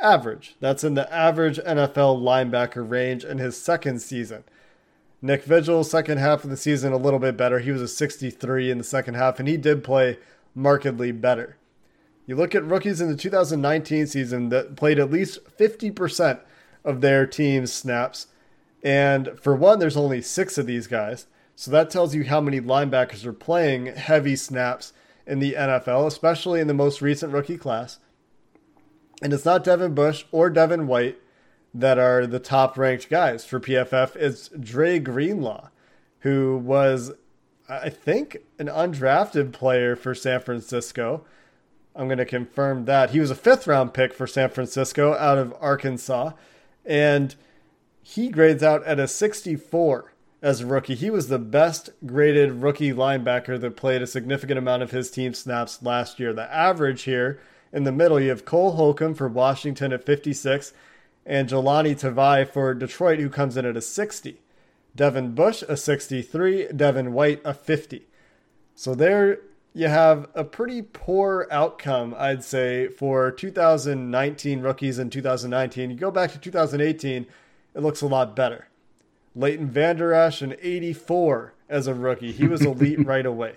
average. 0.00 0.54
That's 0.60 0.84
in 0.84 0.94
the 0.94 1.12
average 1.12 1.58
NFL 1.58 2.22
linebacker 2.22 2.88
range 2.88 3.24
in 3.24 3.38
his 3.38 3.60
second 3.60 4.00
season. 4.00 4.44
Nick 5.22 5.44
Vigil, 5.44 5.84
second 5.84 6.18
half 6.18 6.44
of 6.44 6.50
the 6.50 6.56
season, 6.56 6.92
a 6.92 6.98
little 6.98 7.18
bit 7.18 7.36
better. 7.36 7.58
He 7.58 7.70
was 7.70 7.82
a 7.82 7.88
63 7.88 8.70
in 8.70 8.78
the 8.78 8.84
second 8.84 9.14
half, 9.14 9.38
and 9.38 9.48
he 9.48 9.56
did 9.56 9.82
play 9.82 10.18
markedly 10.54 11.12
better. 11.12 11.56
You 12.26 12.36
look 12.36 12.54
at 12.54 12.64
rookies 12.64 13.00
in 13.00 13.08
the 13.08 13.16
2019 13.16 14.06
season 14.06 14.50
that 14.50 14.76
played 14.76 14.98
at 14.98 15.10
least 15.10 15.40
50% 15.58 16.40
of 16.84 17.00
their 17.00 17.26
team's 17.26 17.72
snaps. 17.72 18.28
And 18.82 19.38
for 19.40 19.54
one, 19.54 19.78
there's 19.78 19.96
only 19.96 20.22
six 20.22 20.56
of 20.58 20.66
these 20.66 20.86
guys. 20.86 21.26
So 21.60 21.70
that 21.72 21.90
tells 21.90 22.14
you 22.14 22.24
how 22.24 22.40
many 22.40 22.58
linebackers 22.58 23.26
are 23.26 23.34
playing 23.34 23.84
heavy 23.84 24.34
snaps 24.34 24.94
in 25.26 25.40
the 25.40 25.52
NFL, 25.52 26.06
especially 26.06 26.58
in 26.58 26.68
the 26.68 26.72
most 26.72 27.02
recent 27.02 27.34
rookie 27.34 27.58
class. 27.58 27.98
And 29.20 29.34
it's 29.34 29.44
not 29.44 29.62
Devin 29.62 29.94
Bush 29.94 30.24
or 30.32 30.48
Devin 30.48 30.86
White 30.86 31.18
that 31.74 31.98
are 31.98 32.26
the 32.26 32.38
top 32.38 32.78
ranked 32.78 33.10
guys 33.10 33.44
for 33.44 33.60
PFF. 33.60 34.16
It's 34.16 34.48
Dre 34.58 34.98
Greenlaw, 35.00 35.68
who 36.20 36.56
was, 36.56 37.12
I 37.68 37.90
think, 37.90 38.38
an 38.58 38.68
undrafted 38.68 39.52
player 39.52 39.96
for 39.96 40.14
San 40.14 40.40
Francisco. 40.40 41.26
I'm 41.94 42.08
going 42.08 42.16
to 42.16 42.24
confirm 42.24 42.86
that. 42.86 43.10
He 43.10 43.20
was 43.20 43.30
a 43.30 43.34
fifth 43.34 43.66
round 43.66 43.92
pick 43.92 44.14
for 44.14 44.26
San 44.26 44.48
Francisco 44.48 45.12
out 45.12 45.36
of 45.36 45.54
Arkansas. 45.60 46.32
And 46.86 47.34
he 48.00 48.30
grades 48.30 48.62
out 48.62 48.82
at 48.84 48.98
a 48.98 49.06
64 49.06 50.14
as 50.42 50.60
a 50.60 50.66
rookie. 50.66 50.94
He 50.94 51.10
was 51.10 51.28
the 51.28 51.38
best 51.38 51.90
graded 52.06 52.62
rookie 52.62 52.92
linebacker 52.92 53.60
that 53.60 53.76
played 53.76 54.02
a 54.02 54.06
significant 54.06 54.58
amount 54.58 54.82
of 54.82 54.90
his 54.90 55.10
team 55.10 55.34
snaps 55.34 55.82
last 55.82 56.18
year. 56.18 56.32
The 56.32 56.52
average 56.54 57.02
here 57.02 57.40
in 57.72 57.84
the 57.84 57.92
middle, 57.92 58.20
you 58.20 58.30
have 58.30 58.44
Cole 58.44 58.72
Holcomb 58.72 59.14
for 59.14 59.28
Washington 59.28 59.92
at 59.92 60.04
56 60.04 60.72
and 61.26 61.48
Jahlani 61.48 61.98
Tavai 61.98 62.48
for 62.48 62.74
Detroit, 62.74 63.20
who 63.20 63.28
comes 63.28 63.56
in 63.56 63.66
at 63.66 63.76
a 63.76 63.80
60. 63.80 64.40
Devin 64.96 65.34
Bush, 65.34 65.62
a 65.68 65.76
63. 65.76 66.68
Devin 66.74 67.12
White, 67.12 67.40
a 67.44 67.54
50. 67.54 68.06
So 68.74 68.94
there 68.94 69.40
you 69.72 69.86
have 69.86 70.28
a 70.34 70.42
pretty 70.42 70.82
poor 70.82 71.46
outcome, 71.50 72.14
I'd 72.18 72.42
say, 72.42 72.88
for 72.88 73.30
2019 73.30 74.62
rookies 74.62 74.98
in 74.98 75.10
2019. 75.10 75.90
You 75.90 75.96
go 75.96 76.10
back 76.10 76.32
to 76.32 76.38
2018, 76.38 77.26
it 77.74 77.80
looks 77.80 78.00
a 78.00 78.06
lot 78.06 78.34
better. 78.34 78.66
Leighton 79.34 79.68
Vander 79.68 80.12
Esch, 80.12 80.42
in 80.42 80.56
84 80.60 81.54
as 81.68 81.86
a 81.86 81.94
rookie. 81.94 82.32
He 82.32 82.46
was 82.46 82.64
elite 82.64 83.04
right 83.06 83.26
away. 83.26 83.56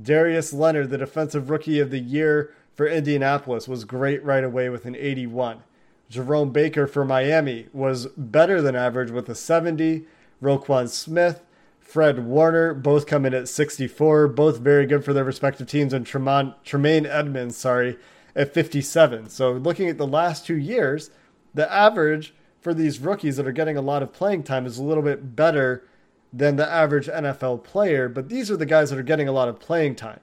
Darius 0.00 0.52
Leonard, 0.52 0.90
the 0.90 0.98
defensive 0.98 1.50
rookie 1.50 1.80
of 1.80 1.90
the 1.90 1.98
year 1.98 2.52
for 2.74 2.86
Indianapolis, 2.86 3.66
was 3.66 3.84
great 3.84 4.22
right 4.22 4.44
away 4.44 4.68
with 4.68 4.84
an 4.84 4.94
81. 4.94 5.62
Jerome 6.08 6.52
Baker 6.52 6.86
for 6.86 7.04
Miami 7.04 7.68
was 7.72 8.06
better 8.16 8.62
than 8.62 8.76
average 8.76 9.10
with 9.10 9.28
a 9.28 9.34
70. 9.34 10.06
Roquan 10.42 10.88
Smith, 10.88 11.42
Fred 11.80 12.24
Warner, 12.24 12.74
both 12.74 13.06
come 13.06 13.26
in 13.26 13.34
at 13.34 13.48
64, 13.48 14.28
both 14.28 14.58
very 14.58 14.86
good 14.86 15.04
for 15.04 15.12
their 15.12 15.24
respective 15.24 15.66
teams, 15.66 15.92
and 15.92 16.06
Tremaine, 16.06 16.54
Tremaine 16.64 17.06
Edmunds, 17.06 17.56
sorry, 17.56 17.98
at 18.36 18.54
57. 18.54 19.28
So 19.30 19.52
looking 19.52 19.88
at 19.88 19.98
the 19.98 20.06
last 20.06 20.46
two 20.46 20.56
years, 20.56 21.10
the 21.54 21.70
average 21.72 22.34
for 22.60 22.74
these 22.74 22.98
rookies 22.98 23.36
that 23.36 23.46
are 23.46 23.52
getting 23.52 23.76
a 23.76 23.82
lot 23.82 24.02
of 24.02 24.12
playing 24.12 24.42
time 24.42 24.66
is 24.66 24.78
a 24.78 24.82
little 24.82 25.02
bit 25.02 25.36
better 25.36 25.84
than 26.32 26.56
the 26.56 26.70
average 26.70 27.06
NFL 27.06 27.64
player, 27.64 28.08
but 28.08 28.28
these 28.28 28.50
are 28.50 28.56
the 28.56 28.66
guys 28.66 28.90
that 28.90 28.98
are 28.98 29.02
getting 29.02 29.28
a 29.28 29.32
lot 29.32 29.48
of 29.48 29.60
playing 29.60 29.94
time. 29.96 30.20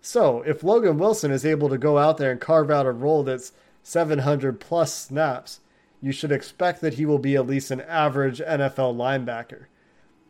So 0.00 0.42
if 0.42 0.62
Logan 0.62 0.98
Wilson 0.98 1.30
is 1.30 1.46
able 1.46 1.68
to 1.68 1.78
go 1.78 1.98
out 1.98 2.18
there 2.18 2.30
and 2.30 2.40
carve 2.40 2.70
out 2.70 2.86
a 2.86 2.92
role 2.92 3.22
that's 3.22 3.52
700 3.82 4.60
plus 4.60 4.92
snaps, 4.92 5.60
you 6.00 6.12
should 6.12 6.32
expect 6.32 6.80
that 6.80 6.94
he 6.94 7.06
will 7.06 7.18
be 7.18 7.36
at 7.36 7.46
least 7.46 7.70
an 7.70 7.80
average 7.82 8.40
NFL 8.40 8.96
linebacker. 8.96 9.66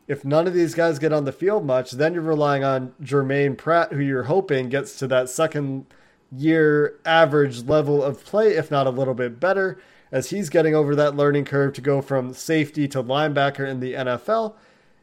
If 0.06 0.24
none 0.24 0.46
of 0.46 0.54
these 0.54 0.74
guys 0.74 0.98
get 0.98 1.12
on 1.12 1.24
the 1.24 1.32
field 1.32 1.64
much, 1.64 1.92
then 1.92 2.14
you're 2.14 2.22
relying 2.22 2.62
on 2.62 2.94
Germaine 3.02 3.56
Pratt, 3.56 3.92
who 3.92 4.00
you're 4.00 4.24
hoping 4.24 4.68
gets 4.68 4.96
to 4.98 5.06
that 5.08 5.30
second 5.30 5.86
year 6.30 6.98
average 7.04 7.64
level 7.64 8.02
of 8.02 8.24
play, 8.24 8.54
if 8.54 8.70
not 8.70 8.86
a 8.86 8.90
little 8.90 9.14
bit 9.14 9.40
better, 9.40 9.80
as 10.12 10.30
he's 10.30 10.48
getting 10.48 10.74
over 10.74 10.94
that 10.94 11.16
learning 11.16 11.44
curve 11.44 11.72
to 11.74 11.80
go 11.80 12.00
from 12.00 12.34
safety 12.34 12.86
to 12.88 13.02
linebacker 13.02 13.68
in 13.68 13.80
the 13.80 13.94
NFL. 13.94 14.54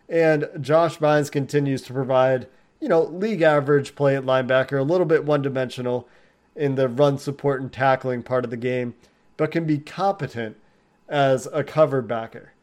And 0.07 0.49
Josh 0.59 0.97
Bynes 0.97 1.31
continues 1.31 1.81
to 1.83 1.93
provide, 1.93 2.47
you 2.79 2.87
know, 2.87 3.03
league 3.03 3.41
average 3.41 3.95
play 3.95 4.15
at 4.15 4.23
linebacker, 4.23 4.79
a 4.79 4.83
little 4.83 5.05
bit 5.05 5.25
one 5.25 5.41
dimensional 5.41 6.07
in 6.55 6.75
the 6.75 6.87
run 6.87 7.17
support 7.17 7.61
and 7.61 7.71
tackling 7.71 8.23
part 8.23 8.43
of 8.43 8.51
the 8.51 8.57
game, 8.57 8.93
but 9.37 9.51
can 9.51 9.65
be 9.65 9.77
competent 9.77 10.57
as 11.07 11.47
a 11.53 11.63
cover 11.63 12.01
backer. 12.01 12.53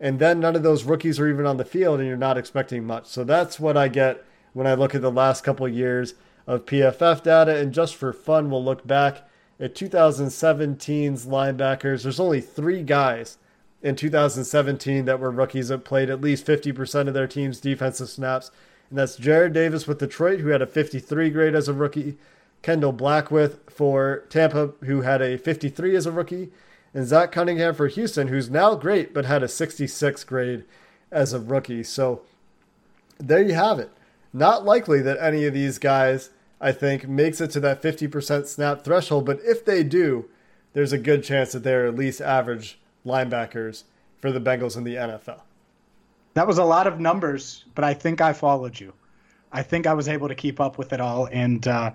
And 0.00 0.18
then 0.18 0.40
none 0.40 0.56
of 0.56 0.62
those 0.62 0.84
rookies 0.84 1.18
are 1.18 1.28
even 1.28 1.46
on 1.46 1.56
the 1.56 1.64
field, 1.64 2.00
and 2.00 2.08
you're 2.08 2.16
not 2.16 2.36
expecting 2.36 2.84
much. 2.84 3.06
So 3.06 3.24
that's 3.24 3.58
what 3.58 3.76
I 3.76 3.88
get 3.88 4.24
when 4.52 4.66
I 4.66 4.74
look 4.74 4.94
at 4.94 5.02
the 5.02 5.10
last 5.10 5.42
couple 5.42 5.66
of 5.66 5.74
years 5.74 6.14
of 6.46 6.66
PFF 6.66 7.22
data. 7.22 7.56
And 7.56 7.72
just 7.72 7.94
for 7.94 8.12
fun, 8.12 8.50
we'll 8.50 8.64
look 8.64 8.86
back 8.86 9.28
Uh, 9.60 9.64
at 9.64 9.74
2017's 9.74 11.26
linebackers. 11.26 12.02
There's 12.02 12.20
only 12.20 12.40
three 12.40 12.82
guys 12.82 13.38
in 13.82 13.96
2017 13.96 15.04
that 15.04 15.20
were 15.20 15.30
rookies 15.30 15.68
that 15.68 15.84
played 15.84 16.10
at 16.10 16.20
least 16.20 16.46
50% 16.46 17.08
of 17.08 17.14
their 17.14 17.26
team's 17.26 17.60
defensive 17.60 18.08
snaps. 18.08 18.50
And 18.90 18.98
that's 18.98 19.18
Jarrad 19.18 19.52
Davis 19.52 19.86
with 19.86 19.98
Detroit, 19.98 20.40
who 20.40 20.48
had 20.48 20.62
a 20.62 20.66
53 20.66 21.30
grade 21.30 21.54
as 21.54 21.68
a 21.68 21.72
rookie. 21.72 22.16
Kendell 22.62 22.96
Beckwith 22.96 23.60
for 23.70 24.24
Tampa, 24.28 24.72
who 24.84 25.02
had 25.02 25.22
a 25.22 25.36
53 25.36 25.94
as 25.94 26.06
a 26.06 26.12
rookie, 26.12 26.50
and 26.92 27.06
Zach 27.06 27.30
Cunningham 27.30 27.74
for 27.74 27.86
Houston, 27.86 28.28
who's 28.28 28.50
now 28.50 28.74
great 28.74 29.14
but 29.14 29.24
had 29.24 29.42
a 29.42 29.48
66 29.48 30.24
grade 30.24 30.64
as 31.10 31.32
a 31.32 31.38
rookie. 31.38 31.84
So 31.84 32.22
there 33.18 33.42
you 33.42 33.54
have 33.54 33.78
it. 33.78 33.90
Not 34.32 34.64
likely 34.64 35.00
that 35.02 35.18
any 35.18 35.46
of 35.46 35.54
these 35.54 35.78
guys, 35.78 36.30
I 36.60 36.72
think, 36.72 37.08
makes 37.08 37.40
it 37.40 37.50
to 37.52 37.60
that 37.60 37.82
50% 37.82 38.46
snap 38.46 38.82
threshold, 38.82 39.26
but 39.26 39.40
if 39.42 39.64
they 39.64 39.82
do, 39.82 40.28
there's 40.72 40.92
a 40.92 40.98
good 40.98 41.22
chance 41.22 41.52
that 41.52 41.62
they're 41.62 41.86
at 41.86 41.94
least 41.94 42.20
average 42.20 42.78
linebackers 43.04 43.84
for 44.18 44.32
the 44.32 44.40
Bengals 44.40 44.76
in 44.76 44.84
the 44.84 44.94
NFL. 44.94 45.40
That 46.34 46.46
was 46.46 46.58
a 46.58 46.64
lot 46.64 46.86
of 46.86 47.00
numbers, 47.00 47.64
but 47.74 47.84
I 47.84 47.94
think 47.94 48.20
I 48.20 48.32
followed 48.32 48.78
you. 48.78 48.92
I 49.52 49.62
think 49.62 49.86
I 49.86 49.94
was 49.94 50.08
able 50.08 50.28
to 50.28 50.34
keep 50.34 50.60
up 50.60 50.76
with 50.76 50.92
it 50.92 51.00
all, 51.00 51.28
and 51.32 51.66
uh, 51.66 51.92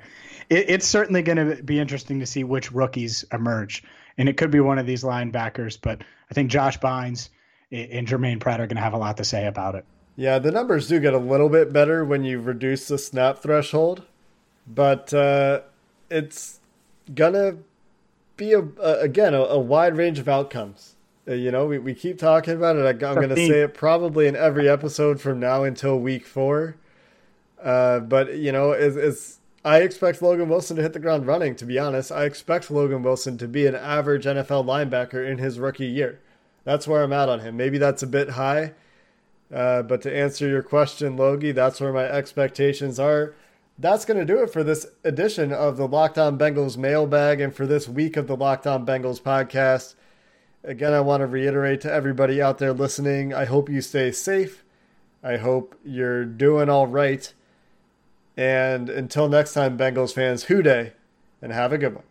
it, 0.50 0.70
it's 0.70 0.88
certainly 0.88 1.22
going 1.22 1.38
to 1.38 1.62
be 1.62 1.80
interesting 1.80 2.20
to 2.22 2.26
see 2.26 2.44
which 2.44 2.72
rookies 2.72 3.24
emerge. 3.32 3.84
And 4.18 4.28
it 4.28 4.38
could 4.38 4.52
be 4.52 4.60
one 4.60 4.80
of 4.80 4.86
these 4.86 5.04
linebackers, 5.04 5.78
but 5.80 6.02
I 6.30 6.34
think 6.34 6.50
Josh 6.50 6.80
Bynes 6.80 7.30
and 7.72 8.08
Germaine 8.08 8.40
Pratt 8.40 8.60
are 8.60 8.68
going 8.68 8.78
to 8.78 8.82
have 8.82 8.94
a 8.94 8.98
lot 8.98 9.18
to 9.18 9.24
say 9.24 9.48
about 9.48 9.76
it. 9.76 9.86
Yeah, 10.16 10.40
the 10.40 10.52
numbers 10.52 10.88
do 10.88 11.00
get 11.00 11.14
a 11.14 11.20
little 11.20 11.50
bit 11.50 11.72
better 11.72 12.04
when 12.04 12.24
you 12.24 12.40
reduce 12.40 12.88
the 12.88 12.98
snap 12.98 13.40
threshold, 13.40 14.04
but 14.74 15.14
uh, 15.14 15.62
it's 16.10 16.60
gonna 17.14 17.58
be 18.38 18.54
a, 18.54 18.62
a 18.62 19.00
again 19.00 19.34
a, 19.34 19.42
a, 19.42 19.60
wide 19.60 19.98
range 19.98 20.20
of 20.20 20.28
outcomes. 20.28 20.96
Uh, 21.28 21.34
you 21.34 21.52
know, 21.52 21.66
we, 21.66 21.78
we 21.78 21.94
keep 21.94 22.18
talking 22.18 22.56
about 22.56 22.76
it. 22.76 22.86
I, 22.86 23.10
am 23.10 23.16
going 23.16 23.30
to 23.30 23.36
say 23.36 23.62
it 23.62 23.76
probably 23.76 24.28
in 24.28 24.36
every 24.36 24.68
episode 24.68 25.22
from 25.22 25.40
now 25.40 25.64
until 25.64 26.00
week 26.00 26.26
four. 26.26 26.78
Uh, 27.62 28.00
but 28.00 28.38
you 28.38 28.52
know, 28.52 28.72
it's, 28.72 28.96
it's 28.96 29.40
I 29.64 29.82
expect 29.82 30.22
Logan 30.22 30.50
Wilson 30.50 30.78
to 30.78 30.82
hit 30.82 30.94
the 30.94 31.00
ground 31.00 31.28
running, 31.28 31.56
to 31.58 31.66
be 31.66 31.78
honest. 31.78 32.12
I 32.12 32.26
expect 32.26 32.72
Logan 32.72 33.04
Wilson 33.04 33.38
to 33.38 33.48
be 33.48 33.68
an 33.68 33.76
average 33.76 34.26
NFL 34.26 34.66
linebacker 34.66 35.30
in 35.30 35.38
his 35.38 35.60
rookie 35.60 35.86
year. 35.86 36.20
That's 36.64 36.88
where 36.88 37.04
I'm 37.04 37.14
at 37.14 37.30
on 37.30 37.42
him. 37.42 37.58
Maybe 37.58 37.78
that's 37.78 38.02
a 38.02 38.08
bit 38.08 38.32
high. 38.32 38.74
Uh, 39.54 39.84
but 39.84 40.02
to 40.04 40.16
answer 40.16 40.48
your 40.48 40.64
question, 40.64 41.18
Logie, 41.18 41.52
that's 41.52 41.82
where 41.82 41.94
my 41.94 42.06
expectations 42.06 43.00
are. 43.00 43.36
That's 43.78 44.06
going 44.06 44.20
to 44.20 44.26
do 44.26 44.44
it 44.44 44.52
for 44.52 44.64
this 44.64 44.86
edition 45.04 45.52
of 45.52 45.78
the 45.78 45.88
Locked 45.88 46.18
On 46.18 46.38
Bengals 46.38 46.78
mailbag 46.78 47.42
and 47.42 47.56
for 47.56 47.66
this 47.66 47.88
week 47.88 48.16
of 48.16 48.28
the 48.28 48.36
Locked 48.36 48.68
On 48.68 48.86
Bengals 48.86 49.22
podcast. 49.22 49.96
Again, 50.64 50.94
I 50.94 51.02
want 51.02 51.22
to 51.22 51.28
reiterate 51.28 51.82
to 51.82 51.92
everybody 51.92 52.42
out 52.42 52.60
there 52.60 52.74
listening 52.74 53.34
I 53.34 53.46
hope 53.46 53.70
you 53.70 53.82
stay 53.82 54.12
safe. 54.12 54.64
I 55.24 55.38
hope 55.38 55.76
you're 55.84 56.26
doing 56.26 56.70
all 56.70 56.88
right. 56.88 57.34
And 58.38 58.90
until 58.90 59.28
next 59.28 59.54
time, 59.54 59.78
Bengals 59.78 60.14
fans, 60.14 60.44
Who 60.44 60.62
Dey 60.62 60.94
and 61.42 61.52
have 61.52 61.74
a 61.74 61.78
good 61.78 61.96
one. 61.96 62.11